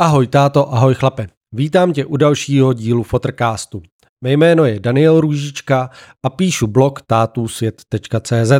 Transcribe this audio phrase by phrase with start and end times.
[0.00, 1.26] Ahoj táto, ahoj chlape.
[1.52, 3.82] Vítám tě u dalšího dílu Fotrcastu.
[4.24, 5.90] Mé jméno je Daniel Růžička
[6.22, 8.52] a píšu blog tátusvět.cz,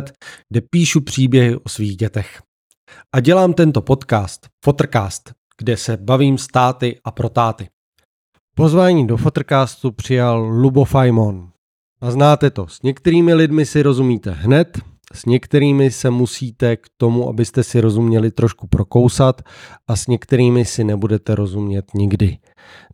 [0.49, 2.41] kde píšu příběhy o svých dětech.
[3.15, 7.69] A dělám tento podcast, Fotrcast, kde se bavím s táty a pro táty.
[8.55, 11.49] Pozvání do Fotrcastu přijal Lubo Fajmon.
[12.01, 14.79] A znáte to, s některými lidmi si rozumíte hned,
[15.13, 19.41] s některými se musíte k tomu, abyste si rozuměli trošku prokousat
[19.87, 22.37] a s některými si nebudete rozumět nikdy.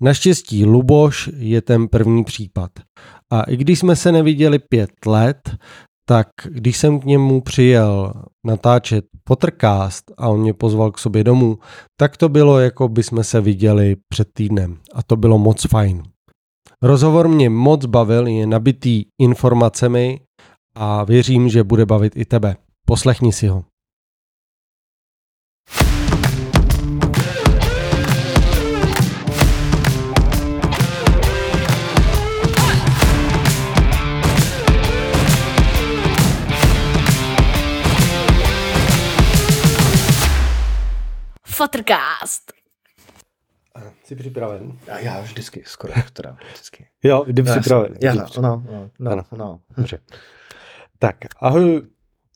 [0.02, 2.72] Naštěstí Luboš je ten první případ.
[3.32, 5.56] A i když jsme se neviděli pět let,
[6.08, 8.14] tak když jsem k němu přijel
[8.46, 11.58] natáčet Pottercast a on mě pozval k sobě domů,
[12.00, 16.04] tak to bylo jako by jsme se viděli před týdnem a to bylo moc fajn.
[16.82, 20.20] Rozhovor mě moc bavil, je nabitý informacemi
[20.76, 22.56] a věřím, že bude bavit i tebe.
[22.86, 23.66] Poslechni si ho.
[41.48, 42.52] Fotrcast.
[44.04, 44.80] Jsi připraven?
[44.92, 46.88] A já vždycky, skoro teda vždycky.
[47.04, 47.88] Jo, jdi Já připraven.
[47.94, 48.64] jsem- Já, no, připraven.
[48.72, 49.24] no, no, Ano.
[49.32, 49.60] no, no.
[49.78, 50.00] Dobře.
[51.00, 51.82] Tak, ahoj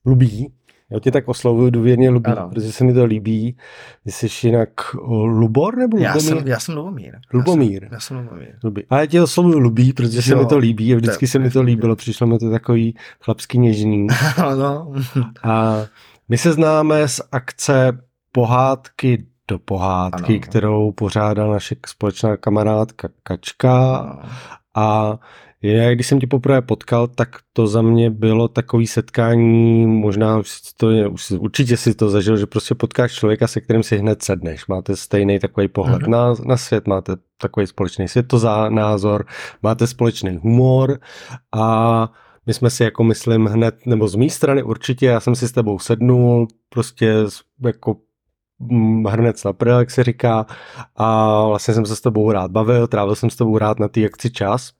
[0.05, 0.53] Lubí.
[0.91, 2.49] Já tě tak oslovuju důvěrně Lubí, Ano.
[2.49, 3.57] protože se mi to líbí.
[4.03, 4.69] Ty jsi jinak
[5.23, 6.37] Lubor nebo Já Lubomír?
[6.37, 7.13] jsem, já jsem Lubomír.
[7.13, 7.81] Já Lubomír.
[7.83, 8.55] jsem, já jsem Lubomír.
[8.63, 8.83] Lubí.
[8.89, 10.37] A já tě oslovuju Lubí, protože se Jo.
[10.39, 11.95] mi to líbí a vždycky To- se mi to líbilo.
[11.95, 14.07] Přišlo mi to takový chlapský něžný.
[14.57, 14.93] no,
[15.43, 15.75] A
[16.29, 17.99] my se známe z akce
[18.31, 20.41] Pohádky do pohádky, Ano.
[20.41, 23.69] kterou pořádala naše společná kamarádka Kačka.
[24.23, 24.29] no.
[24.75, 25.19] A
[25.63, 30.59] já, když jsem tě poprvé potkal, tak to za mě bylo takový setkání, možná už
[30.77, 34.23] to je, už určitě si to zažil, že prostě potkáš člověka, se kterým si hned
[34.23, 34.67] sedneš.
[34.67, 36.11] Máte stejný takový pohled Mhm.
[36.11, 39.25] na, na svět, máte takový společný světozánázor,
[39.63, 40.99] máte společný humor
[41.51, 42.09] a
[42.45, 45.51] my jsme si jako myslím hned, nebo z mé strany určitě, já jsem si s
[45.51, 47.13] tebou sednul, prostě
[47.65, 47.95] jako
[48.59, 50.45] mm, hrnec na prdel, jak se říká,
[50.95, 54.05] a vlastně jsem se s tebou rád bavil, trávil jsem s tebou rád na té
[54.05, 54.71] akci čas.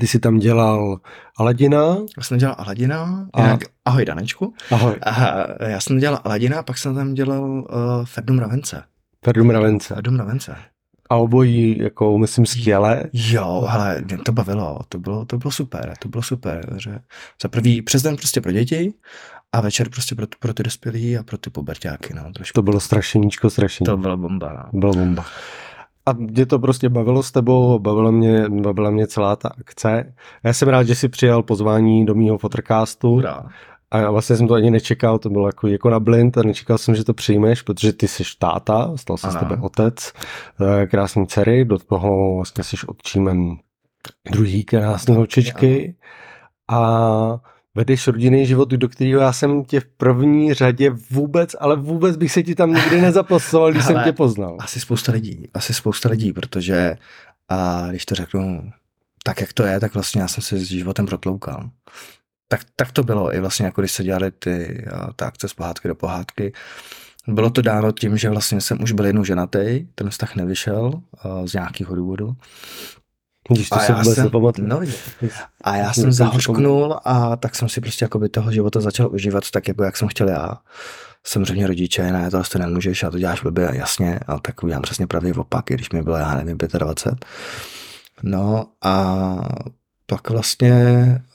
[0.00, 1.00] Ty jsi tam dělal
[1.38, 1.96] Aladina.
[2.16, 4.54] Já jsem dělal Aladina, A- jinak, ahoj Danečku.
[4.70, 4.96] Ahoj.
[5.02, 7.64] A já jsem dělal Aladina, pak jsem tam dělal uh,
[8.04, 8.82] Ferdum Ravence.
[9.24, 9.94] Ferdu Mravence.
[9.94, 10.56] Ferdum Ravence.
[11.10, 13.02] A obojí, jako myslím, skvěle.
[13.12, 16.98] Jo, ale mě to bavilo, to bylo, to bylo super, to bylo super, že
[17.42, 18.94] za prvý přes den prostě pro děti
[19.52, 22.54] a večer prostě pro, pro ty dospělí a pro ty puberťáky, no, trošku.
[22.54, 23.86] To bylo strašeníčko, strašení.
[23.86, 24.80] to bylo bomba, no.
[24.80, 25.24] Byla bomba.
[26.06, 30.14] A mě to prostě bavilo s tebou, bavila mě, bavila mě celá ta akce.
[30.42, 33.08] Já jsem rád, že jsi přijal pozvání do mýho fotocastu.
[33.08, 33.48] Hurá.
[33.90, 36.78] A já vlastně jsem to ani nečekal, to bylo jako, jako na blind a nečekal
[36.78, 40.12] jsem, že to přijmeš, protože ty jsi táta, stal se z tebe otec,
[40.60, 43.56] eh, krásný dcery, do toho vlastně jsi otčímem
[44.30, 45.96] druhý krásný holčičky
[46.70, 47.40] a
[47.74, 52.32] vedeš rodinný život, do kterého já jsem tě v první řadě vůbec, ale vůbec bych
[52.32, 54.56] se ti tam nikdy nezapasoval, když jsem tě poznal.
[54.60, 56.96] Asi spousta lidí, asi spousta lidí, protože
[57.48, 58.70] a když to řeknu
[59.22, 61.70] tak, jak to je, tak vlastně já jsem se s životem protloukal.
[62.48, 64.84] Tak, tak to bylo i vlastně, jako když se dělali ty
[65.16, 66.52] ta akce z pohádky do pohádky.
[67.28, 70.92] Bylo to dáno tím, že vlastně jsem už byl jednou ženatý, ten vztah nevyšel
[71.44, 72.36] z nějakého důvodu.
[73.48, 74.68] Když to A se já vůbec jsem- nepamatuju.
[74.68, 74.80] no,
[75.64, 79.50] A já jsem to zahořknul a tak jsem si prostě jakoby toho života začal užívat
[79.50, 80.54] tak, jako jak jsem chtěl já.
[81.26, 85.06] Samozřejmě rodiče, ne, to to nemůžeš a to děláš blbě, jasně, a tak udělám přesně
[85.06, 87.24] pravý opak, i když mi bylo, já nevím, 25.
[88.22, 89.36] No a
[90.06, 90.72] pak vlastně,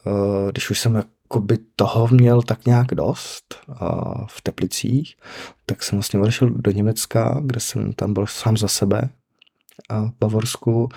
[0.08, 3.74] eh, když už jsem jakoby toho měl tak nějak dost eh,
[4.28, 5.16] v Teplicích,
[5.66, 9.02] tak jsem vlastně odešel do Německa, kde jsem tam byl sám za sebe
[9.90, 10.90] v Bavorsku.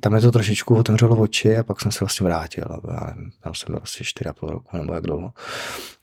[0.00, 2.64] Tam je to trošičku otevřelo oči a pak jsem se vlastně vrátil.
[2.88, 5.32] Já nevím, tam jsem byl asi 4,5 roku nebo jak dlouho.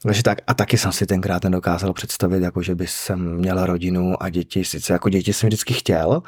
[0.04, 4.24] Takže tak, a taky jsem si tenkrát nedokázal představit, jako že by jsem měl rodinu
[4.24, 4.66] a děti.
[4.66, 6.22] Sice jako děti jsem vždycky chtěl,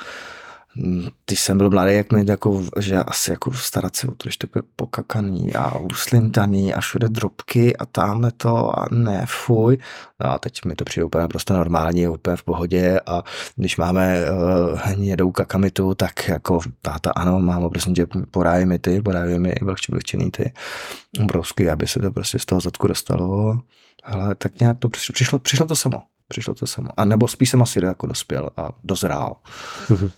[1.26, 4.38] když jsem byl mladý, jak mi jako, že asi jako starat se o to, že
[4.38, 9.78] to bude pokakaný a uslintaný a všude drobky a tamhle to a ne, fuj.
[10.20, 13.24] No a teď mi to přijde úplně prostě normální, úplně v pohodě a
[13.56, 19.02] když máme uh, hnědou kakamitu, tak jako táta ano, mámo, prosím tě, poráj mi ty,
[19.02, 20.54] poráj mi vlhč, vlhčený ty
[21.24, 23.60] obrovský, aby se to prostě z toho zadku dostalo.
[24.04, 26.02] Ale tak nějak to přišlo, přišlo, přišlo to samo.
[26.28, 26.90] Přišlo to samo.
[26.98, 29.36] A nebo spíš jsem asi jako dospěl a dozrál.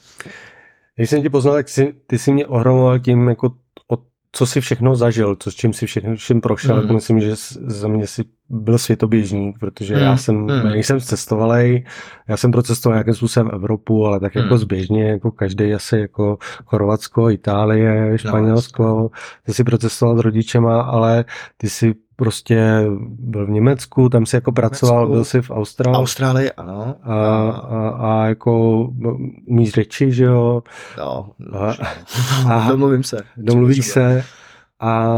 [1.02, 3.52] Když jsem tě poznal, tak jsi, ty jsi mě ohromoval tím jako
[3.88, 4.00] od
[4.32, 6.94] co si všechno zažil, co s čím si všechno všem prošel, mm.
[6.94, 10.02] myslím, že za mě si byl světoběžník, protože mm.
[10.02, 10.64] já jsem, mm.
[10.64, 11.86] nejsem cestovalej,
[12.28, 14.42] já jsem procestoval nějakým způsobem Evropu, ale tak mm.
[14.42, 19.10] jako zběžně, jako každý asi jako Chorvatsko, Itálie, Španělsko, no,
[19.46, 21.26] ty si procestoval s rodičema, ale
[21.58, 22.86] ty si prostě
[23.20, 25.98] byl v Německu, tam si jako pracoval, Německu, byl si v Austrálii.
[25.98, 26.96] Austrálii, ano.
[27.04, 27.16] A,
[27.50, 28.80] a, a jako
[29.48, 30.64] umíš řeči, že jo?
[30.98, 31.74] No, a,
[32.54, 33.18] a, domluvím se.
[33.38, 34.24] Domluvíš se
[34.80, 35.14] a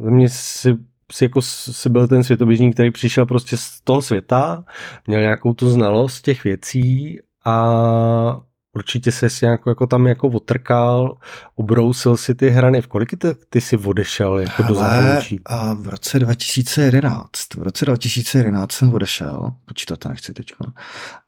[0.00, 0.76] mě si
[1.12, 4.64] si jako si byl ten světoběžník, který přišel prostě z toho světa,
[5.06, 8.40] měl nějakou tu znalost těch věcí a
[8.74, 11.16] určitě se si jako, jako tam jako otrkal,
[11.54, 12.82] obrousil si ty hrany.
[12.82, 15.40] V kolik ty, ty jsi odešel jako do zahraničí?
[15.44, 17.54] A v roce 2011.
[17.54, 20.52] V roce 2011 jsem odešel, počítat to nechci teď,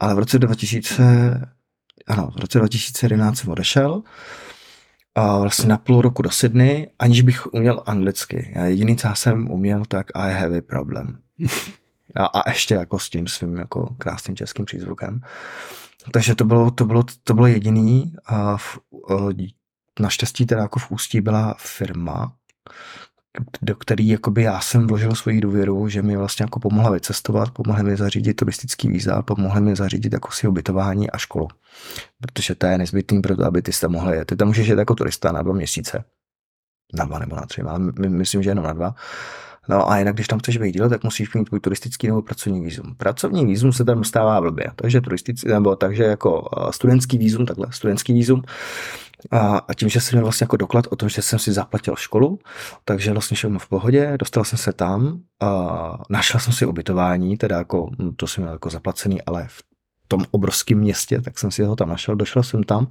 [0.00, 1.40] ale v roce 2000,
[2.06, 4.02] ano, v roce 2011 jsem odešel
[5.14, 8.52] a vlastně na půl roku do Sydney, aniž bych uměl anglicky.
[8.56, 11.18] Já jediný, co jsem uměl, tak I have a problem.
[12.16, 15.20] A, a ještě jako s tím svým jako krásným českým přízvukem.
[16.12, 18.14] Takže to bylo, to bylo, to bylo jediný.
[18.26, 18.78] A v,
[20.00, 22.32] naštěstí teda jako v Ústí byla firma,
[23.62, 27.82] do který jakoby já jsem vložil svoji důvěru, že mi vlastně jako pomohla vycestovat, pomohla
[27.82, 31.48] mi zařídit turistický víza, pomohla mi zařídit jako si ubytování a školu.
[32.20, 34.24] Protože to je nezbytný pro to, aby ty tam mohli jet.
[34.24, 36.04] Ty tam můžeš jet jako turista na dva měsíce.
[36.94, 37.78] Na dva nebo na tři, ale
[38.08, 38.94] myslím, že jenom na dva.
[39.68, 42.60] No a jinak, když tam chceš být díl, tak musíš mít tvůj turistický nebo pracovní
[42.60, 42.94] vízum.
[42.96, 48.12] Pracovní vízum se tam dostává blbě, takže turistický, nebo takže jako studentský vízum, takhle, studentský
[48.12, 48.42] vízum.
[49.30, 51.96] A, a tím, že jsem měl vlastně jako doklad o tom, že jsem si zaplatil
[51.96, 52.38] školu,
[52.84, 57.58] takže vlastně šel v pohodě, dostal jsem se tam, a našel jsem si ubytování, teda
[57.58, 59.62] jako, hm, to jsem měl jako zaplacený, ale v
[60.08, 62.86] tom obrovském městě, tak jsem si ho tam našel, došel jsem tam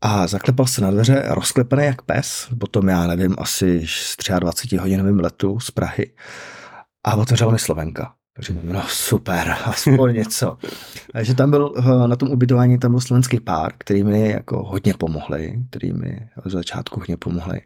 [0.00, 5.20] a zaklepal se na dveře, rozklepený jak pes, potom já nevím, asi z 23 hodinovým
[5.20, 6.12] letu z Prahy
[7.06, 8.14] a otevřela mi Slovenka.
[8.38, 10.58] Takže no super, aspoň něco.
[11.12, 11.74] Takže tam byl,
[12.06, 16.50] na tom ubytování tam byl slovenský pár, který mi jako hodně pomohli, který mi od
[16.52, 17.60] začátku hodně pomohli.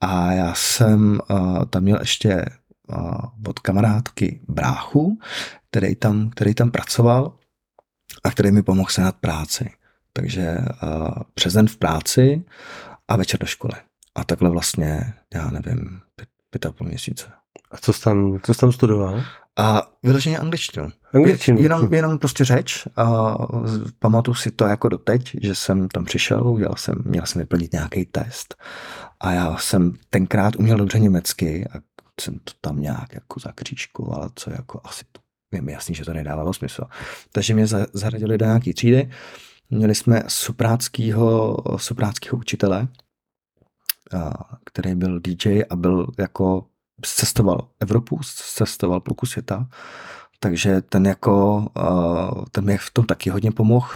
[0.00, 2.44] A já jsem uh, tam měl ještě
[2.88, 5.18] uh, od kamarádky bráchu,
[5.70, 7.32] který tam, který tam pracoval
[8.24, 9.70] a který mi pomohl se nad práci.
[10.16, 12.44] Takže uh, přes den v práci
[13.08, 13.74] a večer do školy.
[14.14, 17.26] A takhle vlastně, já nevím, pět, pět a půl měsíce.
[17.70, 19.22] A co jsi tam, co jsi tam studoval?
[19.58, 20.92] A vyloženě angličtinu.
[21.14, 21.60] Angličtinu.
[21.62, 22.88] Jenom, jenom prostě řeč.
[22.96, 23.36] A
[23.98, 28.04] pamatuju si to jako doteď, že jsem tam přišel, udělal jsem, měl jsem vyplnit nějaký
[28.04, 28.54] test.
[29.20, 31.80] A já jsem tenkrát uměl dobře německy a
[32.20, 35.20] jsem to tam nějak jako zakřížkoval, co jako asi to
[35.52, 36.82] je mi jasný, že to nedávalo smysl.
[37.32, 39.10] Takže mě zaradili do nějaký třídy.
[39.70, 42.88] Měli jsme supráckýho, supráckýho učitele,
[44.64, 46.66] který byl DJ a byl jako
[47.02, 48.20] cestoval Evropu,
[48.54, 49.68] cestoval půlku světa,
[50.40, 51.66] takže ten jako,
[52.52, 53.88] ten mi v tom taky hodně pomohl,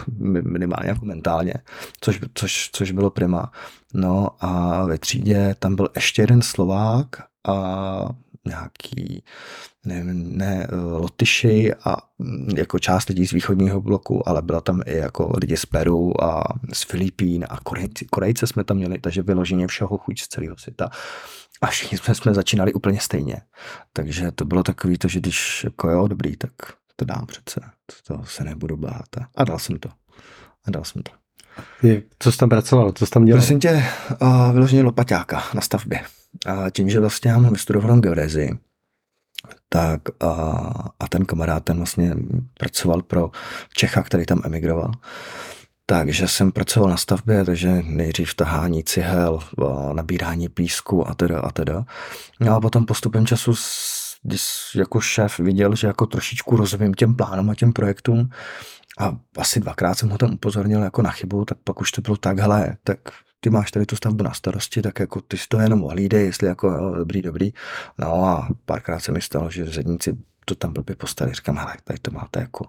[0.43, 1.53] minimálně jako mentálně,
[2.01, 3.51] což, což, což bylo prima.
[3.93, 7.07] No a ve třídě tam byl ještě jeden Slovák
[7.47, 8.09] a
[8.45, 9.23] nějaký
[9.85, 10.67] ne, ne
[10.99, 11.97] Lotyši a
[12.55, 16.43] jako část lidí z východního bloku, ale byla tam i jako lidi z Peru a
[16.73, 20.89] z Filipín a Korejci, Korejce jsme tam měli, takže vyloženě všeho chuť z celého světa.
[21.61, 23.35] A všichni jsme, jsme začínali úplně stejně.
[23.93, 26.51] Takže to bylo takový to, že když jako jo, dobrý, tak
[26.95, 27.61] to dám přece.
[28.07, 29.07] To se nebudu bát.
[29.35, 29.89] A dal jsem to.
[30.65, 31.11] A dal jsem to.
[32.19, 32.91] Co jsi tam pracoval?
[32.91, 33.41] Co jsi tam dělal?
[33.41, 33.85] Prosím tě,
[34.21, 36.01] uh, vyloženě lopaťáka na stavbě.
[36.45, 38.49] A tím, že vlastně já mám vystudovanou geodezi,
[39.73, 40.31] tak a,
[40.99, 42.15] a ten kamarád ten vlastně
[42.59, 43.31] pracoval pro
[43.73, 44.91] Čecha, který tam emigroval.
[45.85, 49.39] Takže jsem pracoval na stavbě, takže nejdřív tahání cihel,
[49.93, 51.85] nabírání písku a teda a teda.
[52.39, 53.53] No a potom postupem času
[54.23, 54.41] když
[54.75, 58.29] jako šéf viděl, že jako trošičku rozumím těm plánům a těm projektům
[58.99, 62.17] a asi dvakrát jsem ho tam upozornil jako na chybu, tak pak už to bylo
[62.17, 62.99] tak, hele, tak
[63.43, 66.47] ty máš tady tu stavbu na starosti, tak jako ty si to jenom ohlídej, jestli
[66.47, 67.53] jako jo, dobrý, dobrý.
[67.97, 71.35] No a párkrát se mi stalo, že zedníci to tam blbě postavili.
[71.35, 72.65] Říkám, hele, tady to máte jako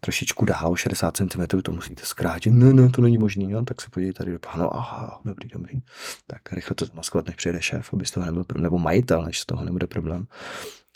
[0.00, 2.50] trošičku dál, 60 cm, to musíte zkrátit.
[2.50, 3.64] Ne, ne, to není možný, jo?
[3.64, 4.76] tak se podívej tady do plánu.
[4.76, 5.80] Aha, dobrý, dobrý.
[6.26, 9.40] Tak rychle to zmaskovat, než přijede šéf, aby z toho nebyl problém, nebo majitel, než
[9.40, 10.26] z toho nebude problém.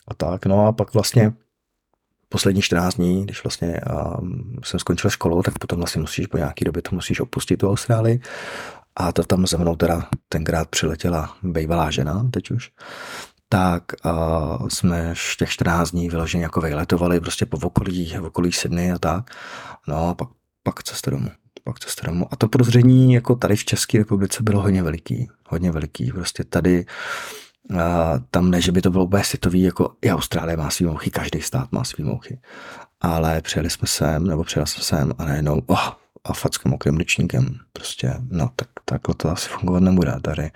[0.09, 1.33] A tak, no a pak vlastně
[2.29, 3.81] poslední 14 dní, když vlastně
[4.21, 7.71] um, jsem skončil školu, tak potom vlastně musíš po nějaký době to musíš opustit tu
[7.71, 8.21] Austrálii
[9.01, 12.71] a to tam se mnou teda tenkrát přiletěla bývalá žena, teď už,
[13.49, 18.93] tak uh, jsme těch 14 dní vyloženě jako vyletovali prostě po okolí, v okolí Sydney
[18.93, 19.31] a tak.
[19.89, 20.29] No a pak,
[20.63, 21.29] pak cesta domů.
[21.65, 22.27] Pak cesta domů.
[22.31, 25.29] A to podozření jako tady v České republice bylo hodně veliký.
[25.49, 26.13] Hodně veliký.
[26.13, 26.87] Prostě tady
[27.79, 31.11] a tam ne, že by to bylo úplně světový, jako i Austrálie má svý mouchy,
[31.11, 32.41] každý stát má svý mouchy.
[33.01, 35.91] Ale přijeli jsme sem, nebo přijel jsem sem a najednou, oh,
[36.25, 37.59] a fackým mokrým ručníkem.
[37.73, 40.15] Prostě, no, tak, takhle to asi fungovat nebude.
[40.23, 40.51] Tady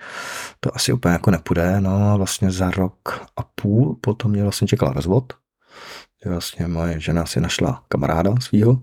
[0.59, 1.81] to asi úplně jako nepůjde.
[1.81, 5.33] No a vlastně za rok a půl potom mě vlastně čekal rozvod.
[6.25, 8.81] Vlastně moje žena si našla kamaráda svýho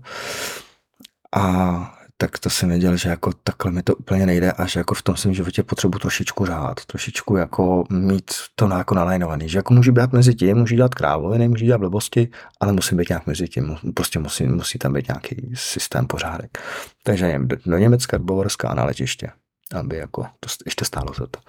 [1.35, 4.95] a tak to jsem věděl, že jako takhle mi to úplně nejde a že jako
[4.95, 9.73] v tom svém životě potřebuji trošičku řád, trošičku jako mít to jako nalajnovaný, že jako
[9.73, 12.29] můžu být mezi tím, můžu dělat krávoviny, můžu dělat blbosti,
[12.59, 16.57] ale musím být nějak mezi tím, prostě musí, musí tam být nějaký systém pořádek.
[17.03, 19.31] Takže do Německa, do Bavorska na letiště,
[19.75, 21.39] aby jako to ještě stálo za to.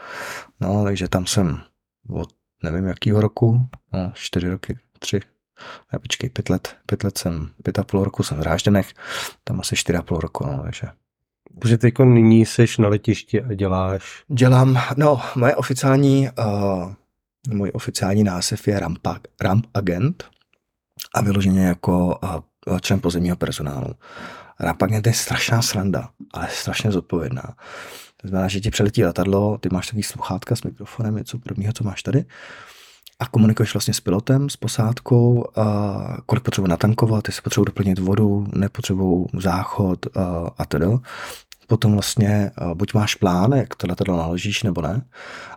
[0.60, 1.60] No, takže tam jsem
[2.08, 2.28] od
[2.62, 3.60] nevím jakýho roku,
[3.92, 5.20] no, čtyři roky, tři,
[5.92, 8.92] já počkej, pět let, pět let jsem, pět a půl roku jsem v Rážděnech,
[9.44, 10.88] tam asi čtyři a půl roku, no, takže.
[11.60, 14.24] Takže ty jako nyní seš na letišti a děláš?
[14.28, 16.92] Dělám, no, moje oficiální, uh,
[17.48, 19.08] můj oficiální název je ramp,
[19.40, 20.24] ramp agent
[21.14, 22.18] a vyloženě jako
[22.66, 23.94] uh, člen pozemního personálu.
[24.60, 27.54] Ramp agent je strašná sranda, ale strašně zodpovědná.
[28.16, 31.84] To znamená, že ti přeletí letadlo, ty máš takový sluchátka s mikrofonem, něco podobného, co
[31.84, 32.24] máš tady
[33.18, 38.46] a komunikuješ vlastně s pilotem, s posádkou, a kolik potřebuji natankovat, jestli potřebuji doplnit vodu,
[38.54, 40.86] nepotřebuji záchod a, a tedy
[41.66, 45.02] potom vlastně buď máš plán, jak to letadlo naložíš, nebo ne.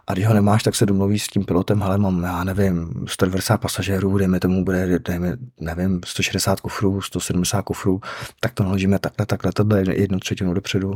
[0.08, 3.58] A když ho nemáš, tak se domluvíš s tím pilotem, ale mám, já nevím, 190
[3.58, 8.02] pasažérů, dejme tomu, bude, dejme, nevím, 160 kufrů, 170 kufrů,
[8.40, 10.94] tak to naložíme takhle, takhle, tohle jednu třetinu dopředu.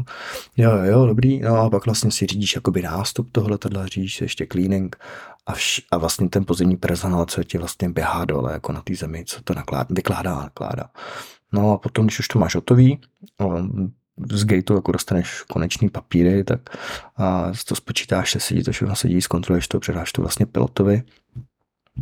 [0.57, 4.47] Jo, jo, dobrý, no a pak vlastně si řídíš jakoby nástup toho letadla, řídíš ještě
[4.51, 4.95] cleaning
[5.45, 8.95] a, vš, a vlastně ten pozemní personál, co ti vlastně běhá dole, jako na té
[8.95, 10.89] zemi, co to nakládá, vykládá a nakládá.
[11.51, 13.01] No a potom, když už to máš hotový,
[14.31, 16.77] z gateu jako dostaneš konečný papíry, tak
[17.17, 21.03] a to spočítáš, se sedí, to všechno sedí, zkontroluješ to, předáš to vlastně pilotovi,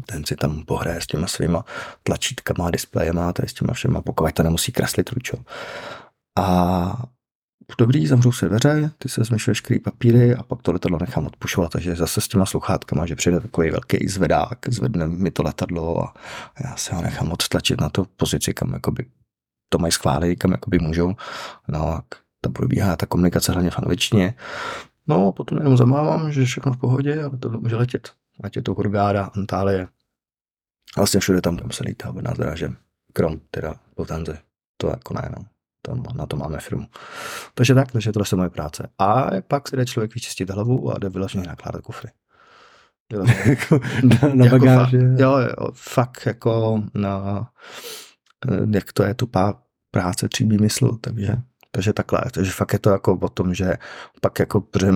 [0.05, 1.65] ten si tam pohraje s těma svýma
[2.03, 5.37] tlačítkama, displejema, je s těma všema, pokud to nemusí kreslit ručo.
[6.35, 7.03] A
[7.77, 11.71] dobrý, zamřou se dveře, ty se zmyš veškerý papíry a pak to letadlo nechám odpušovat,
[11.71, 16.13] takže zase s těma sluchátkama, že přijde takový velký zvedák, zvedne mi to letadlo a
[16.63, 19.05] já se ho nechám odtlačit na to pozici, kam jakoby
[19.69, 21.15] to mají schválit, kam jakoby můžou.
[21.67, 22.03] No a
[22.41, 24.33] ta probíhá ta komunikace hlavně v angličtině.
[25.07, 28.11] No a potom jenom zamávám, že všechno v pohodě a to může letět.
[28.43, 29.87] Ať je to Hurgáda, Antálie.
[30.97, 32.71] Vlastně všude tam, tam se lítá na dráže.
[33.13, 34.33] Krom teda Lufthansa.
[34.77, 35.45] To jako ne, no.
[35.81, 36.85] Tam, na to máme firmu.
[37.53, 38.89] Takže tak, takže tohle je moje práce.
[38.99, 42.09] A pak si jde člověk vyčistit hlavu a jde vyloženě nakládat kufry.
[43.45, 44.99] jako, na, na jako bagáže.
[44.99, 47.47] Fakt, jo, jo, fakt jako na,
[48.47, 49.29] Eh, jak to je tu
[49.91, 51.37] práce tří mysl, takže,
[51.71, 52.21] takže takhle.
[52.33, 53.73] Takže fakt je to jako o tom, že
[54.21, 54.91] pak jako, protože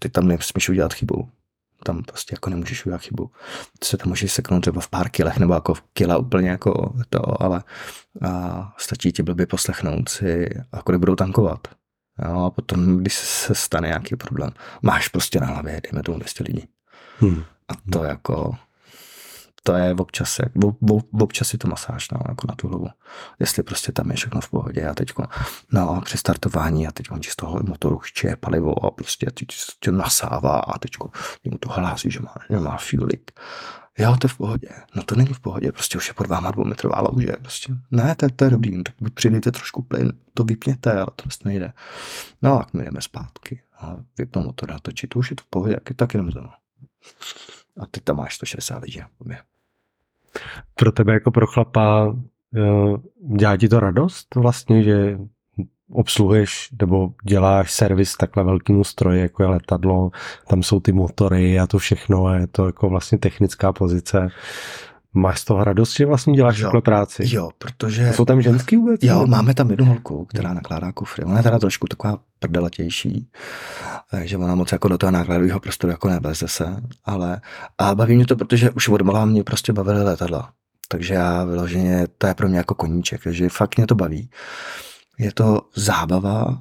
[0.00, 1.28] ty tam nesmíš udělat chybu.
[1.84, 3.30] Tam prostě jako nemůžeš udělat chybu.
[3.78, 6.94] Ty se tam můžeš seknout třeba v pár kilech nebo jako v kila úplně jako
[7.10, 7.62] to, ale
[8.22, 11.68] a stačí ti blbě poslechnout si, jako budou tankovat.
[12.28, 14.50] Jo, a potom, když se stane nějaký problém,
[14.82, 16.68] máš prostě na hlavě, dejme tomu 200 lidí.
[17.18, 17.42] Hmm.
[17.68, 18.56] A to jako,
[19.62, 20.40] to je občas,
[21.12, 22.88] občas je to masáž, no, jako na tu hlavu.
[23.40, 25.12] Jestli prostě tam je všechno v pohodě a teď
[25.72, 29.26] no, při startování a teď on z toho motoru chče palivo a prostě
[29.80, 30.90] tě nasává a teď
[31.44, 33.30] mu to hlásí, že má, že má fuelik.
[33.98, 34.68] Jo, to je v pohodě.
[34.96, 37.32] No to není v pohodě, prostě už je pod váma dvoumetrová louže.
[37.40, 37.72] Prostě.
[37.90, 41.72] Ne, to, to je dobrý, tak přidejte trošku plyn, to vypněte, ale to vlastně nejde.
[42.42, 45.46] No a my jdeme zpátky a vypnu motor a točit, to už je to v
[45.46, 46.40] pohodě, taky, tak jenom za
[47.80, 49.00] A ty tam máš 160 lidí.
[50.74, 52.16] Pro tebe jako pro chlapa
[52.56, 52.60] eh,
[53.36, 55.18] dělá ti to radost vlastně, že
[55.92, 60.10] obsluhuješ nebo děláš servis takhle velkému stroji, jako je letadlo,
[60.48, 64.28] tam jsou ty motory a to všechno a je to jako vlastně technická pozice.
[65.14, 67.22] Máš z toho radost, že vlastně děláš jo, takhle práci?
[67.26, 68.12] Jo, protože...
[68.12, 69.02] Jsou tam ženský vůbec?
[69.02, 71.24] Jo, máme tam jednu holku, která nakládá kufry.
[71.24, 73.28] Ona je teda trošku taková prdelatější,
[74.10, 77.40] takže ona moc jako do toho nákladového prostoru jako nevleze se, ale
[77.78, 80.50] a baví mě to, protože už od malá mě prostě bavily letadla.
[80.88, 84.30] Takže já vyloženě, to je pro mě jako koníček, takže fakt mě to baví.
[85.18, 86.58] Je to zábava,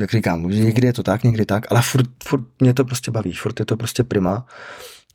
[0.00, 3.32] jak říkám, někdy je to tak, někdy tak, ale furt, furt mě to prostě baví,
[3.32, 4.46] furt je to prostě prima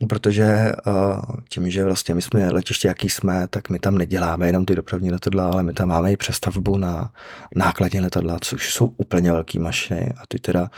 [0.10, 4.66] protože uh, tím, že vlastně my jsme letiště, jaký jsme, tak my tam neděláme jenom
[4.66, 7.14] ty dopravní letadla, ale my tam máme i přestavbu na
[7.56, 10.14] nákladní letadla, což jsou úplně velký mašiny.
[10.18, 10.70] A ty teda,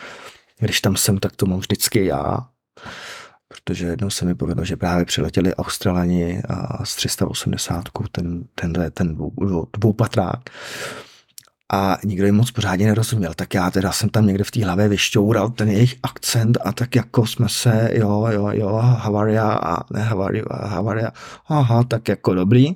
[0.60, 2.38] když tam jsem, tak to mám vždycky já,
[3.48, 9.16] protože jednou se mi povedlo, že právě přiletěli Australani a z 380, ten, tenhle, ten
[9.16, 9.32] dvou,
[9.78, 10.50] dvoupatrák
[11.74, 13.34] a nikdo jim moc pořádně nerozuměl.
[13.34, 16.96] Tak já teda jsem tam někde v té hlavě vyšťoural ten jejich akcent a tak
[16.96, 21.12] jako jsme se, jo, jo, jo, Havaria a ne Havaria, Havaria,
[21.48, 22.76] aha, tak jako dobrý.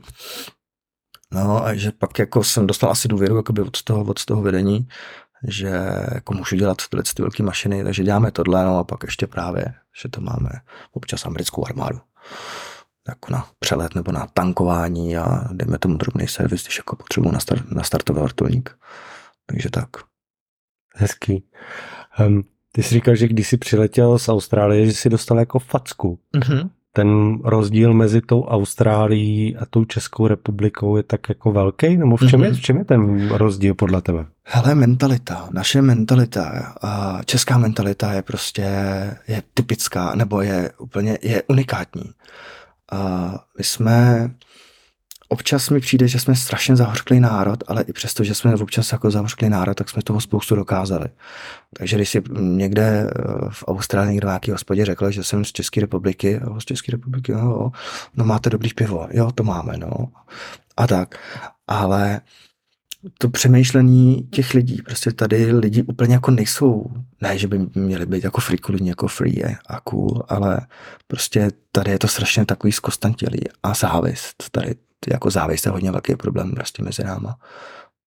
[1.33, 4.88] No a že pak jako jsem dostal asi důvěru jakoby od toho, od toho vedení,
[5.48, 5.71] že
[6.13, 9.65] jako můžu dělat tyhle ty velké mašiny, takže děláme tohle, no a pak ještě právě,
[10.01, 10.50] že to máme
[10.91, 12.00] občas americkou armádu
[13.08, 17.75] jako na přelet nebo na tankování a dejme tomu drobný servis, když jako potřebuji nastar-
[17.75, 18.77] nastartovat vrtulník.
[19.46, 19.89] Takže tak.
[20.96, 21.43] Hezký.
[22.27, 26.20] Um, ty jsi říkal, že když jsi přiletěl z Austrálie, že jsi dostal jako facku.
[26.36, 26.70] Mm-hmm.
[26.93, 31.98] Ten rozdíl mezi tou Austrálií a tou Českou republikou je tak jako velký?
[31.98, 32.43] Nebo v čem, mm-hmm.
[32.43, 34.25] je, v čem je ten rozdíl podle tebe?
[34.43, 36.74] Hele, mentalita, naše mentalita,
[37.25, 38.62] česká mentalita je prostě
[39.27, 42.03] je typická, nebo je úplně je unikátní.
[42.91, 44.31] A my jsme,
[45.29, 49.12] občas mi přijde, že jsme strašně zahořklý národ, ale i přesto, že jsme občas jako
[49.12, 51.05] zahořklý národ, tak jsme toho spoustu dokázali.
[51.77, 55.81] Takže když si někde eh, v Austrálii někdo nějaký hospodě řekl, že jsem z České
[55.81, 57.71] republiky, z České republiky, no,
[58.15, 60.07] no máte dobrý pivo, jo, to máme, no.
[60.77, 61.15] A tak.
[61.67, 62.21] Ale
[63.17, 66.86] to přemýšlení těch lidí, prostě tady lidi úplně jako nejsou,
[67.22, 70.67] ne, že by měli být jako frikulní, jako free a cool, ale
[71.08, 74.75] prostě tady je to strašně takový zkostantělý a závist, tady
[75.12, 77.39] jako závist je hodně velký problém prostě mezi náma.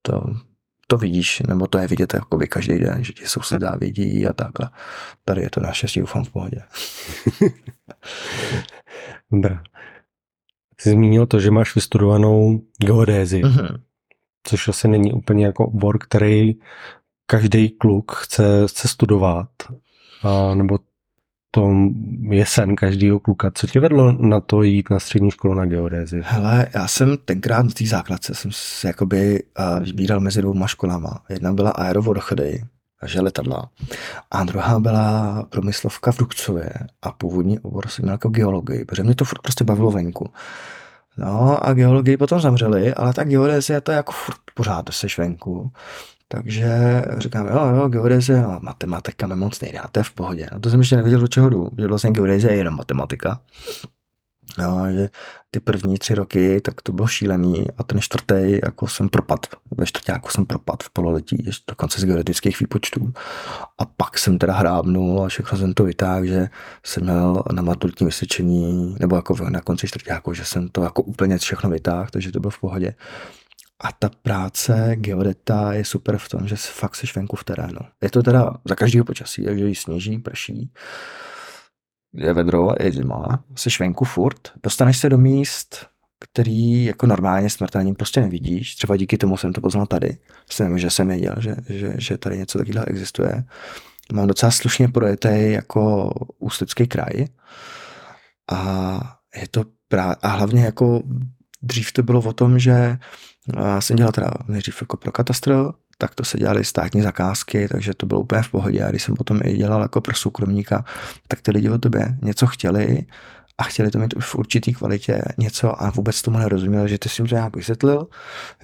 [0.03, 0.25] To,
[0.87, 4.33] to vidíš, nebo to je vidět jako by každý den, že ti sousedá vidí a
[4.33, 4.71] takhle.
[5.25, 6.63] Tady je to naštěstí, doufám v pohodě.
[9.33, 9.63] Dobrá.
[10.81, 13.43] Jsi zmínil to, že máš vystudovanou geodézi.
[13.43, 13.81] Mm-hmm
[14.45, 16.55] což asi není úplně jako obor, který
[17.27, 19.49] každý kluk chce, chce studovat,
[20.23, 20.79] a, nebo
[21.51, 21.71] to
[22.31, 23.51] je sen každého kluka.
[23.55, 26.21] Co tě vedlo na to jít na střední školu na geodézi?
[26.25, 29.43] Hele, já jsem tenkrát v té základce jsem se jakoby
[29.81, 31.25] vybíral mezi dvouma školama.
[31.29, 32.65] Jedna byla aerovodochody,
[33.01, 33.71] takže letadla.
[34.31, 36.73] A druhá byla promyslovka v Dukcově
[37.03, 40.31] a původní obor jsem měl jako geologii, protože mě to furt prostě bavilo venku.
[41.17, 45.73] No a geologii potom zavřeli, ale ta geodezie to jako furt pořád se venku.
[46.29, 50.47] Takže říkám, jo, jo, geodezie, no, matematika mi moc nejde, to je v pohodě.
[50.47, 53.41] A to jsem ještě nevěděl, do čeho jdu, že vlastně geodezie je jenom matematika.
[54.59, 55.09] No, že
[55.51, 59.85] ty první tři roky, tak to bylo šílený a ten čtvrtý, jako jsem propad, ve
[60.09, 63.13] jako jsem propad v pololetí, dokonce z geodetických výpočtů.
[63.79, 66.49] A pak jsem teda hrábnul a všechno jsem to vytáhl, že
[66.85, 71.39] jsem měl na maturitní vysvědčení, nebo jako na konci čtvrtáku, že jsem to jako úplně
[71.39, 72.95] všechno vytáhl, takže to bylo v pohodě.
[73.81, 77.81] A ta práce geodeta je super v tom, že fakt seš venku v terénu.
[78.03, 80.71] Je to teda za každého počasí, takže jí sněží, prší
[82.15, 85.87] je vedro, je zima, jsi venku furt, dostaneš se do míst,
[86.19, 88.75] který jako normálně smrtelně prostě nevidíš.
[88.75, 90.19] Třeba díky tomu jsem to poznal tady.
[90.51, 93.45] Jsem, že jsem věděl, že, že, že tady něco takového existuje.
[94.13, 97.25] Mám docela slušně projetý jako ústecký kraj.
[98.53, 99.01] A
[99.37, 101.03] je to právě, a hlavně jako
[101.63, 102.99] dřív to bylo o tom, že
[103.79, 108.07] jsem dělal teda nejdřív jako pro katastr, tak to se dělaly státní zakázky, takže to
[108.07, 108.85] bylo úplně v pohodě.
[108.85, 110.85] A když jsem potom i dělal jako pro soukromníka,
[111.29, 113.07] tak ty lidi o tobě něco chtěli
[113.59, 117.23] a chtěli to mít v určitý kvalitě něco a vůbec tomu nerozuměli, že ty si
[117.23, 118.07] jim to nějak vysvětlil.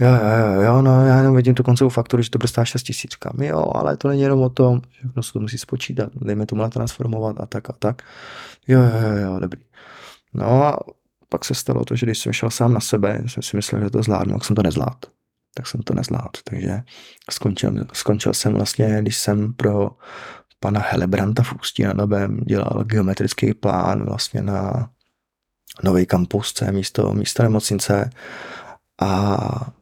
[0.00, 2.82] Jo, jo, jo, jo, no já jenom vidím tu koncovou fakturu, že to stát 6
[2.82, 3.16] tisíc.
[3.40, 7.40] Jo, ale to není jenom o tom, že se to musí spočítat, dejme tomu transformovat
[7.40, 8.02] a tak a tak.
[8.68, 9.60] Jo, jo, jo, jo, dobrý.
[10.34, 10.78] No a
[11.28, 13.90] pak se stalo to, že když jsem šel sám na sebe, jsem si myslel, že
[13.90, 15.19] to zvládnu, tak jsem to nezvládl
[15.54, 16.40] tak jsem to nezvládl.
[16.44, 16.82] Takže
[17.30, 19.90] skončil, skončil jsem vlastně, když jsem pro
[20.60, 24.90] pana Helebranta v Ústí na Nobem dělal geometrický plán vlastně na
[25.82, 28.10] nový kampus, co je místo, místo nemocnice
[29.00, 29.72] a,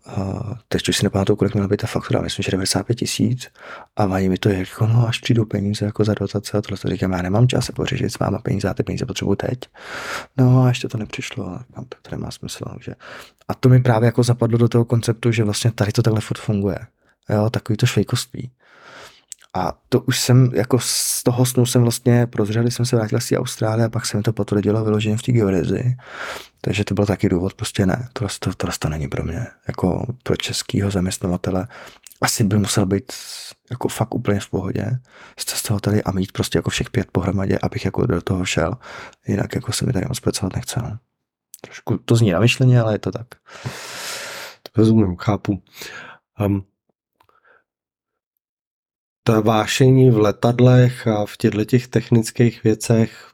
[0.69, 3.49] teď už si nepamatuju, kolik měla být ta faktura, myslím, že 95 tisíc
[3.97, 6.89] a mají mi to jako, no až přijdou peníze jako za dotace a tohle to
[6.89, 9.59] říkám, já nemám čas se pořešit s váma peníze a ty peníze potřebuji teď.
[10.37, 12.65] No a ještě to nepřišlo a říkám, tak to nemá smysl.
[12.81, 12.95] Že...
[13.49, 16.39] A to mi právě jako zapadlo do toho konceptu, že vlastně tady to takhle furt
[16.39, 16.79] funguje.
[17.31, 18.51] Jo, takový to švejkoství.
[19.59, 23.29] A to už jsem, jako z toho snu jsem vlastně prozřel, jsem se vrátil z
[23.29, 25.97] té Austrálie a pak jsem to potvrdilo vyloženě v té geodezi.
[26.61, 29.47] Takže to byl taky důvod, prostě ne, to, to, to, to není pro mě.
[29.69, 31.69] Jako pro českého zaměstnavatele
[32.21, 33.13] asi by musel být
[33.71, 34.99] jako fakt úplně v pohodě
[35.39, 38.75] z tady a mít prostě jako všech pět pohromadě, abych jako do toho šel.
[39.29, 40.81] Jinak jako se mi tady moc pracovat nechce.
[40.83, 40.99] No.
[41.61, 43.27] Trošku to zní na myšlení, ale je to tak.
[44.77, 45.63] Rozumím, chápu.
[46.47, 46.65] Um,
[49.29, 53.31] ta vášení v letadlech a v těchto těch technických věcech,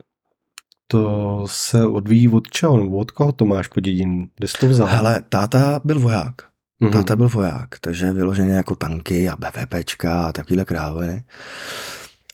[0.87, 2.77] to se odvíjí od čeho?
[2.77, 4.29] Nebo od koho to máš po dědin?
[4.37, 4.87] Kde jsi to vzal?
[4.87, 6.35] Hele, táta byl voják.
[6.83, 6.93] Mm-hmm.
[6.93, 11.23] Táta byl voják, takže vyloženě jako tanky a BVPčka a takovýhle krávy.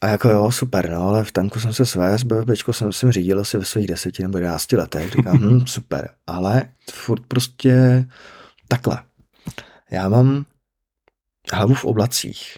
[0.01, 3.13] A jako jo, super, no, ale v tanku jsem se své, s BVPčkou jsem, jsem
[3.13, 5.13] řídil asi ve svých deseti nebo jedenácti letech.
[5.13, 8.05] Říkám, hm, super, ale furt prostě
[8.69, 9.03] takhle.
[9.91, 10.45] Já mám
[11.53, 12.57] hlavu v oblacích.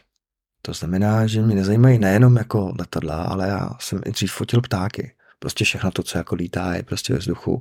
[0.63, 5.13] To znamená, že mě nezajímají nejenom jako letadla, ale já jsem i dřív fotil ptáky.
[5.39, 7.61] Prostě všechno to, co jako lítá, je prostě ve vzduchu.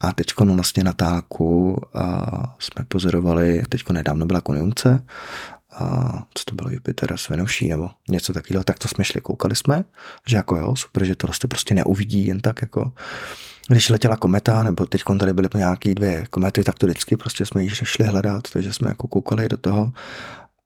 [0.00, 5.04] A teď no vlastně na táku a jsme pozorovali, teď nedávno byla konjunkce,
[5.72, 9.56] a co to bylo, Jupiter s Venuší nebo něco takového, tak to jsme šli, koukali
[9.56, 9.84] jsme,
[10.26, 12.92] že jako jo, super, že to prostě, prostě neuvidí jen tak jako
[13.68, 17.62] když letěla kometa, nebo teď tady byly nějaké dvě komety, tak to vždycky prostě jsme
[17.62, 19.92] již šli hledat, takže jsme jako koukali do toho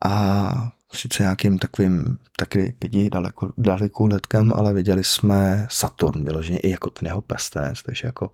[0.04, 6.70] a sice nějakým takovým taky vidí daleko, daleko letkem, ale viděli jsme Saturn vyloženě i
[6.70, 8.30] jako ten jeho prstenec, takže jako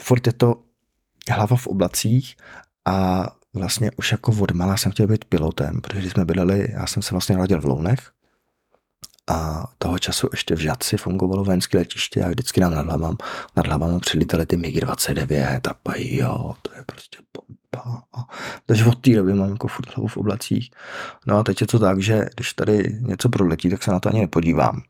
[0.00, 0.62] furt je to
[1.30, 2.36] hlava v oblacích
[2.84, 6.86] a vlastně už jako od malá jsem chtěl být pilotem, protože když jsme bydleli, já
[6.86, 8.12] jsem se vlastně narodil v Lounech
[9.30, 13.16] a toho času ještě v Žadci fungovalo vojenské letiště a vždycky nám nad hlavám,
[13.56, 17.18] nad hlavám přilítali ty MiG-29 a jo, to je prostě
[17.78, 18.28] a,
[18.66, 20.70] takže od té doby mám jako furt hlavu v oblacích.
[21.26, 24.08] No a teď je to tak, že když tady něco proletí, tak se na to
[24.08, 24.82] ani nepodívám.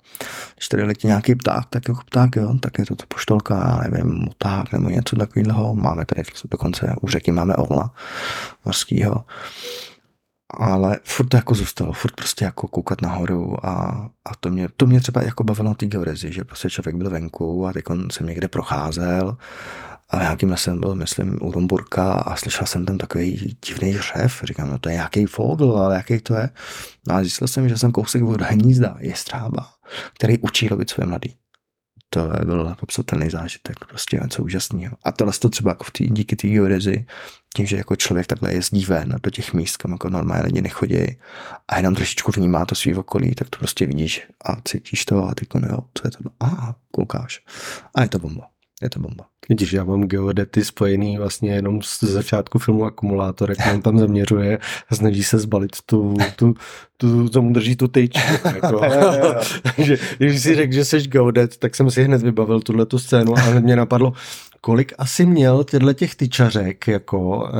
[0.55, 4.15] Když tady letí nějaký pták, tak jako pták, jo, tak je to, to poštolka, nevím,
[4.15, 5.75] muták nebo něco takového.
[5.75, 7.95] Máme tady dokonce u řeky máme orla
[8.65, 9.25] morskýho.
[10.59, 13.73] Ale furt to jako zůstalo, furt prostě jako koukat nahoru a,
[14.25, 17.67] a to, mě, to mě třeba jako bavilo na té že prostě člověk byl venku
[17.67, 19.37] a teď jsem někde procházel
[20.13, 24.41] a nějakým lesem byl, myslím, u Rumburka a slyšel jsem tam takový divný řev.
[24.45, 26.51] Říkám, no to je nějaký fogl, ale jaký to je?
[27.09, 29.71] No a zjistil jsem, že jsem kousek od hnízda, je strába,
[30.15, 31.37] který učí lovit své mladý.
[32.11, 34.97] To byl popsatelný zážitek, prostě něco úžasného.
[35.03, 37.07] A tohle to třeba jako v tý, díky té geodezi,
[37.57, 41.17] tím, že jako člověk takhle jezdí ven do těch míst, kam jako normálně lidi nechodí
[41.69, 45.35] a jenom trošičku vnímá to svý okolí, tak to prostě vidíš a cítíš to a
[45.35, 46.19] ty jo, co je to?
[46.41, 47.45] A koukáš.
[47.95, 48.53] A je to bomba.
[48.83, 49.25] Je to bomba.
[49.49, 54.59] Vidíš, já mám geodety spojený vlastně jenom z začátku filmu Akumulátor, jak on tam zaměřuje
[54.89, 56.55] a snaží se zbalit tu, tu,
[56.97, 58.15] tu tomu drží tu tyč.
[58.55, 58.81] Jako.
[59.77, 63.39] Takže když si řekl, že jsi geodet, tak jsem si hned vybavil tuhle tu scénu
[63.39, 64.13] a mě napadlo,
[64.61, 67.51] kolik asi měl těchto těch tyčařek, jako,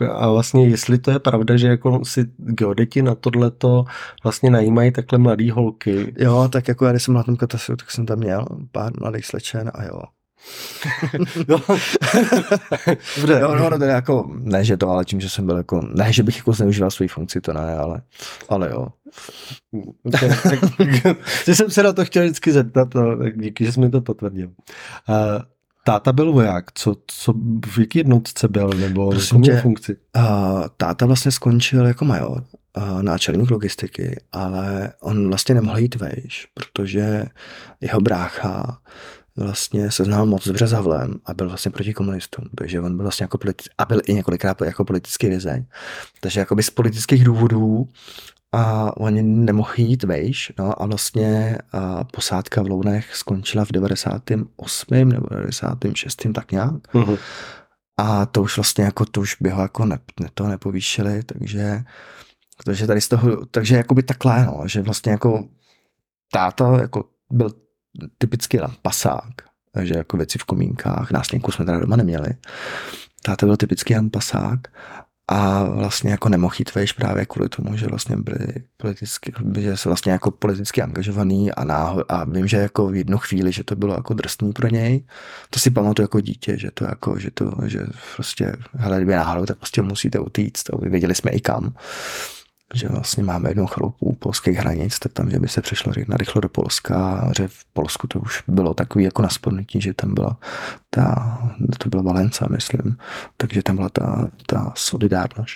[0.00, 3.84] eh, a vlastně jestli to je pravda, že jako si geodeti na tohleto
[4.24, 6.14] vlastně najímají takhle mladý holky.
[6.18, 9.26] Jo, tak jako já když jsem na tom katastru, tak jsem tam měl pár mladých
[9.26, 10.00] slečen a jo,
[11.48, 11.62] no.
[13.40, 16.12] jo, no, no, to jako, ne, že to, ale tím, že jsem byl jako, ne,
[16.12, 18.02] že bych jako zneužíval svoji funkci, to ne, ale,
[18.48, 18.88] ale jo.
[21.46, 24.00] že jsem se na to chtěl vždycky zeptat, no, tak díky, že jsi mi to
[24.00, 24.48] potvrdil.
[24.48, 25.42] Uh,
[25.84, 27.32] táta byl voják, co, co,
[27.66, 29.96] v jaký jednotce byl, nebo v jaké funkci?
[30.16, 30.22] Uh,
[30.76, 32.44] táta vlastně skončil jako major
[32.76, 37.24] uh, náčelník logistiky, ale on vlastně nemohl jít vejš, protože
[37.80, 38.78] jeho brácha
[39.36, 43.04] vlastně se znal moc dobře s Havlem a byl vlastně proti komunistům, takže on byl
[43.04, 45.64] vlastně jako politi- a byl i několikrát jako politický vězeň.
[46.20, 47.88] Takže jakoby z politických důvodů
[48.52, 55.08] a oni nemohli jít vejš, no a vlastně a posádka v Lounech skončila v 98.
[55.08, 56.26] nebo 96.
[56.34, 56.72] tak nějak.
[56.72, 57.18] Uh-huh.
[57.96, 61.84] A to už vlastně jako, to už by ho jako ne, ne, to nepovýšili, takže,
[62.64, 65.48] takže tady z toho, takže jakoby takhle, no, že vlastně jako
[66.32, 67.50] táta jako byl
[68.18, 69.34] typický lampasák,
[69.72, 72.28] takže jako věci v komínkách, nástěnku jsme teda doma neměli.
[73.22, 74.60] Táta byl typický lampasák
[75.28, 79.88] a vlastně jako nemohl jít vejš právě kvůli tomu, že vlastně byli politicky, že se
[79.88, 83.76] vlastně jako politicky angažovaný a, náho, a vím, že jako v jednu chvíli, že to
[83.76, 85.04] bylo jako drsný pro něj.
[85.50, 89.46] To si pamatuju jako dítě, že to jako, že to, že prostě, hele, kdyby náhodou,
[89.46, 90.70] tak prostě musíte utíct.
[90.82, 91.74] Věděli jsme i kam
[92.74, 96.40] že vlastně máme jednu chalupu u polských hranic, tak tam, že by se přešlo rychlo
[96.40, 100.36] do Polska, že v Polsku to už bylo takový jako naspodnutí, že tam byla
[100.90, 101.38] ta,
[101.78, 102.96] to byla Valenca, myslím,
[103.36, 105.54] takže tam byla ta, ta solidárnost.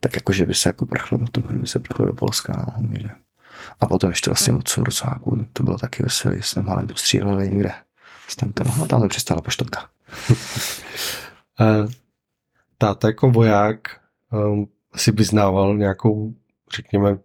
[0.00, 3.08] Tak jako, že by se jako prchlo toho, by se prchlo do Polska, no, že.
[3.80, 7.72] A potom ještě vlastně od Sumrucáku, to bylo taky veselé, jsme malé stříleli někde.
[8.36, 9.88] Tam, to, no, tam to přistala poštovka.
[11.60, 11.88] Eh,
[12.78, 13.78] táta jako voják
[14.94, 16.34] um, si vyznával nějakou
[16.76, 17.18] řekněme,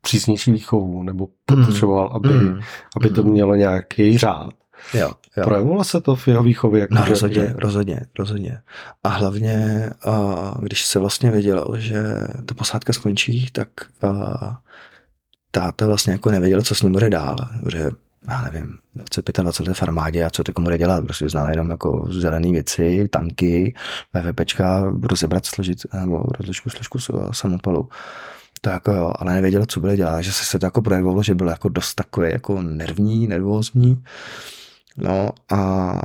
[0.00, 2.60] přísnější výchovu, nebo potřeboval, aby, mm.
[2.96, 4.50] aby to mělo nějaký řád.
[4.94, 5.44] Jo, jo.
[5.44, 6.80] Projevilo se to v jeho výchově?
[6.80, 7.54] Jako no, rozhodně, že...
[7.56, 8.60] rozhodně, rozhodně.
[9.04, 12.02] A hlavně, a když se vlastně věděl, že
[12.46, 13.68] ta posádka skončí, tak
[15.50, 17.36] táta vlastně jako nevěděl, co s ním bude dál.
[17.72, 17.90] Že
[18.28, 21.70] já nevím, 25 20 let v armádě a co ty komu dělat, prostě znala jenom
[21.70, 23.74] jako zelené věci, tanky,
[24.14, 26.98] VVPčka, rozebrat složit, nebo rozličku složku
[27.32, 27.88] samopalu.
[28.60, 31.34] To jako jo, ale nevěděla, co bude dělat, že se, se to jako projevovalo, že
[31.34, 34.04] byl jako dost takový jako nervní, nervózní.
[34.96, 36.00] No a,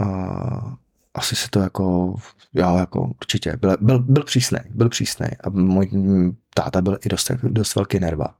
[0.00, 0.76] a
[1.14, 2.14] asi se to jako,
[2.54, 5.90] jo, jako určitě, byl, byl, byl přísný, byl přísný a můj
[6.54, 8.34] táta byl i dost, dost velký nerva,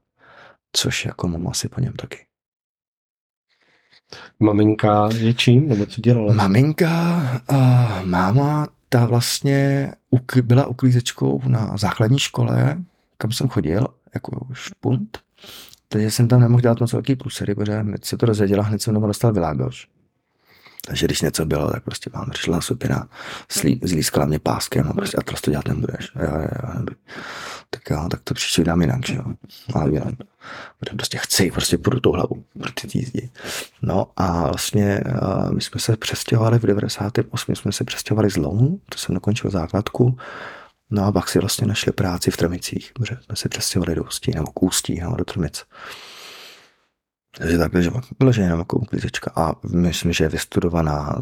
[0.71, 2.25] což jako mám asi po něm taky.
[4.39, 6.33] Maminka je čím, nebo co dělala?
[6.33, 9.91] Maminka, uh, máma, ta vlastně
[10.41, 12.77] byla uklízečkou na základní škole,
[13.17, 15.17] kam jsem chodil, jako špunt.
[15.89, 18.93] Takže jsem tam nemohl dělat moc velký průsery, protože hned se to rozvěděla, hned jsem
[18.93, 19.87] doma dostal vylágoš.
[20.87, 23.07] Takže když něco bylo, tak prostě vám přišla supina,
[23.83, 26.11] zlískala mě páskem a prostě a to to dělat nebudeš.
[26.15, 26.85] Jo, jo, jo.
[27.69, 29.23] Tak jo, tak to příště dám jinak, že jo.
[29.73, 30.13] Ale jinak.
[30.79, 33.29] Protože prostě chci, prostě půjdu tou hlavu, proti ty.
[33.81, 37.55] No a vlastně uh, my jsme se přestěhovali v 98.
[37.55, 40.17] jsme se přestěhovali z Lomu, to jsem dokončil základku.
[40.89, 44.31] No a pak si vlastně našli práci v Trmicích, protože jsme se přestěhovali do Ústí,
[44.35, 45.63] nebo k Ústí, no, do Trmic.
[47.37, 51.21] Takže takhle, že byla že jenom jako uklízečka a myslím, že je vystudovaná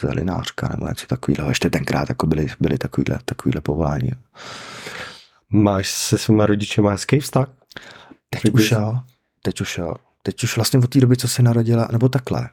[0.00, 1.48] zelinářka nebo něco takového.
[1.48, 4.10] Ještě tenkrát jako byly, byly takovýhle, takovýhle povolání.
[5.50, 7.48] Máš se svýma rodičema hezký vztah?
[8.30, 9.00] Teď už jo,
[9.42, 9.94] teď už jo.
[10.22, 12.50] Teď už vlastně od té doby, co se narodila, nebo takhle.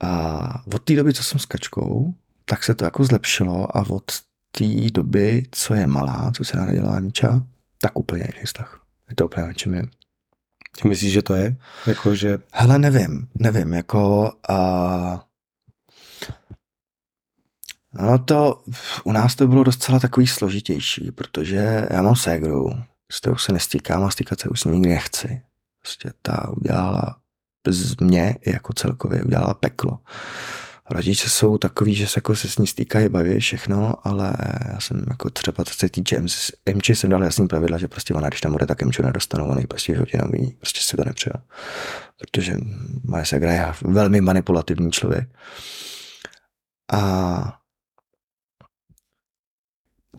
[0.00, 4.04] A od té doby, co jsem s kačkou, tak se to jako zlepšilo a od
[4.50, 7.42] té doby, co je malá, co se narodila Aniča,
[7.80, 8.80] tak úplně jiný vztah.
[9.10, 9.82] Je to úplně čem je.
[10.82, 11.56] Ty myslíš, že to je?
[11.86, 12.38] Jako, že...
[12.52, 15.26] Hele, nevím, nevím, jako a...
[18.00, 18.62] No to,
[19.04, 22.70] u nás to bylo docela takový složitější, protože já mám ségru,
[23.12, 25.42] s kterou se nestýkám a stýkat se už s ní nikdy nechci.
[25.82, 27.16] Prostě ta udělala
[27.68, 29.98] z mě jako celkově udělala peklo
[30.90, 34.32] rodiče jsou takový, že se, jako se s ní stýkají, baví všechno, ale
[34.72, 36.20] já jsem jako třeba, co se týče
[36.74, 39.62] MČ, jsem dal jasný pravidla, že prostě ona, když tam bude, tak MČ nedostanou, ona
[39.68, 41.34] prostě životě neumí, prostě si to nepřeje.
[42.18, 42.56] Protože
[43.04, 45.28] moje segra je velmi manipulativní člověk.
[46.92, 47.58] A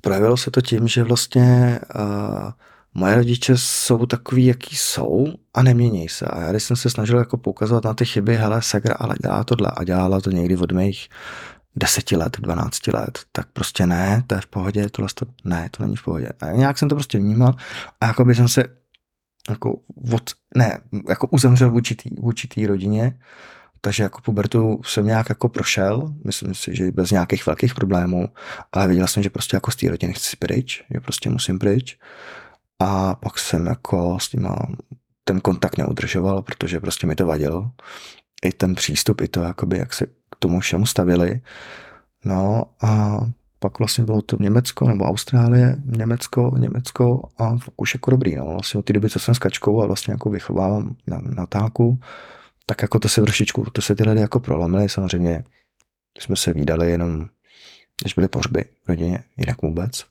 [0.02, 2.52] projevilo se to tím, že vlastně uh,
[2.98, 6.26] moje rodiče jsou takový, jaký jsou a nemění se.
[6.26, 9.44] A já když jsem se snažil jako poukazovat na ty chyby, hele, Segra ale dělá
[9.44, 11.10] tohle a dělala to někdy od mých
[11.76, 15.84] deseti let, 12 let, tak prostě ne, to je v pohodě, tohle to, ne, to
[15.84, 16.30] není v pohodě.
[16.42, 17.56] A nějak jsem to prostě vnímal
[18.02, 18.64] a jako by jsem se
[19.50, 19.80] jako
[20.14, 20.80] od, ne,
[21.10, 23.20] jako uzemřel v určitý, v určitý rodině,
[23.82, 28.30] takže jako pubertu jsem nějak jako prošel, myslím si, že bez nějakých velkých problémů,
[28.72, 31.98] ale viděl jsem, že prostě jako z té rodiny chci pryč, že prostě musím pryč.
[32.80, 34.48] A pak jsem jako s tím
[35.24, 37.72] ten kontakt neudržoval, protože prostě mi to vadilo.
[38.46, 41.42] I ten přístup, i to, jakoby, jak se k tomu všemu stavili.
[42.26, 43.20] No a
[43.60, 48.36] pak vlastně bylo to Německo nebo Austrálie, Německo, Německo a už jako dobrý.
[48.36, 48.46] No.
[48.46, 52.00] Vlastně od té doby, co jsem s kačkou a vlastně jako vychovávám na, na táku,
[52.66, 54.90] tak jako to se trošičku, to se ty lidi jako prolomily.
[54.90, 55.44] Samozřejmě
[56.20, 57.26] jsme se výdali jenom,
[58.02, 60.06] když byly pohřby v rodině, jinak vůbec.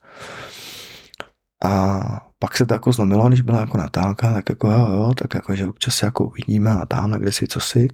[1.66, 2.00] A
[2.38, 5.54] pak se to jako zlomilo, když byla jako natálka, tak jako jo, jo, tak jako,
[5.54, 7.88] že občas se jako uvidíme a tam, kde si, co si.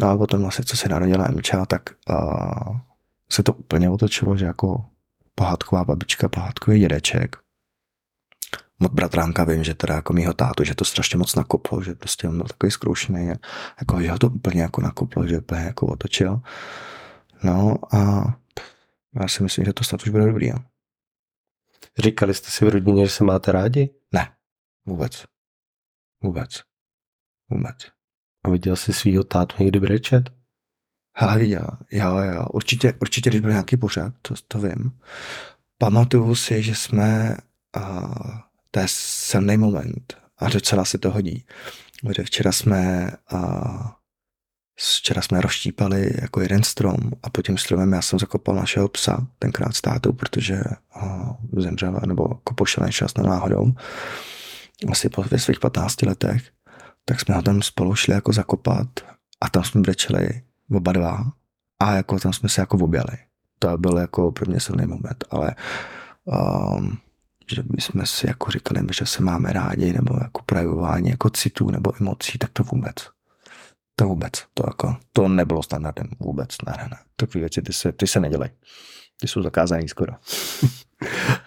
[0.00, 2.76] No a potom vlastně, co se narodila Emča, tak uh,
[3.30, 4.84] se to úplně otočilo, že jako
[5.34, 7.36] pohádková babička, pohádkový dědeček.
[8.80, 12.28] Od bratránka vím, že teda jako mýho tátu, že to strašně moc nakoplo, že prostě
[12.28, 13.32] on byl takový zkroušený,
[13.80, 16.40] jako jeho to úplně jako nakoplo, že úplně jako otočil.
[17.42, 18.24] No a
[19.20, 20.48] já si myslím, že to snad už bude dobrý.
[20.48, 20.56] Jo.
[21.98, 23.90] Říkali jste si v rodině, že se máte rádi?
[24.12, 24.28] Ne,
[24.86, 25.24] vůbec.
[26.22, 26.50] Vůbec.
[27.50, 27.76] Vůbec.
[28.44, 30.30] A viděl jsi svýho tátu někdy brečet?
[31.16, 31.66] Hele, viděl.
[31.90, 32.46] Jo, jo.
[32.52, 35.00] Určitě, určitě, když byl nějaký pořád, to, to vím.
[35.78, 37.36] Pamatuju si, že jsme,
[37.76, 38.38] uh,
[38.70, 41.46] to je silný moment a docela si to hodí.
[42.02, 43.86] Protože včera jsme uh,
[44.78, 49.26] Včera jsme rozštípali jako jeden strom a pod tím stromem já jsem zakopal našeho psa,
[49.38, 53.72] tenkrát s tátou, protože ho zemřel nebo jako pošel nešťastnou náhodou.
[54.90, 56.42] Asi po ve svých 15 letech.
[57.04, 58.88] Tak jsme ho tam spolu šli jako zakopat
[59.40, 61.32] a tam jsme brečeli oba dva
[61.78, 63.18] a jako tam jsme se jako objali.
[63.58, 65.54] To byl jako pro mě silný moment, ale
[66.24, 66.98] um,
[67.50, 71.92] že jsme si jako říkali, že se máme rádi nebo jako projevování jako citů nebo
[72.00, 73.15] emocí, tak to vůbec.
[73.96, 76.96] To vůbec, to jako, to nebylo standardem vůbec, ne, ne, ne.
[77.16, 78.50] Takové věci, ty se, ty se nedělají.
[79.20, 80.12] Ty jsou zakázané skoro.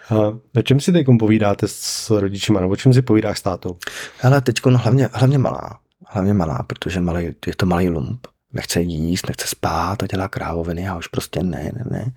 [0.10, 0.16] A
[0.60, 3.78] o čem si teď povídáte s rodičima, nebo o čem si povídáš s tátou?
[4.20, 5.80] Hele, teď no, hlavně, hlavně malá.
[6.08, 8.28] hlavně malá, protože malý, je to malý lump.
[8.54, 12.14] Nechce jíst, nechce spát a dělá krávoviny a už prostě ne, ne, ne.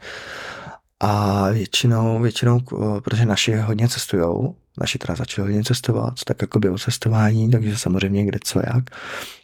[1.01, 2.61] A většinou, většinou,
[3.05, 7.77] protože naši hodně cestujou, naši teda začali hodně cestovat, tak jako by o cestování, takže
[7.79, 8.85] samozřejmě kde co jak,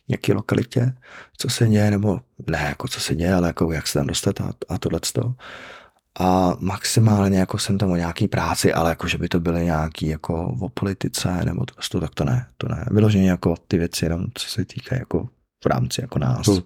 [0.09, 0.95] jaký lokalitě,
[1.39, 4.41] co se děje, nebo ne jako co se děje, ale jako jak se tam dostat
[4.41, 5.35] a, a tohleto.
[6.21, 10.07] A maximálně jako jsem tam o nějaký práci, ale jako, že by to byly nějaký
[10.07, 12.85] jako o politice nebo to, tak to ne, to ne.
[12.91, 15.29] Vyloženě jako ty věci jenom, co se týká jako
[15.65, 16.47] v rámci jako nás.
[16.47, 16.61] Hmm.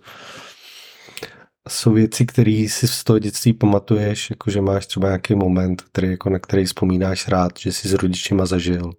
[1.68, 6.10] Jsou věci, které si z toho dětství pamatuješ, jako že máš třeba nějaký moment, který,
[6.10, 8.92] jako na který vzpomínáš rád, že jsi s rodičima zažil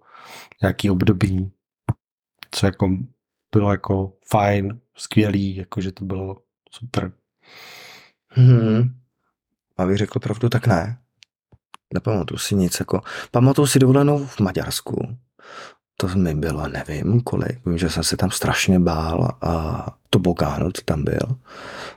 [0.62, 1.52] nějaký období,
[2.50, 2.90] co jako
[3.54, 6.36] bylo jako fajn, skvělý, jako že to bylo
[6.70, 7.12] super.
[8.28, 9.00] Hmm.
[9.78, 10.98] Abych řekl pravdu, tak ne.
[11.94, 12.80] Nepamatuju si nic.
[12.80, 13.00] Jako,
[13.30, 15.16] pamatuju si dovolenou v Maďarsku.
[15.96, 17.66] To mi bylo, nevím kolik.
[17.66, 21.36] Vím, že jsem se tam strašně bál a to bokáno, co tam byl.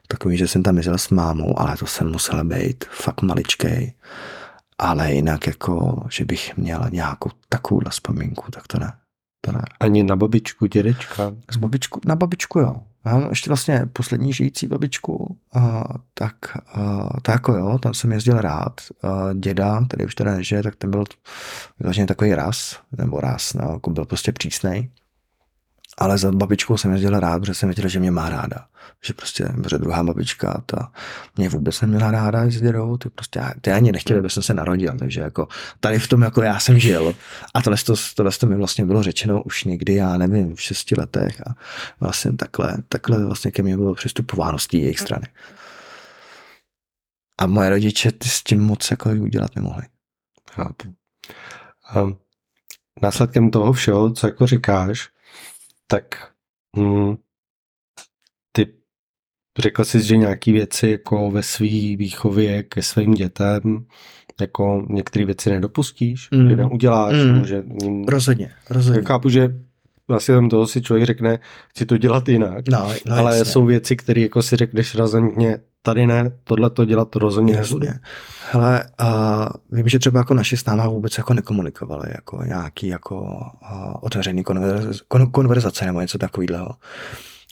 [0.07, 3.93] Takový, že jsem tam jezdil s mámou, ale to jsem musel být fakt maličkej.
[4.77, 8.93] Ale jinak jako, že bych měl nějakou takovouhle vzpomínku, tak to ne.
[9.51, 9.61] Ne.
[9.79, 11.33] Ani na babičku, dědečka?
[11.51, 12.75] Z babičku, na babičku jo.
[13.05, 15.83] Já mám ještě vlastně poslední žijící babičku, a,
[16.13, 16.35] tak
[16.73, 18.81] a, to jako jo, tam jsem jezdil rád.
[19.03, 21.03] A, děda, který už teda nežije, tak ten byl
[21.79, 24.89] vlastně takový ras, nebo ras, no, jako byl prostě přísnej.
[25.97, 28.67] Ale za babičkou jsem jezdil rád, protože jsem věděl, že mě má ráda.
[29.03, 30.91] Že prostě, protože druhá babička, ta
[31.37, 34.97] mě vůbec neměla ráda s dědou, ty prostě, ty ani nechtěli, aby jsem se narodil,
[34.99, 35.47] takže jako
[35.79, 37.15] tady v tom jako já jsem žil.
[37.53, 40.95] A tohle, to, tohle to mi vlastně bylo řečeno už někdy, já nevím, v šesti
[40.97, 41.55] letech a
[41.99, 45.27] vlastně takhle, takhle vlastně ke mně bylo přistupováno z té jejich strany.
[47.37, 49.83] A moje rodiče ty s tím moc jako udělat nemohli.
[50.51, 50.93] Chápu.
[51.95, 52.17] Um,
[53.01, 55.09] následkem toho všeho, co jako říkáš,
[55.87, 56.31] tak
[56.77, 57.15] hmm,
[58.51, 58.73] ty
[59.59, 63.85] řekl jsi, že nějaké věci jako ve své výchově ke svým dětem
[64.41, 66.55] jako některé věci nedopustíš, mm.
[66.55, 67.45] neuděláš, mm.
[67.45, 67.63] že...
[68.07, 69.01] Rozhodně, rozhodně.
[69.01, 69.49] Já chápu, že
[70.07, 73.51] vlastně tam toho si člověk řekne, chci to dělat jinak, no, no, ale jasně.
[73.51, 77.87] jsou věci, které jako si řekneš razantně, tady ne, tohle to dělat rozhodně nebudu.
[78.51, 79.07] Hele, uh,
[79.71, 84.43] vím, že třeba jako naši s náma vůbec jako nekomunikovali, jako nějaký jako uh, otevřený
[84.43, 86.69] konverz, kon, konverzace nebo něco takového.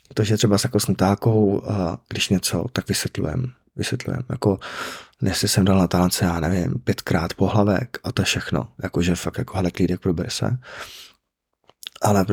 [0.08, 4.60] Protože třeba s jako s natákou, uh, když něco, tak vysvětlujem, vysvětlujem, jako
[5.22, 9.38] jestli jsem dal na tálence, já nevím, pětkrát pohlavek a to je všechno, jakože fakt
[9.38, 10.58] jako hele klídek prober se.
[12.02, 12.26] Ale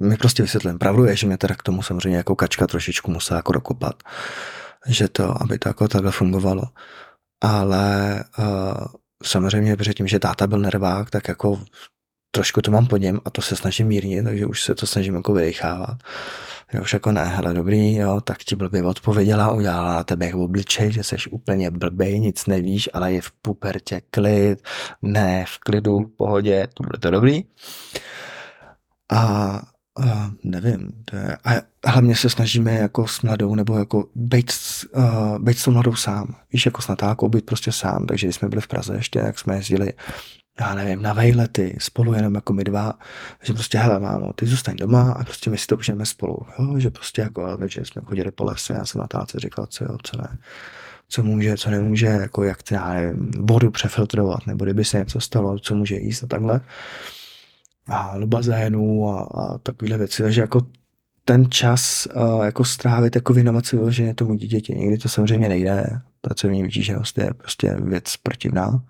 [0.00, 0.78] my prostě vysvětlím.
[0.78, 3.94] Pravdu je, že mě teda k tomu samozřejmě jako kačka trošičku musela jako dokopat
[4.86, 6.62] že to, aby to jako takhle fungovalo.
[7.40, 8.86] Ale uh,
[9.22, 11.60] samozřejmě předtím, že táta byl nervák, tak jako
[12.30, 15.14] trošku to mám po něm a to se snažím mírnit, takže už se to snažím
[15.14, 15.98] jako vydechávat.
[16.72, 20.44] Já už jako ne, hele, dobrý, jo, tak ti blbě odpověděla, udělala na tebe jako
[20.44, 24.58] obličej, že seš úplně blbej, nic nevíš, ale je v pubertě klid,
[25.02, 27.44] ne, v klidu, v pohodě, to bude to dobrý.
[29.12, 29.62] A
[29.98, 30.90] Uh, nevím.
[31.04, 31.50] To je, a
[31.86, 34.52] hlavně se snažíme jako s mladou, nebo jako být,
[34.96, 36.34] uh, být s tou mladou sám.
[36.52, 38.06] Víš, jako s Natákou být prostě sám.
[38.06, 39.92] Takže když jsme byli v Praze ještě, jak jsme jezdili,
[40.60, 42.92] já nevím, na vejlety, spolu jenom jako my dva,
[43.42, 46.38] že prostě, hele, mámo, ty zůstaň doma a prostě my si to užijeme spolu.
[46.58, 46.78] Jo?
[46.78, 50.16] Že prostě jako, že jsme chodili po lese, já jsem Natáce říkal, co jo, co
[50.16, 50.38] ne
[51.08, 55.20] co může, co nemůže, jako jak ty, já nevím, vodu přefiltrovat, nebo kdyby se něco
[55.20, 56.60] stalo, co může jíst a takhle
[57.88, 60.22] a do bazénu a, a takovéhle věci.
[60.22, 60.66] Takže jako
[61.24, 64.74] ten čas uh, jako strávit, jako věnovat se vyloženě tomu dítěti.
[64.74, 66.00] Někdy to samozřejmě nejde.
[66.20, 68.84] Pracovní vytíženost je prostě věc protivná.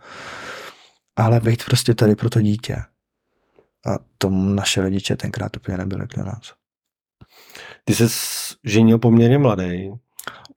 [1.17, 2.77] Ale být prostě tady pro to dítě.
[3.87, 6.53] A tomu naše rodiče tenkrát úplně nebyli pro nás.
[7.85, 8.05] Ty jsi
[8.65, 9.93] ženil poměrně mladý.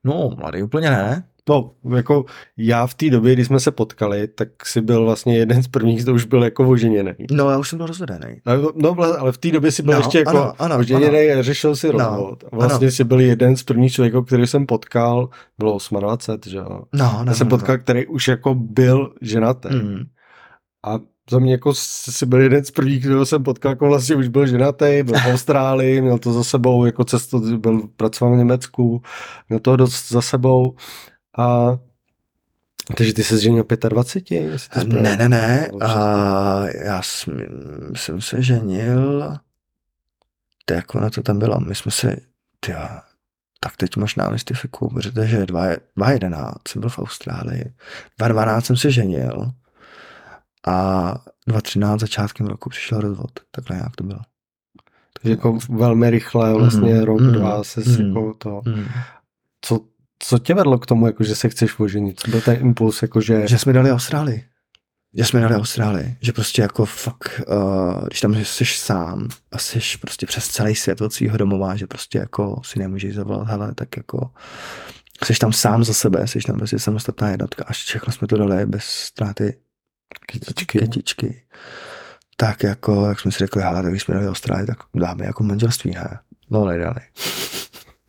[0.04, 1.24] No, mladý úplně ne.
[1.50, 2.26] No, jako
[2.58, 6.04] já v té době, kdy jsme se potkali, tak si byl vlastně jeden z prvních,
[6.04, 7.14] kdo už byl jako oženěný.
[7.32, 8.42] No, já už jsem byl rozvedený.
[8.46, 11.42] No, no ale v té době si byl no, ještě jako ano, ano, oženěný a
[11.42, 12.44] řešil si no, rozvod.
[12.44, 12.92] No, vlastně ano.
[12.92, 16.66] si byl jeden z prvních člověků, který jsem potkal, bylo 28, že jo?
[16.70, 17.84] No, no, já jsem no, potkal, no.
[17.84, 19.76] který už jako byl ženatý.
[19.76, 20.04] Mm.
[20.86, 24.28] A za mě jako si byl jeden z prvních, kdo jsem potkal, jako vlastně už
[24.28, 29.02] byl ženatý, byl v Austrálii, měl to za sebou, jako cestu, byl pracoval v Německu,
[29.50, 30.76] měl to dost za sebou
[31.38, 31.78] a
[32.98, 34.60] takže ty se ženil 25?
[34.86, 35.70] Ne, ne, ne.
[35.82, 37.34] A já jsem,
[37.96, 39.34] jsem se ženil,
[40.66, 42.16] to jak ono to tam bylo, my jsme se,
[42.60, 42.80] tyjo,
[43.60, 47.74] tak teď možná mystifiku, protože 2.11 jsem byl v Austrálii,
[48.20, 49.52] 2.12 jsem se ženil
[50.68, 51.14] a
[51.48, 54.20] 2.13 začátkem roku přišel rozvod, takhle nějak to bylo.
[55.24, 58.62] Že jako velmi rychle, vlastně mm, rok, mm, dva se mm, jako to...
[58.66, 58.86] Mm.
[59.62, 59.80] Co,
[60.28, 62.20] co tě vedlo k tomu, jako, že se chceš oženit?
[62.20, 63.48] Co byl ten impuls, jako, že...
[63.48, 64.46] Že jsme dali Austrálii.
[65.14, 66.18] Že jsme dali Austrálii.
[66.22, 71.02] Že prostě jako fakt, uh, když tam jsi sám a jsi prostě přes celý svět
[71.02, 74.30] od svého domova, že prostě jako si nemůžeš zavolat, hele, tak jako
[75.24, 77.64] jsi tam sám za sebe, jsi tam prostě samostatná jednotka.
[77.68, 79.58] Až všechno jsme to dali bez ztráty
[80.28, 80.80] kytičky.
[80.80, 81.42] kytičky.
[82.38, 85.44] Tak jako, jak jsme si řekli, hele, tak když jsme dali Austrálii, tak dáme jako
[85.44, 86.20] manželství, ne?
[86.50, 87.02] No, nedali.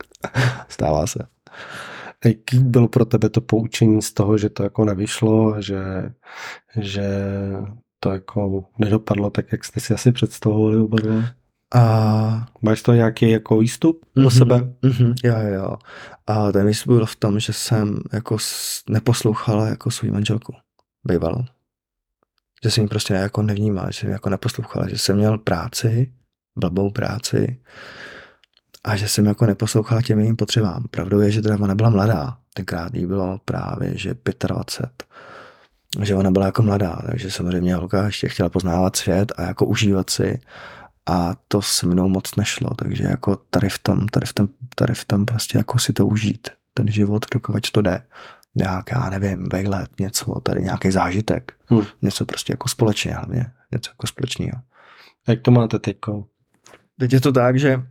[0.69, 1.27] Stává se.
[2.25, 6.13] Jaký bylo pro tebe to poučení z toho, že to jako nevyšlo, že,
[6.77, 7.09] že
[8.01, 11.23] to jako nedopadlo tak, jak jste si asi představovali oba dva?
[11.75, 14.57] A máš to nějaký jako výstup mm-hmm, do sebe?
[14.83, 15.77] Mm-hmm, jo, jo.
[16.27, 18.37] A ten výstup byl v tom, že jsem jako
[18.89, 20.55] neposlouchal jako svou manželku.
[21.05, 21.45] Bývalo.
[22.65, 26.13] Že jsem ji prostě jako nevnímal, že jsem jako neposlouchal, že jsem měl práci,
[26.59, 27.61] blbou práci,
[28.87, 30.85] a že jsem jako neposlouchala těm jejím potřebám.
[30.91, 32.37] Pravdou je, že teda ona byla mladá.
[32.55, 34.15] Tenkrát jí bylo právě, že
[34.49, 35.05] 25.
[36.03, 40.11] Že ona byla jako mladá, takže samozřejmě holka ještě chtěla poznávat svět a jako užívat
[40.11, 40.41] si
[41.07, 44.95] a to se mnou moc nešlo, takže jako tady v tom, tady v tom, tady
[44.95, 48.03] v tom prostě jako si to užít, ten život, dokud to jde.
[48.55, 51.83] Nějak, já nevím, vejlet, něco, tady nějaký zážitek, hmm.
[52.03, 54.61] něco prostě jako společně hlavně, něco jako společného.
[55.29, 56.25] Jak to máte teďko?
[56.99, 57.83] Teď je to tak, že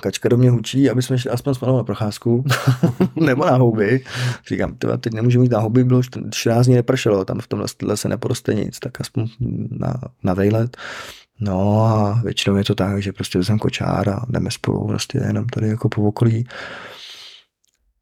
[0.00, 2.44] Kačka do mě hučí, aby jsme šli aspoň s na procházku,
[3.16, 4.04] nebo na houby.
[4.48, 8.08] Říkám, tyva, teď nemůžu mít na houby, bylo 14 dní nepršelo, tam v tomhle se
[8.08, 9.28] neporoste nic, tak aspoň
[9.70, 10.76] na, na vejlet.
[11.40, 15.46] No a většinou je to tak, že prostě jsem kočár a jdeme spolu prostě jenom
[15.46, 16.46] tady jako po okolí.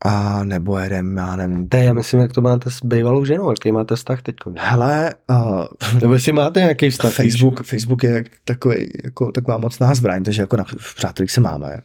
[0.05, 1.69] A nebo jedem, já nevím.
[1.69, 4.37] To já myslím, jak to máte s bývalou ženou, jaký máte vztah teď?
[4.57, 5.65] Hele, uh,
[6.01, 7.13] nebo jestli máte nějaký vztah?
[7.13, 11.83] Facebook, Facebook je takový, jako taková mocná zbraň, takže jako na, v přátelích se máme.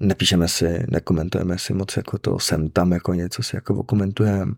[0.00, 4.52] Nepíšeme si, nekomentujeme si moc jako to, sem tam jako něco si jako okomentujeme,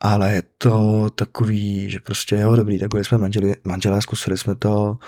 [0.00, 4.98] ale je to takový, že prostě jo, dobrý, tak jsme manželi, manželé, zkusili jsme to,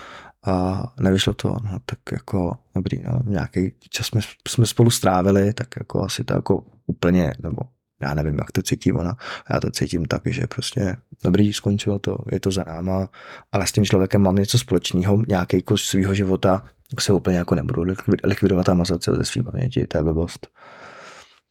[0.45, 5.67] a nevyšlo to, no, tak jako dobrý, no, nějaký čas jsme, jsme spolu strávili, tak
[5.79, 7.57] jako asi to jako úplně, nebo
[8.01, 9.17] já nevím, jak to cítí ona,
[9.53, 13.09] já to cítím tak, že prostě dobrý, skončilo to, je to za náma,
[13.51, 16.63] ale s tím člověkem mám něco společného, nějaký kus svého života,
[16.99, 17.83] se úplně jako nebudu
[18.23, 20.47] likvidovat a mazat se ze svým paměti, to je blbost.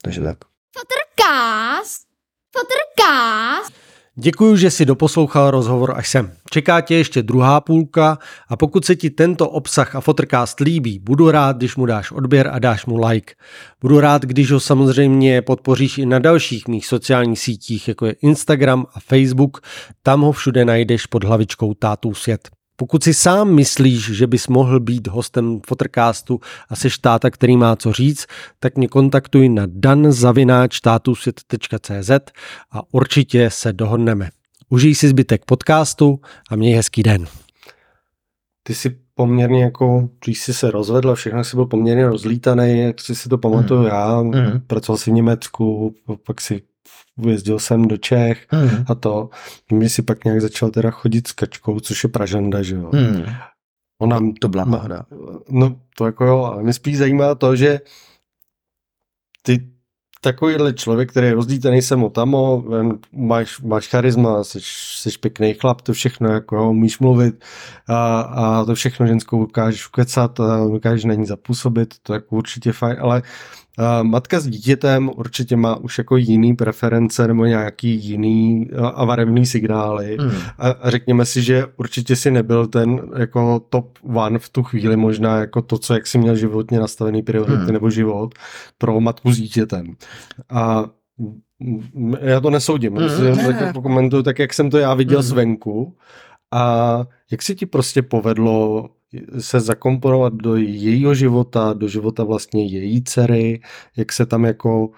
[0.03, 0.39] Takže tak.
[0.79, 2.01] Fotrkás!
[2.57, 3.69] Fotrkás!
[4.23, 6.33] Děkuji, že si doposlouchal rozhovor až sem.
[6.51, 8.19] Čeká tě ještě druhá půlka
[8.49, 12.51] a pokud se ti tento obsah a Fotrcast líbí, budu rád, když mu dáš odběr
[12.53, 13.35] a dáš mu like.
[13.81, 18.87] Budu rád, když ho samozřejmě podpoříš i na dalších mých sociálních sítích, jako je Instagram
[18.95, 19.61] a Facebook.
[20.03, 22.60] Tam ho všude najdeš pod hlavičkou Tátů svět.
[22.81, 27.77] Pokud si sám myslíš, že bys mohl být hostem Fotrcastu a seš táta, který má
[27.77, 28.27] co říct,
[28.61, 32.11] tak mě kontaktuj na danzavináčtátusvět.cz
[32.73, 34.31] a určitě se dohodneme.
[34.69, 36.21] Užij si zbytek podcastu
[36.51, 37.27] a měj hezký den.
[38.63, 43.15] Ty jsi poměrně jako, když jsi se rozvedl, všechno jsi byl poměrně rozlítaný, jak si
[43.15, 43.87] si to pamatuju mm.
[43.87, 44.61] já, mm.
[44.67, 45.95] pracoval jsi v Německu,
[46.27, 46.63] pak si
[47.29, 48.85] jezdil jsem do Čech hmm.
[48.89, 49.31] a to.
[49.73, 52.91] Mě si pak nějak začal teda chodit s kačkou, což je Pražanda, že jo.
[52.95, 53.25] Hmm.
[54.01, 55.07] Ona, to byla náhoda.
[55.51, 57.81] No to jako jo, ale mě spíš zajímá to, že
[59.43, 59.71] ty
[60.21, 62.65] takovýhle člověk, který je rozdítený sem tamo,
[63.13, 67.45] máš, máš charisma, jsi, jsi pěkný chlap, to všechno, jako jo, umíš mluvit
[67.89, 72.37] a, a to všechno ženskou dokážeš ukecat a dokážeš na ní zapůsobit, to je jako
[72.37, 73.23] určitě fajn, ale
[74.03, 80.17] matka s dítětem určitě má už jako jiný preference nebo nějaký jiný a varevný signály
[80.21, 80.31] hmm.
[80.59, 85.37] a řekněme si, že určitě si nebyl ten jako top one v tu chvíli možná
[85.37, 87.73] jako to, co jak si měl životně nastavený priority hmm.
[87.73, 88.35] nebo život
[88.79, 89.95] pro matku s dítětem.
[90.51, 90.85] A
[92.21, 93.59] já to nesoudím, hmm.
[93.59, 95.29] tak komentuju tak, jak jsem to já viděl hmm.
[95.29, 95.97] zvenku
[96.51, 98.89] a jak si ti prostě povedlo
[99.39, 103.61] se zakomponovat do jejího života, do života vlastně její dcery,
[103.97, 104.91] jak se tam jako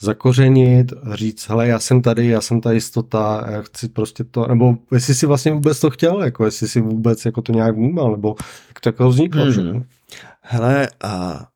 [0.00, 4.76] zakořenit říct, hele, já jsem tady, já jsem ta jistota, já chci prostě to, nebo
[4.92, 8.34] jestli si vlastně vůbec to chtěl, jako jestli si vůbec jako to nějak vnímal, nebo
[8.68, 9.52] jak to jako vzniklo, hmm.
[9.52, 9.62] že?
[10.40, 11.46] Hele, a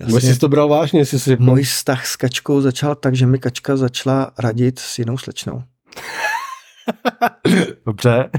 [0.00, 1.36] Jasně, jsi to bral vážně, jestli si...
[1.40, 5.62] Můj vztah s kačkou začal tak, že mi kačka začala radit s jinou slečnou.
[7.86, 8.30] Dobře.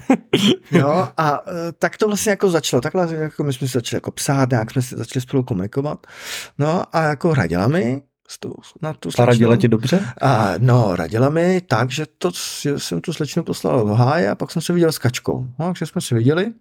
[0.71, 2.81] jo, a e, tak to vlastně jako začalo.
[2.81, 6.07] Takhle jako my jsme se začali jako psát, nějak jsme se začali spolu komunikovat.
[6.57, 8.01] No a jako radila mi,
[8.39, 9.23] tu, na tu slečnu.
[9.23, 10.05] A radila ti dobře?
[10.21, 12.31] A, no, radila mi tak, že, to,
[12.77, 15.47] jsem tu slečnu poslal do háje a pak jsem se viděl s kačkou.
[15.59, 16.53] No, takže jsme se viděli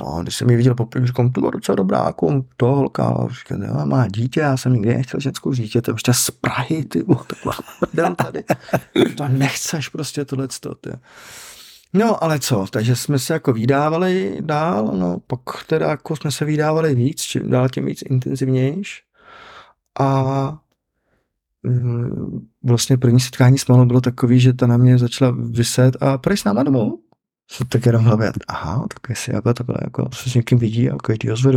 [0.00, 3.62] No, když jsem ji viděl poprvé, říkám, to byla docela dobrá, jako to holka, říkám,
[3.62, 7.04] jo, má dítě, já jsem nikdy nechtěl ženskou dítě, to je ještě z Prahy, ty,
[7.26, 8.44] taková prdel tady,
[9.16, 10.48] to nechceš prostě tohle,
[10.80, 10.90] ty.
[11.92, 16.44] No, ale co, takže jsme se jako vydávali dál, no, pak teda jako jsme se
[16.44, 19.02] vydávali víc, čím dál tím víc intenzivnější.
[20.00, 20.58] A
[21.62, 26.18] mm, vlastně první setkání s Malou bylo takový, že ta na mě začala vyset a
[26.18, 26.98] prej s náma domů.
[27.50, 30.96] Co tak jenom hlavě, aha, tak jestli jako takhle jako se s někým vidí a
[30.96, 31.52] každý ho zve.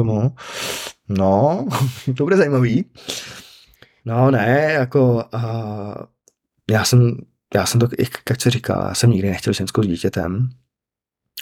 [1.09, 1.67] No,
[2.17, 2.85] to bude zajímavý.
[4.05, 5.93] No ne, jako uh,
[6.71, 7.17] já jsem
[7.55, 10.49] já jsem to i Kačce říkal, já jsem nikdy nechtěl ženskou s dítětem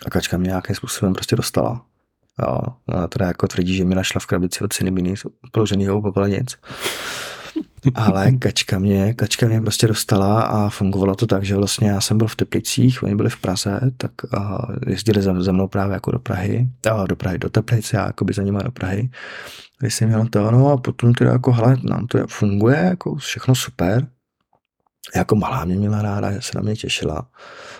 [0.05, 1.85] a Kačka mě nějakým způsobem prostě dostala.
[2.41, 5.13] Jo, ona teda jako tvrdí, že mi našla v krabici od Cinebiny
[5.51, 6.57] položenýho popelnic.
[7.95, 12.17] Ale kačka mě, kačka mě prostě dostala a fungovalo to tak, že vlastně já jsem
[12.17, 14.11] byl v Teplicích, oni byli v Praze, tak
[14.87, 18.25] jezdili za, za mnou právě jako do Prahy, a do Prahy, do Teplice, já jako
[18.25, 19.09] by za nimi do Prahy.
[19.79, 23.55] Když jsem měl to, no a potom teda jako, hele, nám to funguje, jako všechno
[23.55, 24.07] super,
[25.15, 27.27] jako malá mě měla ráda, že se na mě těšila.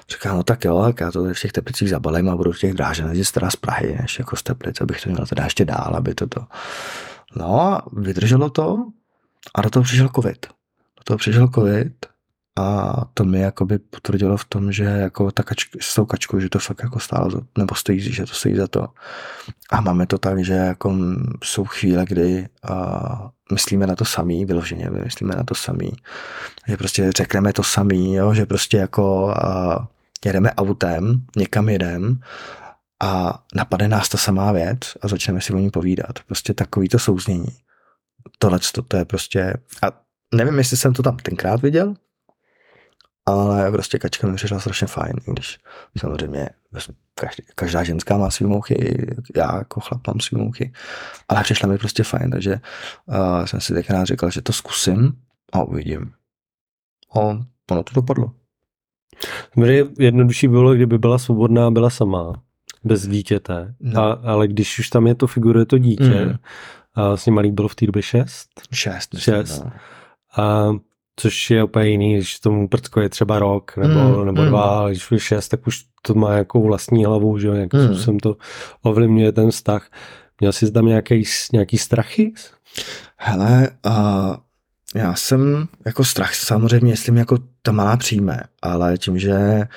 [0.09, 2.73] Říká, no tak jo, tak já to v těch teplicích zabalím a budu v těch
[2.73, 5.93] dráženech jezdit teda z Prahy, než jako z Teplic, abych to měl teda ještě dál,
[5.95, 6.41] aby to to.
[7.35, 8.85] No a vydrželo to
[9.55, 10.47] a do toho přišel covid.
[10.97, 12.05] Do toho přišel covid
[12.59, 16.49] a to mi jakoby potvrdilo v tom, že jako ta kačka, s tou kačkou, že
[16.49, 18.87] to fakt jako stálo, nebo stojí, že to stojí za to.
[19.69, 20.95] A máme to tak, že jako
[21.43, 25.91] jsou chvíle, kdy a, myslíme na to samý, vyloženě myslíme na to samý.
[26.67, 28.33] Že prostě řekneme to samý, jo?
[28.33, 29.87] že prostě jako a,
[30.25, 32.19] jedeme autem, někam jedem
[32.99, 36.19] a napadne nás ta samá věc a začneme si o ní povídat.
[36.27, 37.57] Prostě takový to souznění.
[38.37, 39.53] Tohle to, to je prostě...
[39.83, 39.91] A
[40.35, 41.93] nevím, jestli jsem to tam tenkrát viděl,
[43.25, 45.59] ale prostě kačka mi přišla strašně fajn, když
[45.97, 46.49] samozřejmě
[47.15, 50.73] každý, každá ženská má svý mouchy, já jako chlap mám svý mouchy,
[51.29, 52.59] ale přišla mi prostě fajn, takže
[53.05, 55.13] uh, jsem si tenkrát říkal, že to zkusím
[55.53, 56.11] a uvidím.
[57.15, 58.31] A ono to dopadlo.
[59.55, 62.33] Mně jednodušší bylo, kdyby byla svobodná, byla sama,
[62.83, 64.01] bez dítěte, no.
[64.01, 66.35] a, ale když už tam je to figuruje to dítě, mm.
[66.99, 68.49] A vlastně malý bylo v té době šest?
[68.73, 69.17] Šest.
[69.17, 69.63] Šest.
[69.63, 69.71] No.
[70.43, 70.69] A
[71.15, 74.47] což je úplně jiný, když tomu prcko je třeba rok nebo, mm, nebo mm.
[74.47, 77.79] dva, ale když je šest, tak už to má jako vlastní hlavu, že jo, nějakým
[77.79, 77.87] mm.
[77.87, 78.37] způsobem to
[78.81, 79.89] ovlivňuje ten vztah.
[80.39, 81.23] Měl jsi tam nějaký,
[81.53, 82.33] nějaký strachy?
[83.17, 84.35] Hele, uh,
[84.95, 89.67] já jsem jako strach samozřejmě, jestli mě jako ta malá přijme, ale tím, že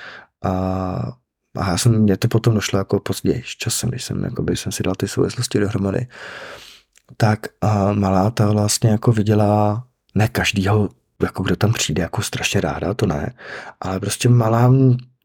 [0.44, 1.10] uh,
[1.56, 4.82] a já jsem, mě to potom došlo jako později, časem, když jsem, jakoby, jsem si
[4.82, 6.06] dal ty souvislosti dohromady,
[7.16, 9.84] tak uh, malá ta vlastně jako viděla
[10.14, 10.88] ne každýho
[11.22, 13.34] jako kdo tam přijde jako strašně ráda, to ne,
[13.80, 14.72] ale prostě malá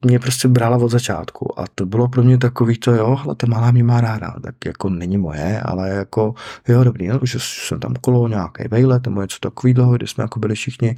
[0.06, 3.48] mě prostě brala od začátku a to bylo pro mě takový to, jo, ale ta
[3.48, 6.34] malá mě má ráda, tak jako není moje, ale jako,
[6.68, 10.40] jo, dobrý, no, že jsem tam kolo nějaký vejlet nebo něco takového, kde jsme jako
[10.40, 10.98] byli všichni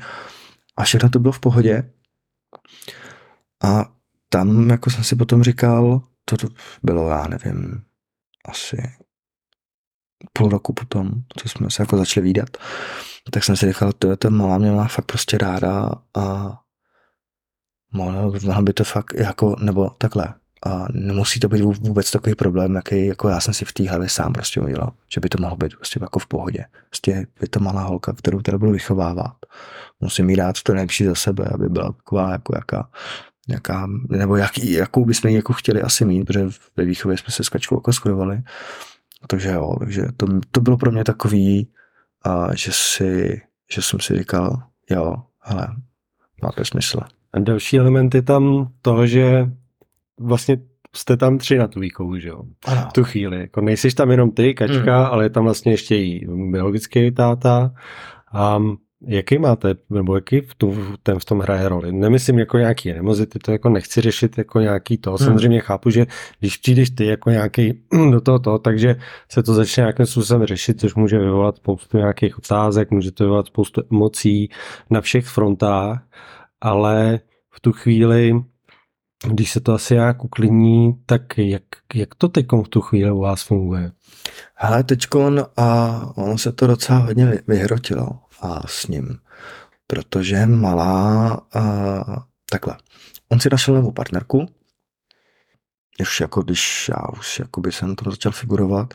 [0.77, 1.91] a všechno to bylo v pohodě.
[3.63, 3.85] A
[4.29, 6.35] tam jako jsem si potom říkal, to
[6.83, 7.81] bylo, já nevím,
[8.45, 8.77] asi
[10.33, 12.49] půl roku potom, co jsme se jako začali výdat,
[13.31, 16.57] tak jsem si říkal, to ta malá mě má fakt prostě ráda a
[17.93, 20.33] mohla by to fakt jako, nebo takhle,
[20.65, 24.09] a nemusí to být vůbec takový problém, jaký jako já jsem si v té hlavě
[24.09, 26.65] sám prostě udělal, že by to mohlo být prostě jako v pohodě.
[26.89, 29.35] Prostě je to malá holka, kterou teda budu vychovávat.
[29.99, 32.89] Musím jí dát to nejlepší za sebe, aby byla taková jako jaká,
[33.47, 36.45] jaká nebo jaký, jakou bychom jako chtěli asi mít, protože
[36.77, 38.41] ve výchově jsme se s kačkou jako skodovali.
[39.27, 41.67] Takže jo, takže to, to bylo pro mě takový,
[42.23, 43.41] a že, si,
[43.71, 45.67] že jsem si říkal, jo, ale
[46.43, 46.99] má to smysl.
[47.33, 49.49] A další element je tam to, že
[50.19, 50.57] vlastně
[50.95, 52.43] jste tam tři na tu výchovu, že jo?
[52.65, 52.87] Ano.
[52.89, 53.39] V tu chvíli.
[53.39, 55.05] Jako nejsiš tam jenom ty, kačka, mm.
[55.05, 57.73] ale je tam vlastně ještě i biologický táta.
[58.33, 58.59] A
[59.07, 61.91] Jaký máte, nebo jaký v tom, ten v tom hraje roli?
[61.91, 65.09] Nemyslím jako nějaký animozity, to jako nechci řešit jako nějaký to.
[65.09, 65.17] Hmm.
[65.17, 66.05] Samozřejmě chápu, že
[66.39, 68.95] když přijdeš ty jako nějaký do toho, to, takže
[69.31, 73.47] se to začne nějakým způsobem řešit, což může vyvolat spoustu nějakých otázek, může to vyvolat
[73.47, 74.49] spoustu emocí
[74.89, 76.07] na všech frontách,
[76.61, 77.19] ale
[77.51, 78.33] v tu chvíli,
[79.27, 83.19] když se to asi nějak uklidní, tak jak, jak to teď v tu chvíli u
[83.19, 83.91] vás funguje?
[84.55, 89.19] Hele, teďkon a ono se to docela hodně vyhrotilo a s ním,
[89.87, 92.77] protože malá, a, takhle,
[93.29, 94.45] on si našel novou partnerku,
[96.01, 98.93] už jako když já už jakoby jsem to začal figurovat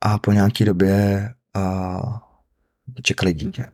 [0.00, 1.98] a po nějaké době a,
[3.02, 3.66] čekali dítě.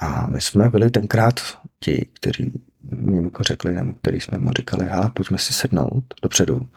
[0.00, 1.40] A my jsme byli tenkrát
[1.80, 2.52] ti, kteří
[2.82, 6.68] mě jako řekli, nebo který jsme mu říkali, hele, pojďme si sednout dopředu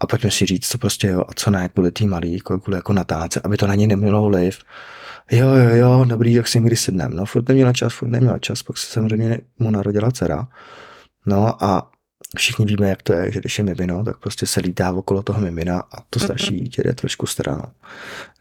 [0.00, 2.92] a pojďme si říct, co prostě jo a co ne, kvůli tý malý, kvůli jako
[2.92, 4.58] natáce, aby to na ní nemělo vliv.
[5.30, 7.10] Jo, jo, jo, dobrý, jak si někdy sednem.
[7.14, 10.48] No, furt neměla čas, furt neměla čas, pak se samozřejmě mu narodila dcera.
[11.26, 11.90] No a
[12.36, 15.40] všichni víme, jak to je, že když je mimino, tak prostě se lítá okolo toho
[15.40, 17.64] mimina a to starší dítě jde trošku stranou.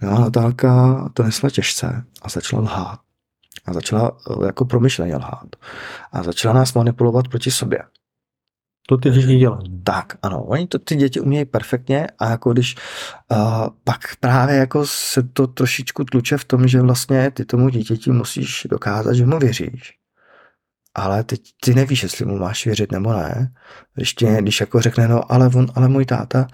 [0.02, 3.00] No a Natálka to nesla těžce a začala lhát.
[3.66, 5.56] A začala eh, jako promyšleně lhát.
[6.12, 7.80] A začala nás manipulovat proti sobě.
[8.88, 9.84] To ty děti dělají.
[9.84, 12.76] Tak, ano, oni to ty děti umějí perfektně a jako když
[13.32, 18.12] uh, pak právě jako se to trošičku tluče v tom, že vlastně ty tomu dítěti
[18.12, 19.94] musíš dokázat, že mu věříš.
[20.96, 23.54] Ale teď ty nevíš, jestli mu máš věřit nebo ne.
[23.96, 26.48] Když, tě, když jako řekne, no ale on, ale můj táta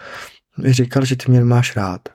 [0.57, 2.09] mi říkal, že ty mě máš rád.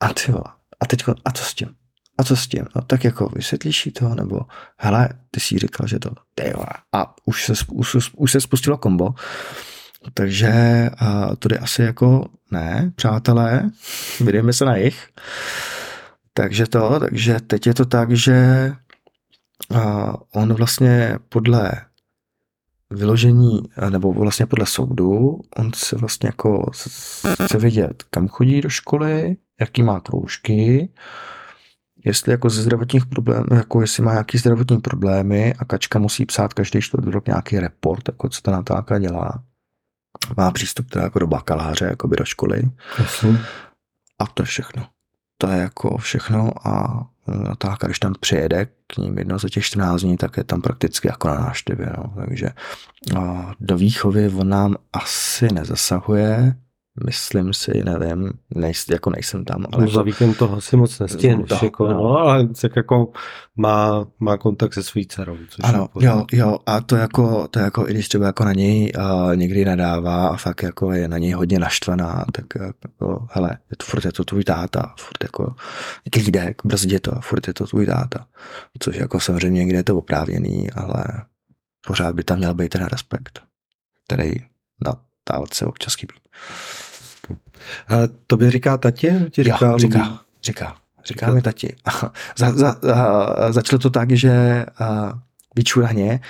[0.00, 0.32] A ty
[0.80, 1.79] a teď, a co s tím?
[2.20, 2.64] A co s tím?
[2.76, 4.40] No tak jako vysvětlíš to, nebo
[4.76, 9.14] hele, ty jsi říkal, že to, tyjo, a už se, už, už se spustilo kombo,
[10.14, 10.52] takže
[10.98, 13.70] a to jde asi jako ne, přátelé,
[14.20, 15.08] vydejme se na jich.
[16.34, 18.72] Takže to, takže teď je to tak, že
[19.74, 21.72] a on vlastně podle
[22.90, 26.70] vyložení, nebo vlastně podle soudu, on se vlastně jako
[27.44, 30.88] chce vědět, kam chodí do školy, jaký má kroužky,
[32.04, 36.54] jestli jako ze zdravotních problémů, jako jestli má nějaký zdravotní problémy a kačka musí psát
[36.54, 39.42] každý čtvrt rok nějaký report, jako co ta Natálka dělá.
[40.36, 42.62] Má přístup teda jako do bakaláře, jako by do školy.
[42.98, 43.38] Jasně.
[44.18, 44.86] A to je všechno.
[45.38, 50.00] To je jako všechno a Natálka, když tam přijede k ním jedno za těch 14
[50.00, 51.92] dní, tak je tam prakticky jako na návštěvě.
[51.96, 52.12] No.
[52.16, 52.50] Takže
[53.60, 56.54] do výchovy on nám asi nezasahuje,
[57.04, 59.66] myslím si, nevím, nejs, jako nejsem tam.
[59.72, 61.94] Ale no, za víkend to asi moc nestihneš, to, jako, no.
[61.94, 63.12] no, ale tak jako
[63.56, 65.36] má, má kontakt se svou dcerou.
[65.48, 68.92] Což ano, jo, jo, a to jako, to jako, i když třeba jako na něj
[68.98, 73.76] uh, někdy nadává a fakt jako je na něj hodně naštvaná, tak jako, hele, je
[73.76, 75.54] to, furt je to tvůj táta, furt jako
[76.12, 78.26] klídek, brzdě to, furt je to tvůj táta.
[78.78, 81.04] Což jako samozřejmě někde je to oprávněný, ale
[81.86, 83.40] pořád by tam měl být ten respekt,
[84.04, 84.32] který
[84.86, 84.94] na
[85.24, 86.14] tálce občas chybí.
[87.88, 87.94] A
[88.26, 89.12] to by říká tati?
[89.30, 90.76] Ti říká, jo, říká, říká.
[91.04, 91.76] Říká mi tati.
[92.38, 94.66] za, za, za, začalo to tak, že
[95.56, 96.20] vyčuraně,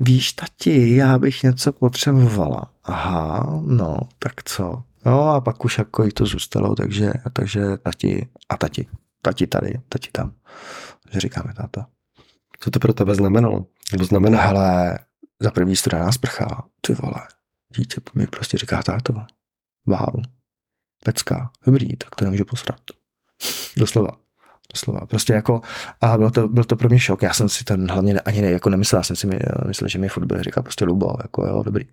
[0.00, 2.70] víš tati, já bych něco potřebovala.
[2.84, 4.82] Aha, no, tak co?
[5.04, 8.86] No a pak už jako jí to zůstalo, takže, takže tati a tati.
[9.22, 10.32] Tati tady, tati tam.
[11.02, 11.86] Takže říkáme táta.
[12.60, 13.66] Co to pro tebe znamenalo?
[13.92, 14.40] Nebo znamená?
[14.40, 14.98] Hele,
[15.40, 17.20] za první strana sprcha, ty vole.
[17.76, 19.14] Dítě mi prostě říká táto.
[19.86, 20.35] Wow
[21.06, 22.80] pecka, dobrý, tak to nemůžu posrat.
[23.76, 24.10] Doslova.
[24.72, 25.06] Doslova.
[25.06, 25.60] Prostě jako,
[26.00, 27.22] a bylo to, byl to pro mě šok.
[27.22, 29.26] Já jsem si ten hlavně ani ne, jako nemyslel, já jsem si
[29.66, 31.84] myslel, že mi bude říkat prostě Lubo, jako jo, dobrý.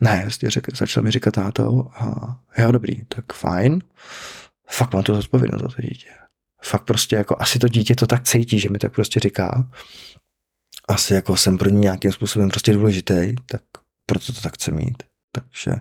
[0.00, 3.82] Ne, prostě řek, začal mi říkat táto a jo, dobrý, tak fajn.
[4.68, 6.08] Fakt mám to zodpovědnost za to dítě.
[6.62, 9.68] Fakt prostě jako, asi to dítě to tak cítí, že mi tak prostě říká.
[10.88, 13.62] Asi jako jsem pro ní nějakým způsobem prostě důležitý, tak
[14.06, 15.02] proto to tak chce mít.
[15.32, 15.72] Takže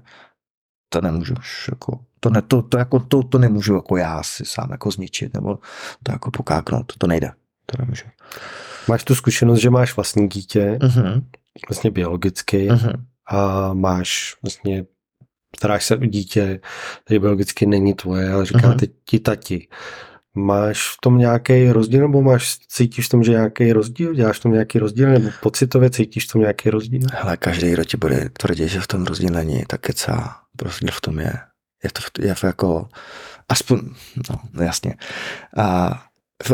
[0.89, 4.45] to nemůžu už jako, to, ne, to, to, jako, to, to nemůžu jako já si
[4.45, 5.59] sám jako zničit nebo
[6.03, 7.32] to jako pokáknout, to nejde,
[7.65, 8.05] to nemůžu.
[8.88, 11.24] Máš tu zkušenost, že máš vlastní dítě, uh-huh.
[11.70, 12.93] vlastně biologicky uh-huh.
[13.28, 14.86] a máš vlastně
[15.57, 16.59] staráš se o dítě,
[17.05, 18.80] který biologicky není tvoje, ale říká uh-huh.
[18.80, 19.67] teď ti tati.
[20.36, 24.13] Máš v tom nějaký rozdíl, nebo máš, cítíš v tom, že nějaký rozdíl?
[24.13, 27.01] Děláš v tom nějaký rozdíl, nebo pocitově cítíš v tom nějaký rozdíl?
[27.13, 31.01] Hele, každý, kdo ti bude tvrdit, že v tom rozdíl není, tak kecá rozdíl v
[31.01, 31.34] tom je.
[31.84, 32.89] Je to, je to jako,
[33.49, 33.80] aspoň,
[34.30, 34.95] no jasně.
[35.57, 35.89] A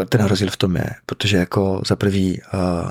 [0.09, 2.89] ten rozdíl v tom je, protože jako za prvý uh,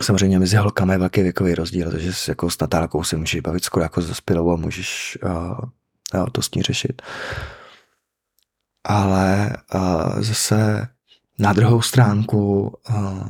[0.00, 3.82] samozřejmě mezi holkami je velký věkový rozdíl, takže jako s Natálkou si můžeš bavit skoro
[3.82, 5.58] jako s dospělou a můžeš uh,
[6.14, 7.02] jo, to s ní řešit.
[8.84, 10.88] Ale uh, zase
[11.38, 13.28] na druhou stránku uh,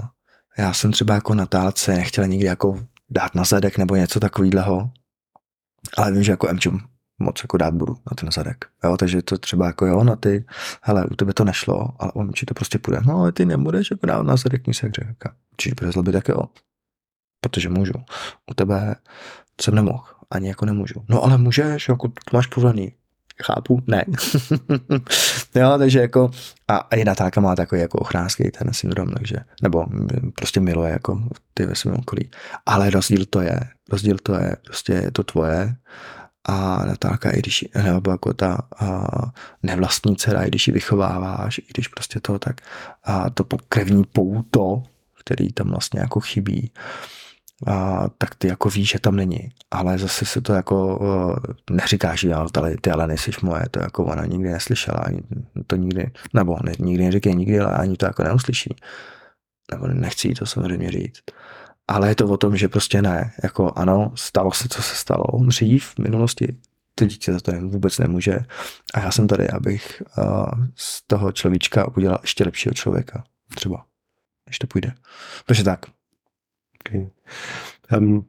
[0.59, 4.91] já jsem třeba jako Natálce nechtěl nikdy jako dát na zadek nebo něco takového,
[5.97, 6.81] ale vím, že jako Emčum
[7.25, 8.65] moc jako dát budu na ten zadek.
[8.85, 10.45] Jo, takže to třeba jako jo, na ty,
[10.83, 13.01] hele, u tebe to nešlo, ale on či to prostě půjde.
[13.07, 15.29] No ale ty nebudeš jako dát na zadek, nic jak řekl.
[15.53, 16.43] Určitě bude zlobit tak jo.
[17.41, 17.95] Protože můžu.
[18.51, 18.97] U tebe
[19.61, 20.05] jsem nemohl.
[20.31, 21.05] Ani jako nemůžu.
[21.09, 22.93] No ale můžeš, jako to máš povolený.
[23.43, 24.05] Chápu, ne.
[25.55, 26.31] jo, takže jako,
[26.69, 29.87] a, a i Natálka má takový jako ochránářský ten syndrom, takže, nebo
[30.35, 31.23] prostě miluje jako
[31.55, 32.31] ty ve svém okolí.
[32.67, 33.61] Ale rozdíl to je,
[33.91, 35.77] rozdíl to je, prostě je to tvoje
[36.45, 39.07] a Natálka, i když, nebo jako ta a,
[39.63, 42.61] nevlastní dcera, i když ji vychováváš, i když prostě to tak,
[43.05, 44.83] a to krevní pouto,
[45.21, 46.73] který tam vlastně jako chybí,
[47.67, 49.53] a, tak ty jako víš, že tam není.
[49.71, 51.37] Ale zase se to jako uh,
[51.71, 52.49] neříkáš, že ale
[52.81, 55.21] ty ale nejsi moje, to jako ona nikdy neslyšela, ani
[55.67, 58.77] to nikdy, nebo ne, nikdy neříkej nikdy, ale ani to jako neuslyší.
[59.71, 61.23] Nebo nechci jí to samozřejmě říct.
[61.89, 63.33] Ale je to o tom, že prostě ne.
[63.43, 66.57] Jako ano, stalo se, co se stalo dřív v minulosti.
[66.95, 68.39] To dítě za to vůbec nemůže.
[68.95, 73.25] A já jsem tady, abych uh, z toho človíčka udělal ještě lepšího člověka.
[73.55, 73.85] Třeba.
[74.45, 74.95] Když to půjde.
[75.47, 75.87] Takže tak.
[76.81, 77.09] Okay.
[77.99, 78.27] Um,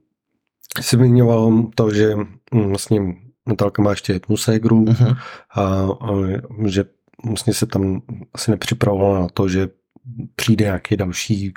[0.82, 3.02] jsi zmiňoval to, že um, vlastně
[3.48, 5.18] Natálka má ještě jednu ségru uh-huh.
[5.50, 6.12] a, a
[6.68, 6.86] že
[7.26, 8.02] vlastně se tam
[8.34, 9.70] asi nepřipravovala na to, že
[10.36, 11.54] přijde nějaký další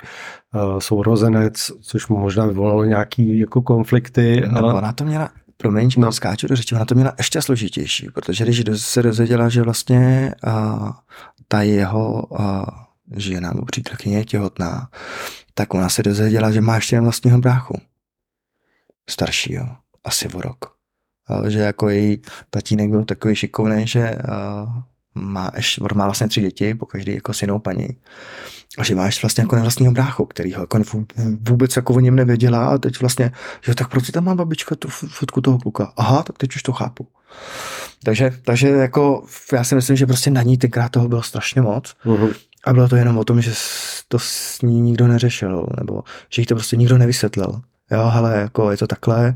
[0.53, 4.43] uh, sourozenec, což mu možná vyvolalo nějaký jako konflikty.
[4.51, 4.73] No, ale...
[4.73, 6.11] Ona to měla, promiň, no.
[6.11, 10.91] skáču do řeči, ona to měla ještě složitější, protože když se dozvěděla, že vlastně uh,
[11.47, 12.63] ta jeho uh,
[13.15, 14.89] žena nebo přítelkyně je těhotná,
[15.53, 17.73] tak ona se dozvěděla, že má ještě vlastního bráchu.
[19.09, 19.67] Staršího,
[20.03, 20.65] asi o rok.
[21.27, 24.81] Ale že jako její tatínek byl takový šikovný, že uh,
[25.19, 25.51] má,
[25.93, 27.87] má vlastně tři děti, po každý jako synou paní.
[28.77, 30.79] A že máš vlastně jako nevlastního bráchu, který ho jako
[31.49, 34.89] vůbec jako o něm nevěděla a teď vlastně, že tak proč tam má babička tu
[34.89, 35.93] fotku toho kluka?
[35.97, 37.07] Aha, tak teď už to chápu.
[38.03, 41.95] Takže, takže jako já si myslím, že prostě na ní tenkrát toho bylo strašně moc.
[42.05, 42.33] Uh-huh.
[42.63, 43.51] A bylo to jenom o tom, že
[44.07, 47.61] to s ní nikdo neřešil, nebo že jí to prostě nikdo nevysvětlil.
[47.91, 49.35] Jo, ale jako je to takhle,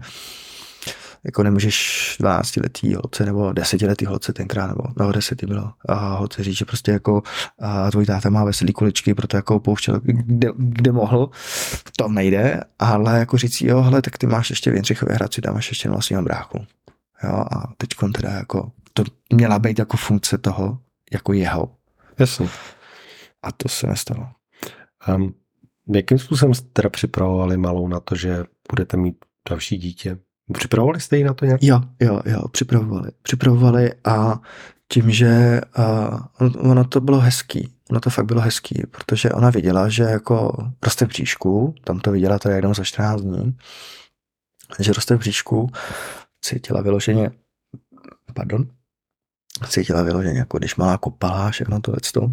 [1.25, 6.15] jako nemůžeš 12 letý holce nebo 10 letý holce tenkrát, nebo no 10 bylo, a
[6.15, 7.23] holce říct, že prostě jako
[7.59, 11.29] a tvůj táta má veselý kuličky, proto jako pouštěl, kde, kde mohl,
[11.97, 15.53] to nejde, ale jako říct jo, hele, tak ty máš ještě v Jindřichově Hradci, tam
[15.53, 16.65] máš ještě vlastního bráchu.
[17.23, 19.03] Jo, a teď teda jako, to
[19.33, 20.77] měla být jako funkce toho,
[21.13, 21.75] jako jeho.
[22.19, 22.49] Jasně.
[23.43, 24.27] A to se nestalo.
[25.15, 25.33] Um,
[25.95, 29.15] jakým způsobem jste teda připravovali malou na to, že budete mít
[29.49, 30.17] další dítě?
[30.53, 31.63] Připravovali jste ji na to nějak?
[31.63, 33.11] Jo, jo, jo, připravovali.
[33.21, 34.39] Připravovali a
[34.87, 35.61] tím, že
[36.41, 40.67] uh, ono to bylo hezký, ono to fakt bylo hezký, protože ona viděla, že jako
[40.83, 41.09] roste v
[41.83, 43.57] tam to viděla to jednou za 14 dní,
[44.79, 45.21] že roste v
[46.41, 47.31] cítila vyloženě,
[48.33, 48.65] pardon,
[49.67, 52.31] cítila vyloženě, jako když malá kopala, všechno to to.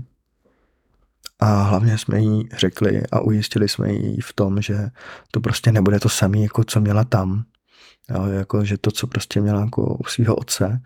[1.39, 4.91] A hlavně jsme jí řekli a ujistili jsme jí v tom, že
[5.31, 7.45] to prostě nebude to samé, jako co měla tam,
[8.11, 10.81] Jo, jako, že to, co prostě měla jako u svého otce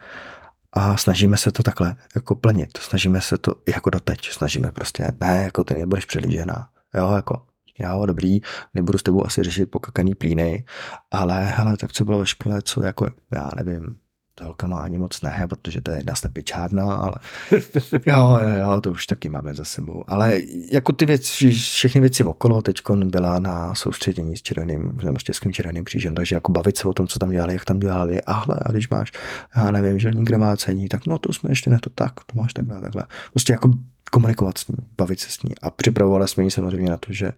[0.72, 2.78] a snažíme se to takhle jako plnit.
[2.78, 4.30] Snažíme se to jako doteď.
[4.30, 6.68] Snažíme prostě, ne, jako ty nebudeš přelížená.
[6.94, 7.46] Jo, jako
[7.78, 8.40] jo, dobrý,
[8.74, 10.64] nebudu s tebou asi řešit pokakaný plíny,
[11.10, 13.96] ale hele, tak co bylo ve škole, co jako, já nevím,
[14.34, 17.14] to holka má ani moc ne, protože to je jedna slepičárna, ale
[18.06, 20.04] jo, jo, jo, to už taky máme za sebou.
[20.06, 20.40] Ale
[20.72, 25.52] jako ty věci, všechny věci okolo teď byla na soustředění s červeným, nebo s českým
[25.52, 28.32] červeným křížem, takže jako bavit se o tom, co tam dělali, jak tam dělali, a
[28.32, 29.12] hle, a když máš,
[29.56, 32.40] já nevím, že nikde má cení, tak no to jsme ještě ne to tak, to
[32.40, 33.04] máš takhle, takhle.
[33.30, 33.70] Prostě jako
[34.10, 37.32] komunikovat s ní, bavit se s ní a připravovali jsme ji samozřejmě na to, že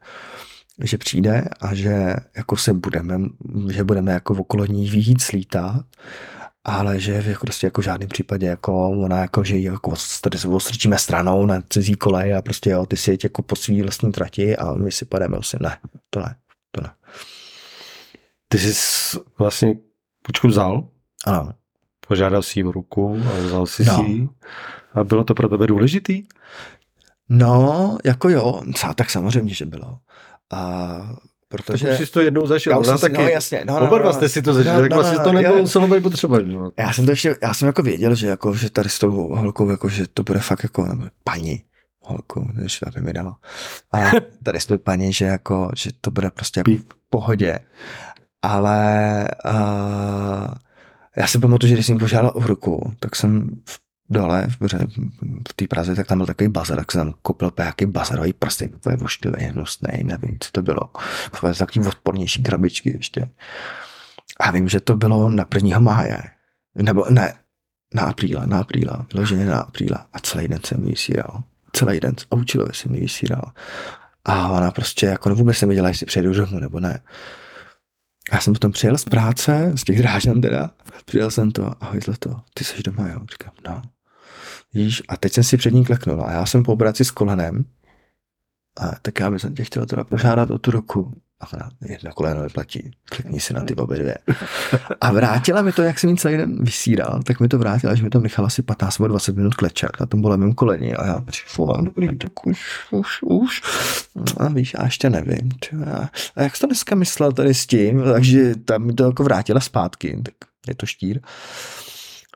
[0.85, 3.21] že přijde a že jako se budeme,
[3.71, 5.85] že budeme jako okolo ní víc lítat
[6.67, 10.49] ale že jako prostě jako v žádném případě jako ona jako, že jako tady se
[10.97, 14.57] stranou na cizí kolej a prostě jo, ty si jeď jako po svý vlastní trati
[14.57, 15.79] a my si pademe vlastně ne,
[16.11, 16.37] to ne,
[16.71, 16.91] to ne.
[18.49, 19.75] Ty jsi vlastně
[20.23, 20.89] počku vzal?
[21.27, 21.53] Ano.
[22.09, 24.05] Požádal si o ruku a vzal si no.
[24.05, 24.29] si
[24.95, 26.23] A bylo to pro tebe důležitý?
[27.29, 28.63] No, jako jo,
[28.95, 29.99] tak samozřejmě, že bylo.
[30.53, 31.17] A
[31.49, 31.87] Protože...
[31.87, 32.73] Tak už jsi to jednou zažil.
[32.73, 33.23] Já jsem, taky.
[33.23, 33.65] No, jasně.
[33.67, 35.33] No, no, Oba dva no, jste si to zažili, no, tak no, vlastně no, to
[35.33, 36.39] nebylo muselo být potřeba.
[36.45, 36.71] No.
[36.79, 39.71] Já jsem to ještě, já jsem jako věděl, že, jako, že tady s tou holkou,
[39.71, 41.63] jako, že to bude fakt jako nebo paní
[42.01, 43.35] holku, když to mi dalo.
[43.93, 43.99] A
[44.43, 47.59] tady s tou paní, že, jako, že to bude prostě jako v pohodě.
[48.43, 50.55] Ale uh,
[51.17, 55.67] já si pamatuju, že když jsem požádal o ruku, tak jsem v dole v, té
[55.67, 59.45] Praze, tak tam byl takový bazar, tak jsem koupil nějaký bazarový prsty, to je vošklivý,
[59.45, 60.91] hnusný, nevím, co to bylo.
[61.59, 63.29] Takový odpornější krabičky ještě.
[64.41, 65.79] A vím, že to bylo na 1.
[65.79, 66.23] máje,
[66.75, 67.35] nebo ne,
[67.95, 70.07] na apríla, na apríla, vyloženě na apríla.
[70.13, 71.43] A celý den jsem vysíral.
[71.73, 73.53] Celý den a učilově jsem vysíral.
[74.25, 77.01] A ona prostě jako vůbec nevěděla, jestli přejdu domů nebo ne.
[78.33, 80.71] Já jsem potom přijel z práce, z těch drážďan teda,
[81.05, 83.21] přijel jsem to, ahoj to, ty jsi doma, jo?
[83.31, 83.83] Říkám, no.
[84.77, 87.65] Víš, a teď jsem si před ní kleknul a já jsem po operaci s kolenem,
[88.81, 91.13] a tak já bych tě chtěl teda požádat o tu ruku.
[91.41, 94.19] a na jedno koleno neplatí, klikni si na ty obě dvě.
[95.01, 98.03] A vrátila mi to, jak jsem jí celý den vysíral, tak mi to vrátila, že
[98.03, 101.21] mi to nechala asi 15 nebo 20 minut klečet na tom bolevém koleni a já
[101.21, 102.61] přišel, dobrý, tak už,
[102.91, 103.63] už, už.
[104.37, 105.51] A víš, já ještě nevím.
[106.37, 109.61] A jak jsi to dneska myslel tady s tím, takže tam mi to jako vrátila
[109.61, 110.35] zpátky, tak
[110.69, 111.21] je to štír.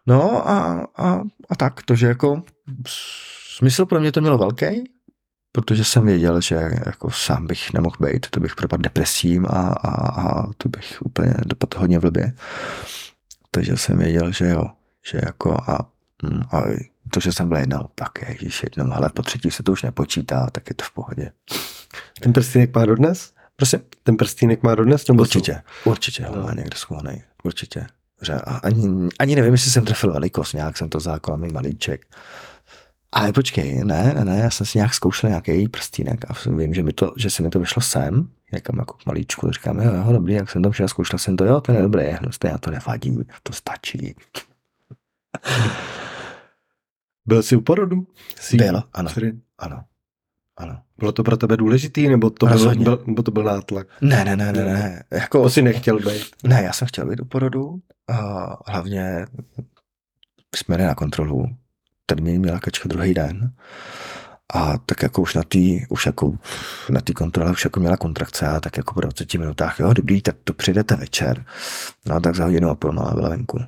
[0.07, 1.21] No a, a,
[1.51, 2.43] a tak, to, že jako
[3.57, 4.85] smysl pro mě to mělo velký,
[5.53, 9.91] protože jsem věděl, že jako sám bych nemohl být, to bych propadl depresím a, a,
[10.21, 12.33] a to bych úplně dopadl hodně v blbě.
[13.51, 14.65] Takže jsem věděl, že jo,
[15.11, 15.91] že jako a,
[16.23, 16.63] mm, a
[17.11, 19.83] to, že jsem byl jednou, tak je, když jednou, ale po třetí se to už
[19.83, 21.33] nepočítá, tak je to v pohodě.
[22.21, 23.33] Ten prstínek má dodnes?
[23.57, 23.81] Prosím?
[24.03, 25.09] Ten prstínek má dodnes?
[25.09, 25.91] Nebo určitě, jsou?
[25.91, 26.43] určitě, no.
[26.43, 27.87] má někde schovaný, určitě.
[28.45, 31.21] A ani, ani nevím, jestli jsem trefil velikost, nějak jsem to vzal
[31.53, 32.07] malíček.
[33.13, 36.83] Ale počkej, ne, ne, ne, já jsem si nějak zkoušel nějaký prstínek a vím, že,
[36.83, 40.13] mi to, že se mi to vyšlo sem, někam jako k malíčku, říkám, jo, jo,
[40.13, 42.71] dobrý, jak jsem to přišel, zkoušel jsem to, jo, to je dobré, no, to, to
[42.71, 44.15] nevadí, to stačí.
[47.27, 48.07] Byl jsi u porodu?
[48.41, 49.11] Jsi Byl, ano,
[49.59, 49.85] ano,
[50.61, 50.79] ano.
[50.99, 53.87] Bylo to pro tebe důležitý, nebo to, byl, byl, nebo to byl nátlak?
[54.01, 55.05] Ne, ne, ne, ne, ne.
[55.11, 56.27] Jako, to jsi nechtěl být?
[56.45, 59.27] Ne, já jsem chtěl být u porodu, a hlavně
[60.57, 61.47] jsme na kontrolu
[62.07, 63.53] termín měla kačka druhý den.
[64.55, 65.59] A tak jako už na té
[65.89, 66.39] už jako
[66.91, 70.23] na té kontrole už jako měla kontrakce a tak jako po 20 minutách, jo, dobrý,
[70.23, 71.45] tak to přijdete večer.
[72.07, 73.61] No a tak za hodinu a půl má byla venku.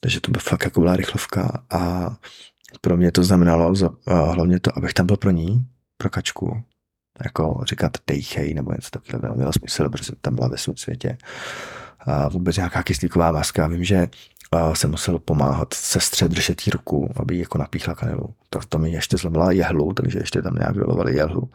[0.00, 2.10] Takže to by fakt jako byla rychlovka a
[2.80, 5.66] pro mě to znamenalo za, hlavně to, abych tam byl pro ní,
[5.96, 6.62] pro kačku,
[7.24, 11.18] jako říkat dejchej nebo něco takového, mělo smysl, protože tam byla ve svém světě.
[12.00, 13.66] A vůbec nějaká kyslíková maska.
[13.66, 14.08] Vím, že
[14.74, 18.34] jsem musel pomáhat sestře držet jí ruku, aby jako napíchla kanilu.
[18.50, 21.50] To, to mi ještě zlomila jehlu, takže ještě tam nějak vylovali jehlu.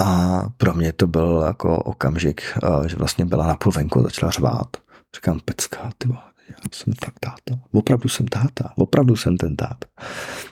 [0.00, 2.42] A pro mě to byl jako okamžik,
[2.86, 4.76] že vlastně byla na půl venku, začala řvát.
[5.16, 6.08] Říkám, pecka, ty
[6.48, 7.60] já jsem fakt táta.
[7.72, 8.72] Opravdu jsem táta.
[8.76, 9.86] Opravdu jsem ten táta.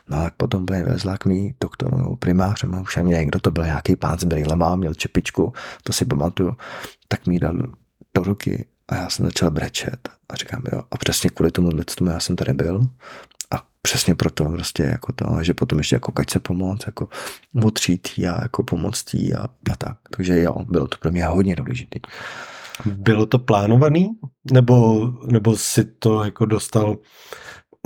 [0.08, 3.96] No a potom byl vezla k mý doktoru, primářem, už ani někdo to byl nějaký
[3.96, 6.56] pán s brýlema, měl čepičku, to si pamatuju,
[7.08, 7.56] tak mi dal
[8.14, 12.10] do ruky a já jsem začal brečet a říkám, jo, a přesně kvůli tomu tomu
[12.10, 12.80] já jsem tady byl
[13.50, 17.08] a přesně proto prostě jako to, že potom ještě jako kač se pomoct, jako
[17.64, 19.42] otřít a jako pomoct a,
[19.72, 19.98] a tak.
[20.16, 21.98] Takže jo, bylo to pro mě hodně důležité.
[22.86, 24.10] Bylo to plánovaný?
[24.52, 26.96] Nebo, nebo si to jako dostal,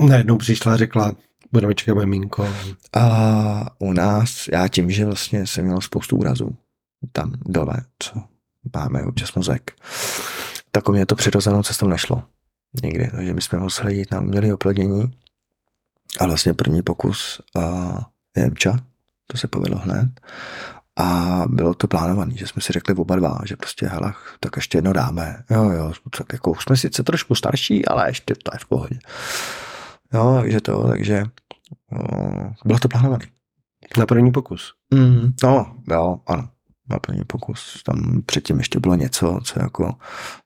[0.01, 1.13] najednou přišla a řekla,
[1.53, 2.49] budeme čekat miminko?
[2.97, 6.57] A u nás, já tím, že vlastně jsem měl spoustu úrazů
[7.13, 8.23] tam dole, co
[8.77, 9.73] máme občas mozek,
[10.71, 12.23] tak mě to přirozenou cestou nešlo.
[12.83, 13.11] Nikdy.
[13.11, 15.13] Takže my jsme museli jít na umělé oplodnění
[16.21, 17.95] a vlastně první pokus a
[18.37, 18.77] Jemča,
[19.27, 20.09] to se povedlo hned.
[20.99, 24.79] A bylo to plánované, že jsme si řekli oba dva, že prostě hele, tak ještě
[24.79, 25.45] jedno dáme.
[25.51, 28.99] Jo, jo, tak jako jsme sice trošku starší, ale ještě to je v pohodě.
[30.15, 31.25] Jo, takže to, takže
[31.93, 33.27] no, bylo to plánované.
[33.99, 34.75] Na první pokus?
[34.95, 36.49] Mm, no, jo, ano
[36.91, 37.83] na první pokus.
[37.83, 39.95] Tam předtím ještě bylo něco, co jako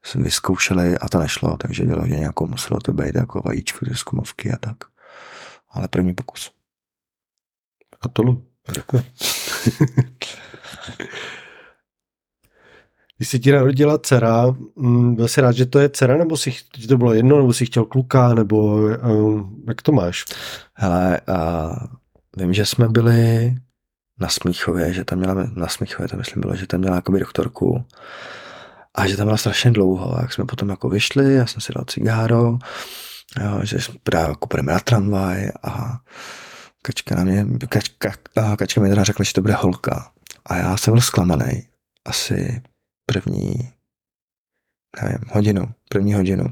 [0.03, 4.53] jsme vyzkoušeli a to nešlo, takže že nějakou muselo to být jako vajíčko ze skumovky
[4.53, 4.76] a tak.
[5.70, 6.50] Ale první pokus.
[8.00, 8.22] A to
[8.74, 9.03] Děkuji.
[13.16, 14.46] Když se ti narodila dcera,
[14.76, 17.52] mm, byl jsi rád, že to je dcera, nebo si, že to bylo jedno, nebo
[17.52, 20.24] si chtěl kluka, nebo um, jak to máš?
[20.74, 21.76] Hele, uh,
[22.36, 23.54] vím, že jsme byli
[24.20, 27.84] na Smíchově, že tam měla, na Smíchově to myslím bylo, že tam měla jakoby doktorku
[28.94, 31.84] a že tam byla strašně dlouho, jak jsme potom jako vyšli, já jsem si dal
[31.84, 32.58] cigáro,
[33.40, 35.98] jo, že právě jako půjdeme na tramvaj a
[36.83, 38.12] kačka na mě, kačka,
[38.57, 40.12] kačka mi teda řekla, že to bude holka
[40.47, 41.66] a já jsem byl zklamaný
[42.05, 42.62] asi
[43.07, 43.72] první,
[45.03, 46.45] nevím, hodinu, první hodinu.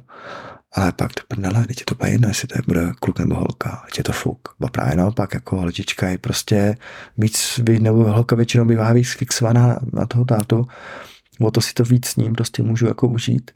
[0.72, 3.82] Ale pak to prdele, teď je to jedno, jestli to je bude kluk nebo holka,
[3.86, 4.48] teď je to fuk.
[4.60, 6.76] Bo právě naopak, jako holčička je prostě
[7.18, 10.66] víc, nebo holka většinou bývá víc fixovaná na toho tátu,
[11.40, 13.50] o to si to víc s ním prostě můžu jako užít.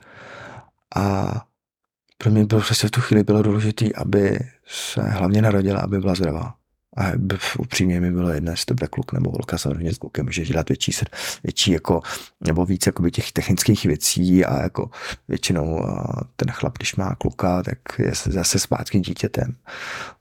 [0.96, 1.32] A
[2.18, 6.14] pro mě bylo prostě v tu chvíli bylo důležité, aby se hlavně narodila, aby byla
[6.14, 6.54] zdravá.
[6.96, 7.12] A
[7.58, 10.68] upřímně mi bylo jedno, jestli to bude kluk nebo holka, samozřejmě s klukem může dělat
[10.68, 10.92] větší,
[11.44, 12.00] větší jako,
[12.46, 14.90] nebo víc jako těch technických věcí a jako
[15.28, 15.86] většinou
[16.36, 19.56] ten chlap, když má kluka, tak je zase zpátky dítětem.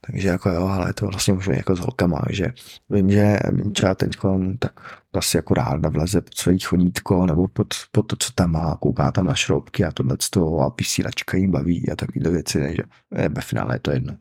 [0.06, 2.46] Takže jako jo, ale to vlastně můžu jako s holkama, že
[2.90, 4.16] vím, že Minča teď
[4.58, 4.80] tak
[5.12, 9.12] vlastně jako ráda vleze pod svojí chodítko nebo pod, pod to, co tam má, kouká
[9.12, 10.16] tam na šroubky a tohle
[10.60, 12.82] a vysílačka jí baví a takovýhle věci, takže
[13.28, 14.16] ve finále je to jedno,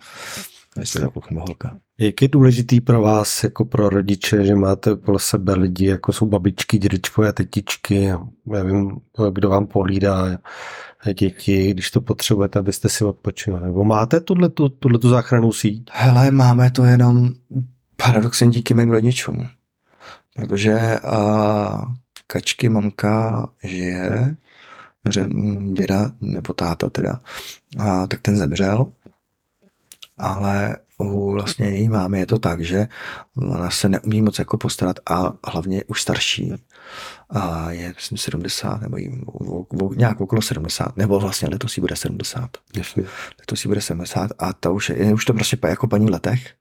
[0.79, 1.77] jestli to holka.
[1.99, 6.25] Jak je důležitý pro vás, jako pro rodiče, že máte kolem sebe lidi, jako jsou
[6.25, 8.11] babičky, dědečkové, tetičky,
[8.45, 8.97] nevím,
[9.31, 10.37] kdo vám pohlídá
[11.19, 13.63] děti, když to potřebujete, abyste si odpočinuli.
[13.63, 14.49] Nebo máte tuhle
[15.01, 15.89] tu záchranu síť?
[15.91, 17.29] Hele, máme to jenom
[17.95, 19.47] paradoxně díky mým rodičům.
[20.35, 21.91] Protože a,
[22.27, 24.35] kačky mamka žije,
[25.73, 27.19] děda nebo táta teda,
[27.79, 28.85] a, tak ten zemřel.
[30.17, 32.87] Ale u vlastně její mámy je to tak, že
[33.37, 36.53] ona se neumí moc jako postarat a hlavně už starší.
[37.29, 42.49] A je, myslím, 70, nebo o, nějak okolo 70, nebo vlastně letos jí bude 70.
[42.77, 43.03] Jasně.
[43.39, 46.53] Letos jí bude 70 a ta už je, už to prostě jako paní v letech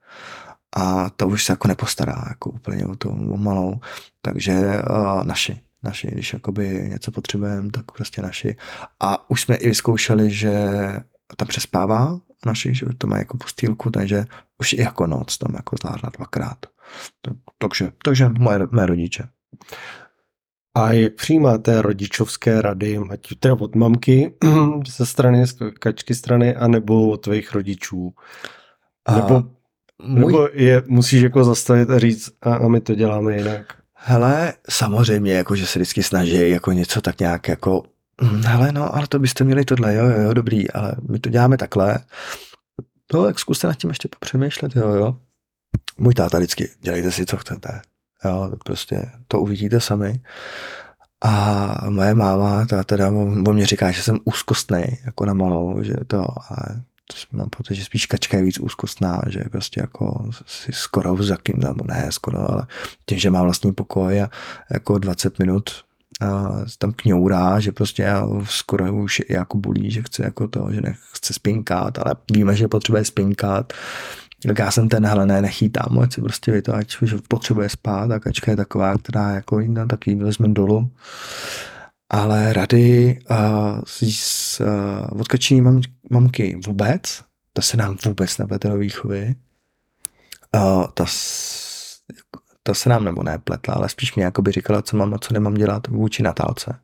[0.75, 3.79] a ta už se jako nepostará jako úplně o to o malou.
[4.21, 4.53] Takže
[4.89, 8.55] uh, naši, naši, když jakoby něco potřebujeme, tak prostě naši.
[8.99, 10.53] A už jsme i vyzkoušeli, že
[11.37, 14.25] tam přespává naši, že to má jako postýlku, takže
[14.59, 16.57] už i jako noc tam jako zvládla dvakrát.
[17.57, 19.23] Takže, takže moje, moje rodiče.
[20.77, 24.33] A jak přijímáte rodičovské rady, ať teda od mamky
[24.97, 28.13] ze strany, z kačky strany, anebo od tvých rodičů?
[29.15, 29.43] Nebo, a
[30.03, 30.31] můj...
[30.31, 33.83] nebo je musíš jako zastavit a říct, a, a my to děláme jinak?
[33.93, 37.83] Hele, samozřejmě, jako že se vždycky snaží jako něco tak nějak jako
[38.21, 41.57] hele, no, ale to byste měli tohle, jo, jo, jo, dobrý, ale my to děláme
[41.57, 41.99] takhle.
[43.13, 45.17] No, jak zkuste nad tím ještě popřemýšlet, jo, jo.
[45.97, 47.81] Můj táta vždycky, dělejte si, co chcete.
[48.25, 50.21] Jo, prostě to uvidíte sami.
[51.21, 53.09] A moje máma, ta teda
[53.47, 56.55] o mě říká, že jsem úzkostný, jako na malou, že to, a
[57.31, 61.85] mám pocit, že spíš kačka je víc úzkostná, že prostě jako si skoro vzakým, nebo
[61.87, 62.67] ne skoro, ale
[63.05, 64.29] tím, že má vlastní pokoj a
[64.69, 65.69] jako 20 minut
[66.21, 71.33] a tam kňourá, že prostě skoro už jako bolí, že chce jako to, že nechce
[71.33, 73.73] spinkat, ale víme, že potřebuje spinkat,
[74.47, 77.69] tak já jsem ten, hele, ne, nechytám, ať si prostě vy to, ať už potřebuje
[77.69, 80.91] spát a kačka je taková, která jako jiná, tak ji vezme dolů.
[82.09, 88.67] Ale rady uh, z, uh, od kační mam, mamky vůbec, to se nám vůbec neplete
[88.67, 89.35] do výchovy.
[90.55, 91.05] Uh, ta,
[92.63, 95.33] ta se nám nebo nepletla, ale spíš mě jako by říkala, co mám a co
[95.33, 96.79] nemám dělat vůči Natálce.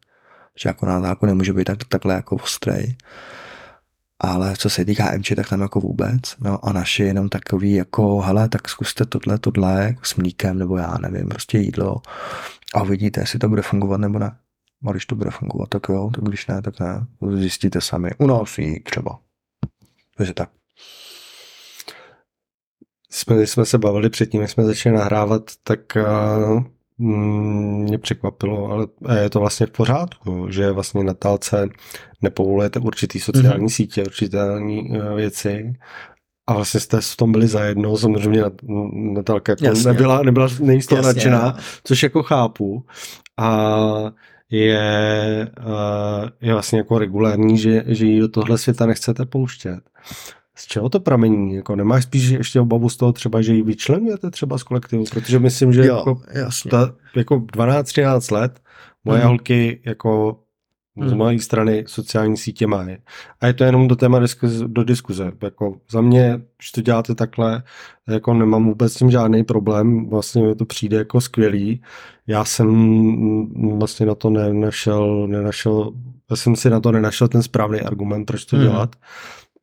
[0.56, 2.96] Že jako na Natálku nemůže být tak, takhle jako ostrej
[4.20, 6.22] ale co se týká MČ, tak tam jako vůbec.
[6.40, 10.78] No a naši jenom takový jako, hele, tak zkuste tohle, tohle jako s mlíkem, nebo
[10.78, 12.02] já nevím, prostě jídlo
[12.76, 14.38] a uvidíte, jestli to bude fungovat nebo ne.
[14.88, 17.06] A když to bude fungovat, tak jo, tak když ne, tak ne.
[17.36, 18.12] Zjistíte sami.
[18.18, 19.20] U nás jí třeba.
[20.18, 20.50] Takže tak.
[23.12, 26.64] Jsme, jsme se bavili předtím, jak jsme začali nahrávat, tak uh,
[26.98, 28.88] mě překvapilo, ale
[29.22, 31.70] je to vlastně v pořádku, že vlastně na talce
[32.22, 33.76] nepovolujete určitý sociální mm-hmm.
[33.76, 35.74] sítě, určité uh, věci
[36.50, 38.44] a vlastně jste v tom byli zajedno, samozřejmě
[38.94, 42.86] Natálka jako nebyla, nebyla nejistá nadšená, což jako chápu.
[43.38, 43.78] A
[44.52, 44.82] je,
[46.42, 49.80] je vlastně jako regulární, že, že ji do tohle světa nechcete pouštět.
[50.60, 51.56] Z čeho to pramení?
[51.56, 55.04] Jako nemáš spíš ještě obavu z toho třeba, že ji vyčlenujete třeba z kolektivu?
[55.14, 56.72] Protože myslím, že jo, jako, jasně.
[56.72, 58.62] Ta, jako 12-13 let
[59.06, 59.28] moje mm.
[59.28, 60.40] holky jako
[61.06, 61.44] z mojej hmm.
[61.44, 62.98] strany sociální sítě mají.
[63.42, 65.32] A je to jenom do téma diskuze, do diskuze.
[65.44, 67.64] Jako za mě, když to děláte takhle,
[68.08, 71.82] jako nemám vůbec s tím žádný problém, vlastně mi to přijde jako skvělý.
[72.28, 75.92] Já jsem vlastně na to nenašel, nenašel,
[76.30, 78.66] já jsem si na to nenašel ten správný argument, proč to hmm.
[78.66, 78.96] dělat.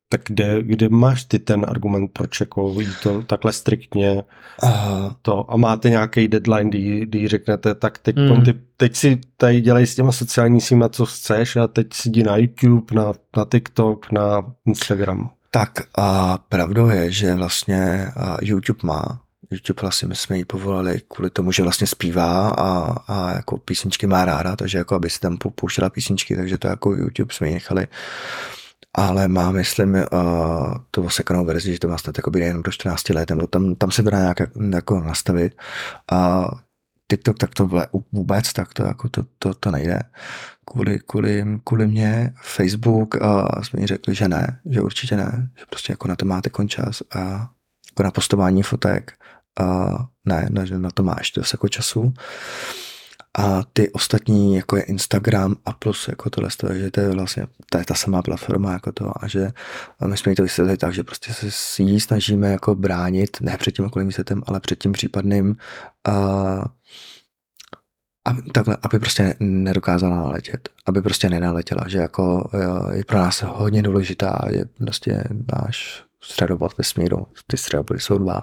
[0.09, 4.23] Tak kde, kde máš ty ten argument, proč jako to takhle striktně
[4.63, 5.13] uh.
[5.23, 8.45] to a máte nějaký deadline, kdy, kdy řeknete, tak teď, mm.
[8.45, 12.23] ty, teď si tady dělej s těma sociální síma, co chceš a teď si jdi
[12.23, 15.31] na YouTube, na, na TikTok, na Instagram.
[15.51, 18.09] Tak a pravdou je, že vlastně
[18.43, 23.33] YouTube má YouTube vlastně my jsme ji povolali kvůli tomu, že vlastně zpívá a, a
[23.33, 27.35] jako písničky má ráda, takže jako aby si tam pouštěla písničky, takže to jako YouTube
[27.35, 27.87] jsme ji nechali
[28.97, 33.09] ale má, myslím, uh, tu osekanou verzi, že to má snad jako jenom do 14
[33.09, 34.39] let, nebo tam, tam se dá nějak
[34.75, 35.53] jako nastavit.
[36.13, 36.49] A
[37.11, 37.71] TikTok tak to
[38.13, 40.01] vůbec, tak to, jako to, to, to nejde.
[40.65, 45.65] Kvůli, kvůli, kvůli mě Facebook uh, jsme mi řekli, že ne, že určitě ne, že
[45.71, 47.21] prostě jako na to máte končas a
[47.91, 49.13] jako na postování fotek
[49.61, 52.15] uh, ne, že na to máš dost jako času
[53.39, 57.79] a ty ostatní, jako je Instagram a plus jako tohle, že to je vlastně to
[57.79, 59.53] je ta samá platforma jako to a že
[60.01, 63.73] a my jsme to vysvětlili tak, že prostě se ní snažíme jako bránit, ne před
[63.73, 65.57] tím okolním světem, ale před tím případným
[66.09, 66.65] uh,
[68.25, 72.51] aby, takhle, aby prostě nedokázala naletět, aby prostě nenaletěla, že jako
[72.93, 78.43] je pro nás hodně důležitá, je prostě náš středobod vesmíru, ty středobody jsou dva,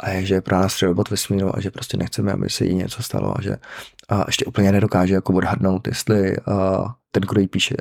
[0.00, 2.74] a je, že je pro nás středobod vesmíru a že prostě nechceme, aby se jí
[2.74, 3.56] něco stalo a že
[4.08, 7.74] a ještě úplně nedokáže jako odhadnout, jestli uh, ten, kdo jí píše,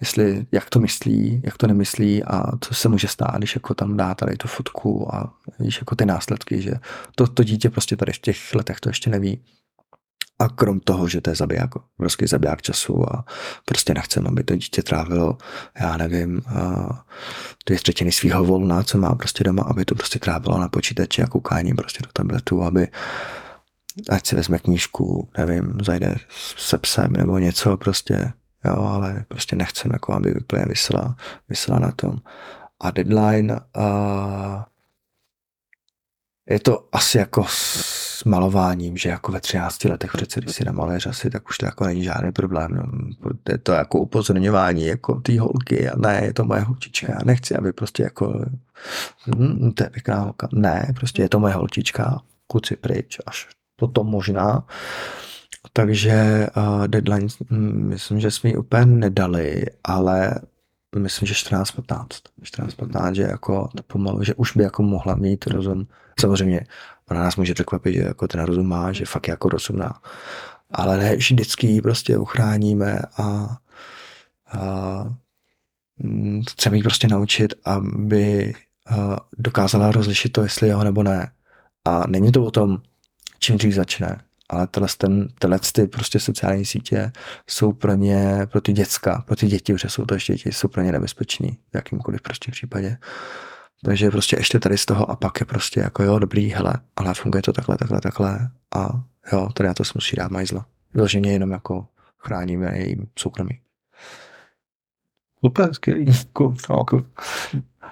[0.00, 3.96] jestli, jak to myslí, jak to nemyslí a co se může stát, když jako tam
[3.96, 6.72] dá tady tu fotku a víš, jako ty následky, že
[7.14, 9.44] to, to dítě prostě tady v těch letech to ještě neví.
[10.42, 13.24] A krom toho, že to je zabiják, prostě zabiják času a
[13.64, 15.38] prostě nechcem, aby to dítě trávilo,
[15.80, 16.42] já nevím,
[17.66, 21.26] dvě třetiny svého volna, co má prostě doma, aby to prostě trávilo na počítači a
[21.26, 22.88] koukání prostě do tabletu, aby
[24.08, 26.16] ať si vezme knížku, nevím, zajde
[26.56, 28.32] se psem nebo něco prostě,
[28.64, 31.16] jo, ale prostě nechcem, jako aby úplně vysela,
[31.48, 32.16] vysela na tom.
[32.80, 34.62] A deadline, uh,
[36.50, 41.06] je to asi jako s malováním, že jako ve 13 letech přece, když si namaluješ
[41.06, 42.70] asi, tak už to jako není žádný problém.
[42.74, 43.30] No.
[43.48, 47.56] Je to jako upozorňování jako té holky a ne, je to moje holčička, já nechci,
[47.56, 48.44] aby prostě jako
[49.36, 50.48] hm, to je pěkná holka.
[50.52, 54.66] Ne, prostě je to moje holčička, kluci pryč, až potom možná.
[55.72, 60.34] Takže uh, deadline, hm, myslím, že jsme ji úplně nedali, ale
[60.98, 62.06] myslím, že 14-15.
[62.42, 65.86] 14-15, že jako to pomalu, že už by jako mohla mít rozum.
[66.20, 66.66] Samozřejmě
[67.10, 70.00] ona nás může překvapit, že jako ten rozum má, že fakt jako rozumná.
[70.70, 73.56] Ale ne vždycky ji prostě uchráníme a,
[74.52, 75.04] a
[76.02, 78.54] hm, chceme ji prostě naučit, aby
[79.38, 81.32] dokázala rozlišit to, jestli jo nebo ne.
[81.84, 82.78] A není to o tom,
[83.38, 84.20] čím dřív začne,
[84.52, 87.12] ale tenhle, ten, tenhle ty prostě sociální sítě
[87.46, 90.68] jsou pro ně, pro ty děcka, pro ty děti, protože jsou to ještě děti, jsou
[90.68, 92.98] pro ně nebezpečný v jakýmkoliv prostě případě.
[93.84, 97.14] Takže prostě ještě tady z toho a pak je prostě jako jo, dobrý, hele, ale
[97.14, 100.66] funguje to takhle, takhle, takhle a jo, tady na to se musí dát majzla.
[100.94, 101.86] Vyloženě jenom jako
[102.18, 103.60] chráníme jejím soukromí.
[105.44, 106.06] Super, skvělý.
[106.32, 106.56] Cool.
[106.88, 107.04] Cool.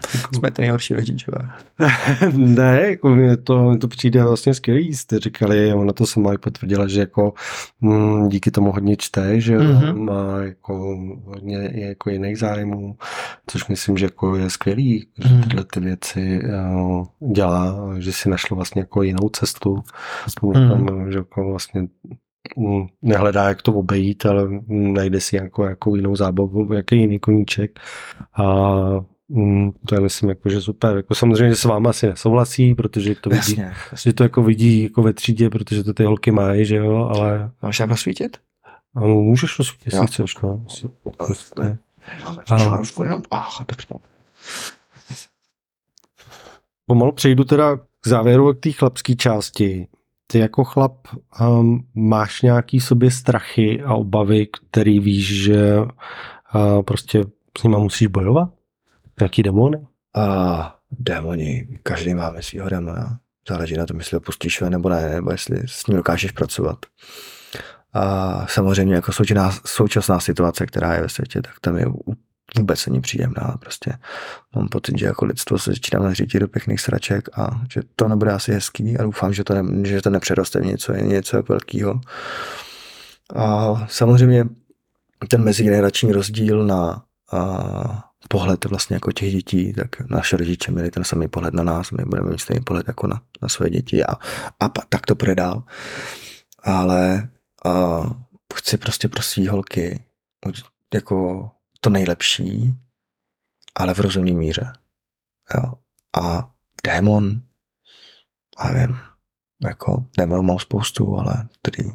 [0.34, 1.50] Jsme ty nejhorší rodičové.
[2.32, 4.94] ne, jako mě to, mě to přijde vlastně skvělý.
[4.94, 7.32] Jste říkali, ona to sama i potvrdila, že jako
[7.82, 9.98] m, mm, díky tomu hodně čte, že mm-hmm.
[9.98, 12.96] má jako hodně jako jiných zájmů,
[13.46, 15.42] což myslím, že jako je skvělý, že mm-hmm.
[15.42, 16.40] tyhle ty věci
[16.74, 19.82] uh, dělá, že si našlo vlastně jako jinou cestu,
[20.42, 20.86] mm-hmm.
[20.86, 21.86] tam, že jako vlastně
[22.56, 27.80] mm, nehledá, jak to obejít, ale najde si jako, jako jinou zábavu, jaký jiný koníček
[28.34, 28.44] a
[29.32, 30.96] Mm, to je myslím jako, že super.
[30.96, 34.10] Jako samozřejmě s váma asi nesouhlasí, protože to vidí, jasně, jasně.
[34.10, 37.50] že to jako vidí jako ve třídě, protože to ty holky mají, že jo, ale...
[37.62, 38.36] Máš jak rozsvítit?
[38.94, 40.64] No, můžeš rozsvítit, jestli chceš, no.
[41.16, 41.78] Prostě.
[46.86, 49.86] Pomalu přejdu teda k závěru k té chlapské části.
[50.26, 51.08] Ty jako chlap
[51.40, 57.24] um, máš nějaký sobě strachy a obavy, který víš, že uh, prostě
[57.58, 58.59] s nima musíš bojovat?
[59.20, 59.86] Jaký demony?
[60.16, 63.18] A démoni, každý máme svého démona.
[63.48, 66.78] Záleží na tom, jestli ho pustíš nebo ne, nebo jestli s ním dokážeš pracovat.
[67.92, 71.86] A samozřejmě jako současná, současná situace, která je ve světě, tak tam je
[72.58, 73.56] vůbec není příjemná.
[73.60, 73.92] Prostě
[74.56, 78.32] mám pocit, že jako lidstvo se začíná řídit do pěkných sraček a že to nebude
[78.32, 82.00] asi hezký a doufám, že to, ne, že to nepřeroste v něco, něco jako velkého.
[83.34, 84.44] A samozřejmě
[85.28, 87.02] ten mezigenerační rozdíl na
[87.32, 91.90] a, pohled vlastně jako těch dětí, tak naše rodiče měli ten samý pohled na nás,
[91.90, 94.12] my budeme mít stejný pohled jako na, na své děti a,
[94.60, 95.62] a tak to půjde dál.
[96.62, 97.28] Ale
[97.64, 98.02] a,
[98.54, 100.04] chci prostě pro svý holky
[100.94, 101.50] jako
[101.80, 102.74] to nejlepší,
[103.74, 104.72] ale v rozumné míře.
[105.54, 105.72] Jo.
[106.22, 106.50] A
[106.84, 107.40] démon,
[108.56, 108.98] a nevím,
[109.62, 111.90] jako démon mám spoustu, ale který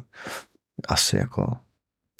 [0.88, 1.56] asi jako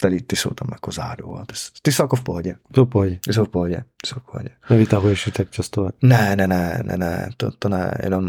[0.01, 2.57] tady ty jsou tam jako zádu a ty, ty jsou jako v pohodě.
[2.75, 3.19] Jsou v pohodě.
[3.27, 3.77] Ty jsou v pohodě.
[3.77, 4.49] Ty jsou v pohodě.
[4.71, 5.89] Nevytahuješ je tak často?
[6.03, 8.25] Ne, ne, ne, ne, ne, to, to ne, jenom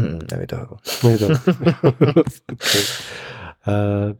[0.00, 0.78] mm, nevytahuju.
[1.04, 1.38] Nevytahuju.
[2.52, 2.82] okay.
[3.66, 4.16] uh,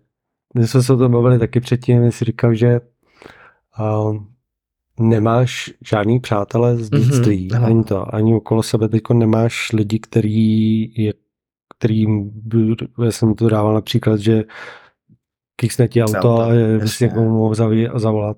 [0.55, 2.81] my jsme se o tom bavili taky předtím, jsi říkal, že
[3.81, 4.17] uh,
[5.01, 9.99] nemáš žádný přátelé z mhm, dětství, mm-hmm, ani to, ani okolo sebe teďko nemáš lidi,
[9.99, 11.13] který je
[11.79, 12.31] kterým,
[13.05, 14.45] já jsem to dával například, že
[15.57, 16.49] kiksne ti auto a
[17.01, 17.55] někomu mohl
[17.95, 18.37] zavolat.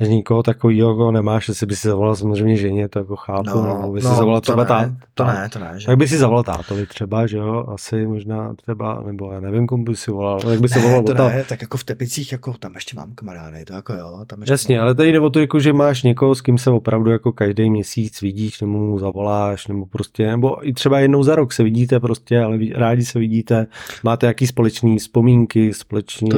[0.00, 3.78] Že nikoho takového jako nemáš, jestli by si zavolal samozřejmě ženě, to jako chápu, no,
[3.82, 4.90] no by si no, zavolal třeba tát.
[5.14, 5.72] To ne, to ne.
[5.76, 5.86] Že?
[5.86, 9.84] Tak by si zavolal tátovi třeba, že jo, asi možná třeba, nebo já nevím, komu
[9.84, 12.74] by si volal, jak by si volal to ne, tak jako v Tepicích, jako tam
[12.74, 14.24] ještě mám kamarády, to jako jo.
[14.26, 14.84] Tam ještě Jasně, mám...
[14.84, 17.70] ale tady jde o to, jako, že máš někoho, s kým se opravdu jako každý
[17.70, 22.00] měsíc vidíš, nebo mu zavoláš, nebo prostě, nebo i třeba jednou za rok se vidíte
[22.00, 23.66] prostě, ale rádi se vidíte,
[24.02, 26.30] máte jaký společný vzpomínky, společný,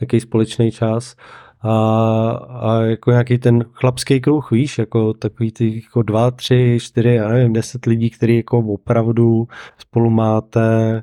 [0.00, 1.16] jaký společný čas
[1.60, 2.28] a,
[2.60, 7.28] a jako nějaký ten chlapský kruh, víš, jako takový ty jako dva, tři, čtyři, já
[7.28, 11.02] nevím, deset lidí, který jako opravdu spolu máte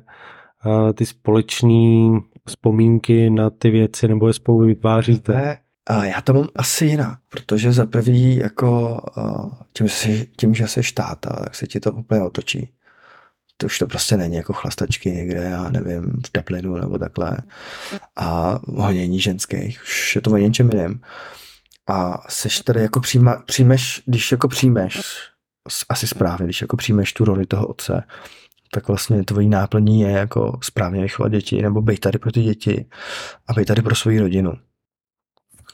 [0.94, 5.58] ty společné vzpomínky na ty věci nebo je spolu vytváříte?
[5.86, 9.00] A já to mám asi jinak, protože za prvý jako
[9.72, 9.88] tím,
[10.36, 12.68] tím že jsi štáta, tak se ti to úplně otočí
[13.62, 17.38] to už to prostě není jako chlastačky někde, já nevím, v Dublinu nebo takhle.
[18.16, 21.00] A honění ženských, už je to o něčem jiném.
[21.88, 25.00] A seš tady jako přijma, přijmeš, když jako přijmeš,
[25.88, 28.02] asi správně, když jako přijmeš tu roli toho otce,
[28.72, 32.86] tak vlastně tvojí náplní je jako správně vychovat děti, nebo být tady pro ty děti
[33.46, 34.52] a být tady pro svou rodinu.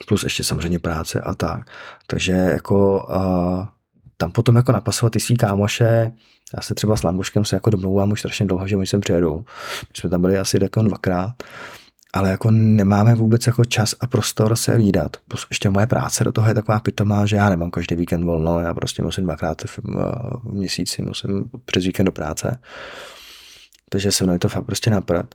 [0.09, 1.71] Plus ještě samozřejmě práce a tak.
[2.07, 3.67] Takže jako uh,
[4.17, 6.13] tam potom jako napasovat ty svý kámoše,
[6.57, 9.39] já se třeba s Lambuškem se jako domlouvám už strašně dlouho, že oni sem přijedou.
[9.81, 11.35] My jsme tam byli asi jako dvakrát,
[12.15, 15.17] ale jako nemáme vůbec jako čas a prostor se výdat.
[15.51, 18.75] Ještě moje práce do toho je taková pitomá, že já nemám každý víkend volno, já
[18.75, 22.59] prostě musím dvakrát v, v měsíci, musím přes víkend do práce.
[23.91, 25.35] Takže se mnou to fakt prostě naprat.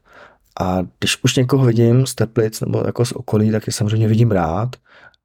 [0.60, 4.32] A když už někoho vidím z Teplic nebo jako z okolí, tak je samozřejmě vidím
[4.32, 4.76] rád,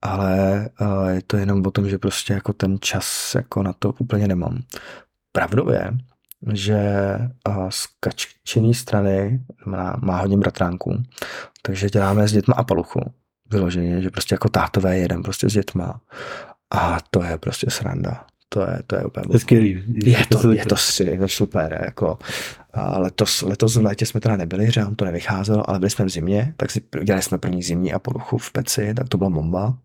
[0.02, 0.69] ale
[1.09, 4.59] je to jenom o tom, že prostě jako ten čas jako na to úplně nemám.
[5.33, 5.91] Pravdou je,
[6.53, 6.79] že
[7.69, 11.03] z kaččiny strany má, má hodně bratránku,
[11.63, 13.01] takže děláme s dětma a paluchu.
[13.51, 16.01] Vyloženě, že prostě jako tátové jedem prostě s dětma.
[16.71, 18.27] A to je prostě sranda.
[18.49, 19.25] To je, to je úplně...
[19.33, 19.85] Je skvělý.
[20.05, 21.81] Je to, je to, je to super.
[21.85, 22.19] Jako.
[22.73, 26.05] A letos, letos v létě jsme teda nebyli, že nám to nevycházelo, ale byli jsme
[26.05, 29.31] v zimě, tak si dělali jsme první zimní a poruchu v peci, tak to byla
[29.31, 29.79] bomba.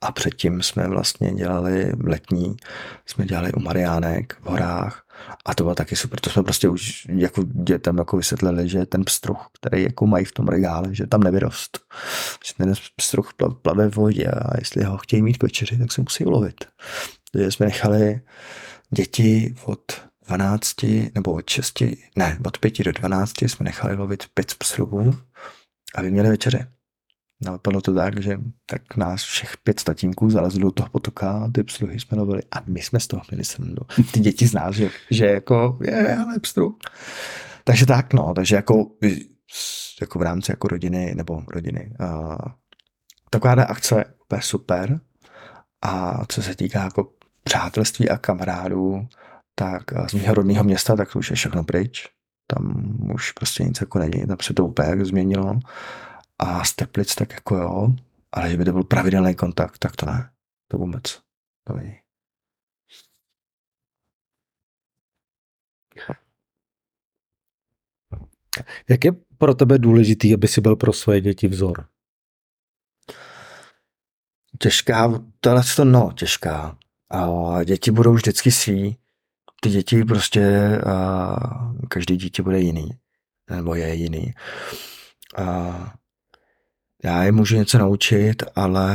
[0.00, 2.56] A předtím jsme vlastně dělali letní,
[3.06, 5.02] jsme dělali u Mariánek v horách
[5.44, 6.20] a to bylo taky super.
[6.20, 10.32] To jsme prostě už jako dětem jako vysvětlili, že ten pstruh, který jako mají v
[10.32, 11.80] tom regále, že tam nevyrost.
[12.46, 13.30] Že ten pstruh
[13.62, 16.64] plave v vodě a jestli ho chtějí mít k večeři, tak se musí ulovit.
[17.32, 18.20] Takže jsme nechali
[18.90, 19.80] děti od
[20.26, 20.74] 12
[21.14, 21.82] nebo od 6,
[22.16, 25.14] ne, od 5 do 12 jsme nechali lovit pět pstruhů,
[25.94, 26.68] aby měli večeře.
[27.44, 32.00] Napadlo to tak, že tak nás všech pět statínků zalezlo do toho potoka ty pstruhy
[32.00, 33.82] jsme lovili a my jsme z toho měli srandu.
[34.12, 36.78] Ty děti z nás, že, že jako je, ale pstru.
[37.64, 38.90] Takže tak, no, takže jako,
[40.00, 42.36] jako v rámci jako rodiny, nebo rodiny, uh,
[43.30, 44.04] taková akce
[44.34, 45.00] je super
[45.82, 47.12] a co se týká jako
[47.44, 49.06] přátelství a kamarádů,
[49.54, 52.08] tak z mého rodného města, tak to už je všechno pryč.
[52.46, 55.58] Tam už prostě nic jako není, tam se to úplně změnilo.
[56.38, 57.88] A z Teplic tak jako jo,
[58.32, 60.32] ale že by to byl pravidelný kontakt, tak to ne.
[60.68, 61.22] To vůbec.
[61.64, 62.00] To není.
[68.88, 71.88] Jak je pro tebe důležitý, aby si byl pro své děti vzor?
[74.58, 76.78] Těžká, tohle to no, těžká.
[77.10, 78.98] A děti budou vždycky svý.
[79.60, 81.36] Ty děti prostě, a
[81.88, 82.90] každý dítě bude jiný.
[83.50, 84.34] Nebo je jiný.
[85.36, 85.96] A
[87.06, 88.88] já je můžu něco naučit, ale,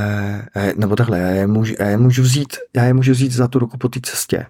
[0.55, 3.47] eh, nebo takhle, já je můžu, já je můžu vzít, já je můžu vzít za
[3.47, 4.45] tu ruku po té cestě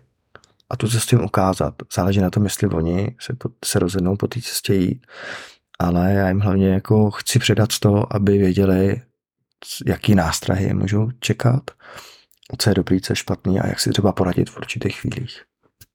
[0.70, 1.74] a tu cestu jim ukázat.
[1.96, 3.34] Záleží na tom, jestli oni se,
[3.66, 5.08] se rozhodnou po té cestě jít,
[5.80, 9.02] ale já jim hlavně jako chci předat toho, aby věděli,
[9.86, 11.72] jaký nástrahy můžou čekat,
[12.58, 15.42] co je dobrý, co je špatný a jak si třeba poradit v určitých chvílích.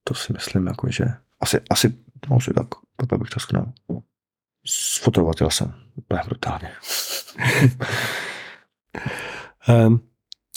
[0.05, 1.05] To si myslím, jako, že
[1.41, 1.95] asi, asi,
[2.31, 2.67] no, asi tak,
[2.97, 3.73] takhle bych to schnul.
[4.69, 6.71] Sfotovatel jsem úplně brutálně.
[9.87, 10.01] um,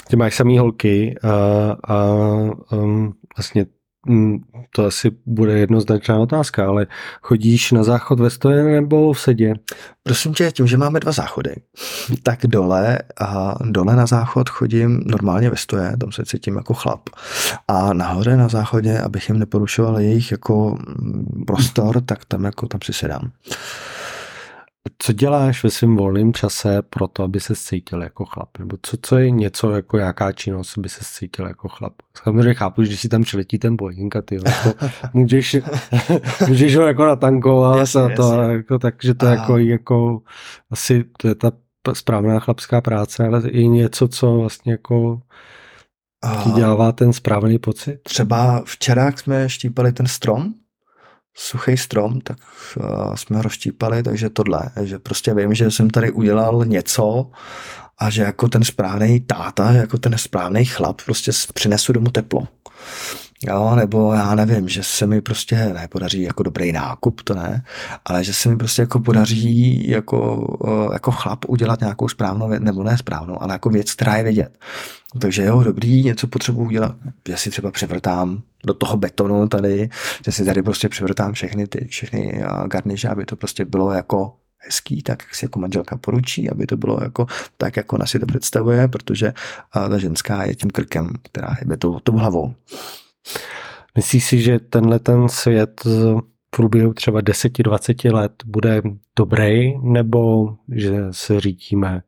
[0.09, 1.31] ty máš samý holky a,
[1.93, 2.13] a
[2.71, 3.65] um, vlastně
[4.07, 4.37] mm,
[4.75, 6.87] to asi bude jednoznačná otázka, ale
[7.21, 9.53] chodíš na záchod ve stoje nebo v sedě?
[10.03, 11.55] Prosím tě, tím, že máme dva záchody,
[12.23, 17.09] tak dole a dole na záchod chodím normálně ve stoje, tam se cítím jako chlap.
[17.67, 20.77] A nahoře na záchodě, abych jim neporušoval jejich jako
[21.47, 23.31] prostor, tak tam jako tam si sedám.
[24.97, 28.57] Co děláš ve svém volném čase pro to, aby se cítil jako chlap?
[28.59, 31.93] Nebo co, co je něco, jako jaká činnost, aby se cítil jako chlap?
[32.23, 35.57] Samozřejmě chápu, že si tam přiletí ten Boeing a ty jako můžeš,
[36.47, 38.53] můžeš ho jako natankovat jasně, a to, jasně.
[38.53, 40.21] Jako, takže to jako, jako
[40.71, 41.51] asi to je ta
[41.93, 45.21] správná chlapská práce, ale i něco, co vlastně jako
[46.43, 47.99] ti dělává ten správný pocit?
[48.03, 50.53] Třeba včera jsme štípali ten strom,
[51.37, 52.37] suchý strom, tak
[52.77, 57.31] uh, jsme ho rozštípali, takže tohle, že prostě vím, že jsem tady udělal něco
[57.97, 62.47] a že jako ten správný táta, jako ten správný chlap, prostě přinesu domů teplo.
[63.47, 67.63] Jo, nebo já nevím, že se mi prostě nepodaří jako dobrý nákup, to ne,
[68.05, 72.63] ale že se mi prostě jako podaří jako, eh, jako chlap udělat nějakou správnou věc,
[72.63, 74.59] nebo ne správnou, ale jako věc, která je vidět.
[75.21, 76.95] Takže jo, dobrý, něco potřebuji udělat,
[77.27, 79.89] já si třeba převrtám do toho betonu tady,
[80.25, 84.33] že si tady prostě převrtám všechny ty, všechny eh, garniže, aby to prostě bylo jako
[84.57, 87.25] hezký, tak jak si jako manželka poručí, aby to bylo jako
[87.57, 91.77] tak, jako ona si to představuje, protože eh, ta ženská je tím krkem, která je
[91.77, 92.53] tou, tou hlavou.
[93.95, 98.81] Myslíš si, že tenhle ten svět v průběhu třeba 10-20 let bude
[99.15, 102.01] dobrý, nebo že se řítíme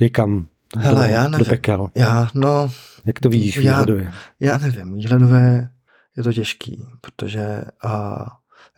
[0.00, 0.46] někam
[0.78, 1.38] Hele, do, já nevím.
[1.38, 1.90] do pekel?
[1.94, 2.70] Já, no,
[3.04, 4.12] Jak to vidíš já, výhledově?
[4.40, 5.70] já nevím, výhledové
[6.16, 8.24] je to těžký, protože a,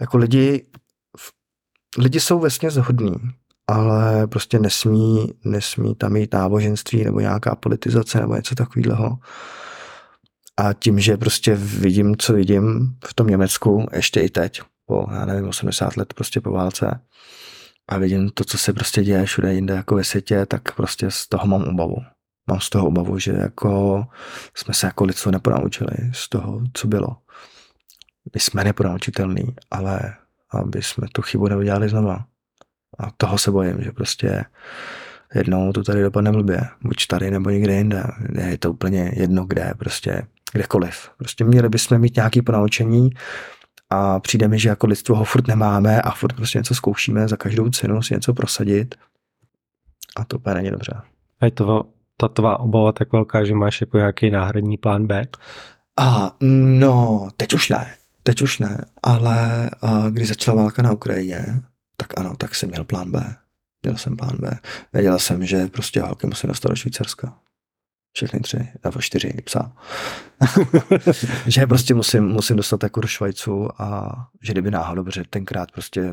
[0.01, 0.67] jako lidi,
[1.99, 3.13] lidi jsou vesně zhodní,
[3.67, 9.19] ale prostě nesmí, nesmí tam mít náboženství nebo nějaká politizace nebo něco takového.
[10.59, 15.25] A tím, že prostě vidím, co vidím v tom Německu, ještě i teď, po, já
[15.25, 17.01] nevím, 80 let prostě po válce,
[17.89, 21.29] a vidím to, co se prostě děje všude jinde jako ve světě, tak prostě z
[21.29, 21.97] toho mám obavu.
[22.51, 24.07] Mám z toho obavu, že jako
[24.55, 27.17] jsme se jako lidstvo neponaučili z toho, co bylo.
[28.35, 30.15] My jsme neponaučitelní, ale
[30.51, 32.27] aby jsme tu chybu neudělali znova.
[32.99, 34.45] A toho se bojím, že prostě
[35.35, 36.61] jednou to tady dopadne blbě.
[36.83, 38.05] Buď tady nebo někde jinde.
[38.47, 40.23] Je to úplně jedno kde, prostě
[40.53, 41.11] kdekoliv.
[41.17, 43.11] Prostě měli bychom mít nějaké ponaučení
[43.91, 47.37] a přijde mi, že jako lidstvo ho furt nemáme a furt prostě něco zkoušíme za
[47.37, 48.95] každou cenu si něco prosadit
[50.17, 51.01] a to úplně není dobře.
[51.41, 51.85] A je to
[52.17, 55.27] ta tvá obava tak velká, že máš jako nějaký náhradní plán B?
[56.01, 57.95] A no, teď už ne.
[58.23, 61.45] Teď už ne, ale a, když začala válka na Ukrajině,
[61.97, 63.37] tak ano, tak jsem měl plán B.
[63.83, 64.51] Měl jsem plán B.
[64.93, 67.35] Věděl jsem, že prostě války musí dostat do Švýcarska
[68.19, 69.73] všechny tři, nebo čtyři psa.
[71.47, 76.13] že prostě musím, musím dostat jako do Švajcu a že kdyby náhodou, protože tenkrát prostě,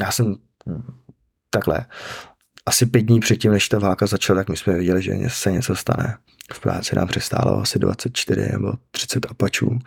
[0.00, 0.36] já jsem
[1.50, 1.86] takhle,
[2.66, 5.76] asi pět dní předtím, než ta válka začala, tak my jsme viděli, že se něco
[5.76, 6.16] stane.
[6.52, 9.78] V práci nám přestálo asi 24 nebo 30 apačů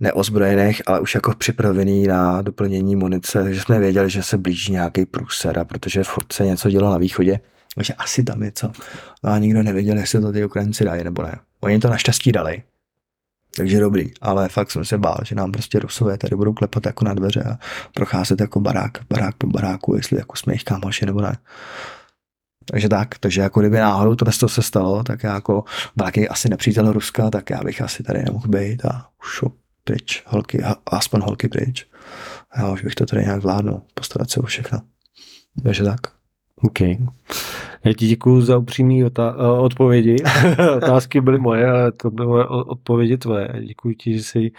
[0.00, 5.06] neozbrojených, ale už jako připravený na doplnění munice, že jsme věděli, že se blíží nějaký
[5.06, 7.40] průser a protože furt se něco dělo na východě,
[7.74, 8.72] takže asi tam je co.
[9.24, 11.38] No a nikdo nevěděl, jestli to ty Ukrajinci dají nebo ne.
[11.60, 12.62] Oni to naštěstí dali.
[13.56, 17.04] Takže dobrý, ale fakt jsem se bál, že nám prostě Rusové tady budou klepat jako
[17.04, 17.58] na dveře a
[17.94, 21.38] procházet jako barák, barák po baráku, jestli jako jsme jich kámoši nebo ne.
[22.64, 25.64] Takže tak, takže jako kdyby náhodou to se stalo, tak já jako
[25.96, 29.44] velký asi nepřítel Ruska, tak já bych asi tady nemohl být a už
[29.84, 31.86] pryč, holky, aspoň holky pryč.
[32.56, 34.80] Já už bych to tady nějak zvládnul, postarat se o všechno.
[35.62, 36.00] Takže tak.
[36.64, 36.80] OK.
[37.84, 40.16] Já ti děkuji za upřímné otá- eh, odpovědi.
[40.76, 43.48] Otázky byly moje, ale to byly odpovědi tvoje.
[43.66, 44.52] Děkuji ti, že jsi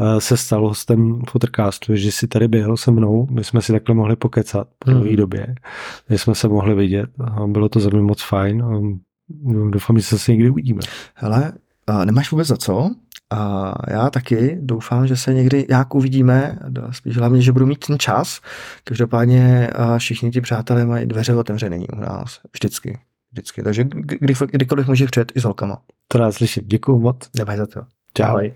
[0.00, 3.26] eh, se stal hostem Fotocastu, že jsi tady byl se mnou.
[3.30, 5.16] My jsme si takhle mohli pokecat po dlouhé mm.
[5.16, 5.54] době.
[6.08, 7.10] My jsme se mohli vidět
[7.46, 8.62] bylo to za mě moc fajn.
[8.62, 8.80] A
[9.70, 10.80] doufám, že se někdy uvidíme.
[11.14, 11.52] Hele,
[12.04, 12.90] nemáš vůbec za co?
[13.32, 16.58] A já taky doufám, že se někdy nějak uvidíme,
[16.90, 18.40] spíš hlavně, že budu mít ten čas.
[18.84, 22.40] Každopádně všichni ti přátelé mají dveře otevřené u nás.
[22.52, 22.98] Vždycky.
[23.32, 23.62] Vždycky.
[23.62, 25.78] Takže kdy, kdykoliv může přijet i s holkama.
[26.08, 26.64] To rád slyšet.
[26.64, 27.30] Děkuju moc.
[27.36, 27.80] Nebaj za to.
[28.14, 28.24] Čau.
[28.24, 28.54] Ahoj.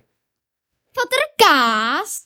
[0.94, 2.25] Podcast.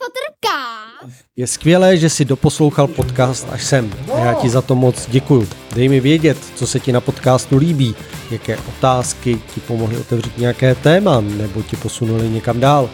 [0.00, 1.24] Podcast.
[1.36, 3.92] Je skvělé, že si doposlouchal podcast až sem.
[4.24, 5.48] Já ti za to moc děkuju.
[5.74, 7.94] Dej mi vědět, co se ti na podcastu líbí,
[8.30, 12.90] jaké otázky ti pomohly otevřít nějaké téma nebo ti posunuli někam dál.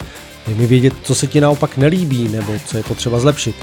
[0.47, 3.57] Dej mi vědět, co se ti naopak nelíbí nebo co je potřeba zlepšit.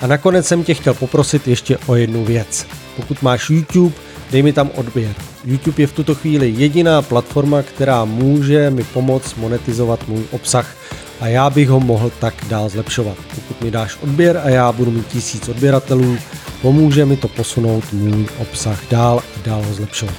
[0.00, 2.66] A nakonec jsem tě chtěl poprosit ještě o jednu věc.
[2.96, 3.94] Pokud máš YouTube,
[4.30, 5.14] dej mi tam odběr.
[5.44, 10.76] YouTube je v tuto chvíli jediná platforma, která může mi pomoct monetizovat můj obsah
[11.20, 13.16] a já bych ho mohl tak dál zlepšovat.
[13.34, 16.18] Pokud mi dáš odběr a já budu mít tisíc odběratelů,
[16.62, 20.14] pomůže mi to posunout můj obsah dál a dál ho zlepšovat.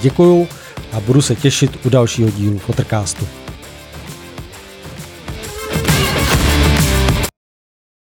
[0.00, 0.48] Děkuju
[0.92, 3.41] a budu se těšit u dalšího dílu Fotocastu.